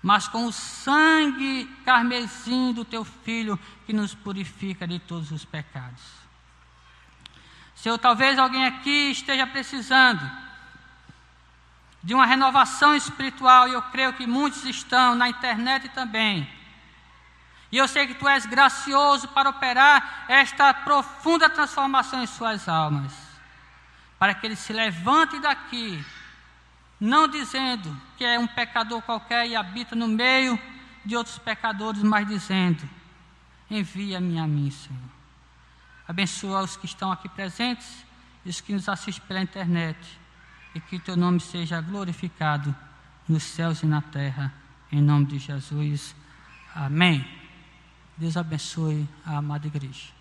mas 0.03 0.26
com 0.26 0.46
o 0.46 0.53
sangue 0.53 1.66
carmesim 1.84 2.72
do 2.72 2.84
teu 2.84 3.05
filho 3.05 3.59
que 3.86 3.92
nos 3.92 4.14
purifica 4.14 4.86
de 4.86 4.98
todos 4.98 5.30
os 5.30 5.44
pecados. 5.44 6.03
Senhor, 7.74 7.98
talvez 7.98 8.38
alguém 8.38 8.66
aqui 8.66 9.11
esteja 9.11 9.46
precisando 9.46 10.30
de 12.03 12.14
uma 12.14 12.24
renovação 12.24 12.94
espiritual, 12.94 13.68
e 13.68 13.72
eu 13.74 13.82
creio 13.82 14.14
que 14.14 14.26
muitos 14.26 14.64
estão 14.64 15.14
na 15.14 15.28
internet 15.28 15.88
também. 15.90 16.48
E 17.70 17.76
eu 17.76 17.86
sei 17.86 18.07
que 18.07 18.14
tu 18.14 18.26
és 18.26 18.46
gracioso 18.46 19.28
para 19.28 19.51
operar 19.51 20.24
esta 20.28 20.72
profunda 20.72 21.48
transformação 21.48 22.22
em 22.22 22.26
suas 22.26 22.68
almas, 22.68 23.12
para 24.18 24.34
que 24.34 24.46
ele 24.46 24.57
se 24.57 24.72
levante 24.72 25.38
daqui, 25.38 26.05
não 27.01 27.26
dizendo 27.26 27.96
que 28.18 28.24
é 28.24 28.38
um 28.38 28.46
pecador 28.46 29.01
qualquer 29.03 29.46
e 29.46 29.57
habita 29.57 29.96
no 29.96 30.07
meio 30.07 30.59
de 31.05 31.16
outros 31.16 31.38
pecadores, 31.38 32.03
mas 32.03 32.28
dizendo: 32.28 32.86
Envia-me 33.70 34.38
a 34.38 34.46
mim, 34.46 34.70
Senhor. 34.70 35.01
Abençoa 36.07 36.62
os 36.62 36.76
que 36.76 36.86
estão 36.86 37.11
aqui 37.11 37.28
presentes 37.28 38.05
e 38.44 38.51
os 38.51 38.61
que 38.61 38.72
nos 38.72 38.88
assistem 38.88 39.26
pela 39.26 39.40
internet, 39.40 39.98
e 40.74 40.80
que 40.80 40.98
teu 40.98 41.16
nome 41.16 41.40
seja 41.40 41.80
glorificado 41.80 42.74
nos 43.28 43.44
céus 43.44 43.82
e 43.82 43.86
na 43.86 44.03
terra, 44.03 44.53
em 44.90 45.01
nome 45.01 45.26
de 45.26 45.38
Jesus. 45.38 46.14
Amém. 46.74 47.26
Deus 48.16 48.36
abençoe 48.36 49.09
a 49.24 49.36
amada 49.36 49.66
igreja. 49.66 50.20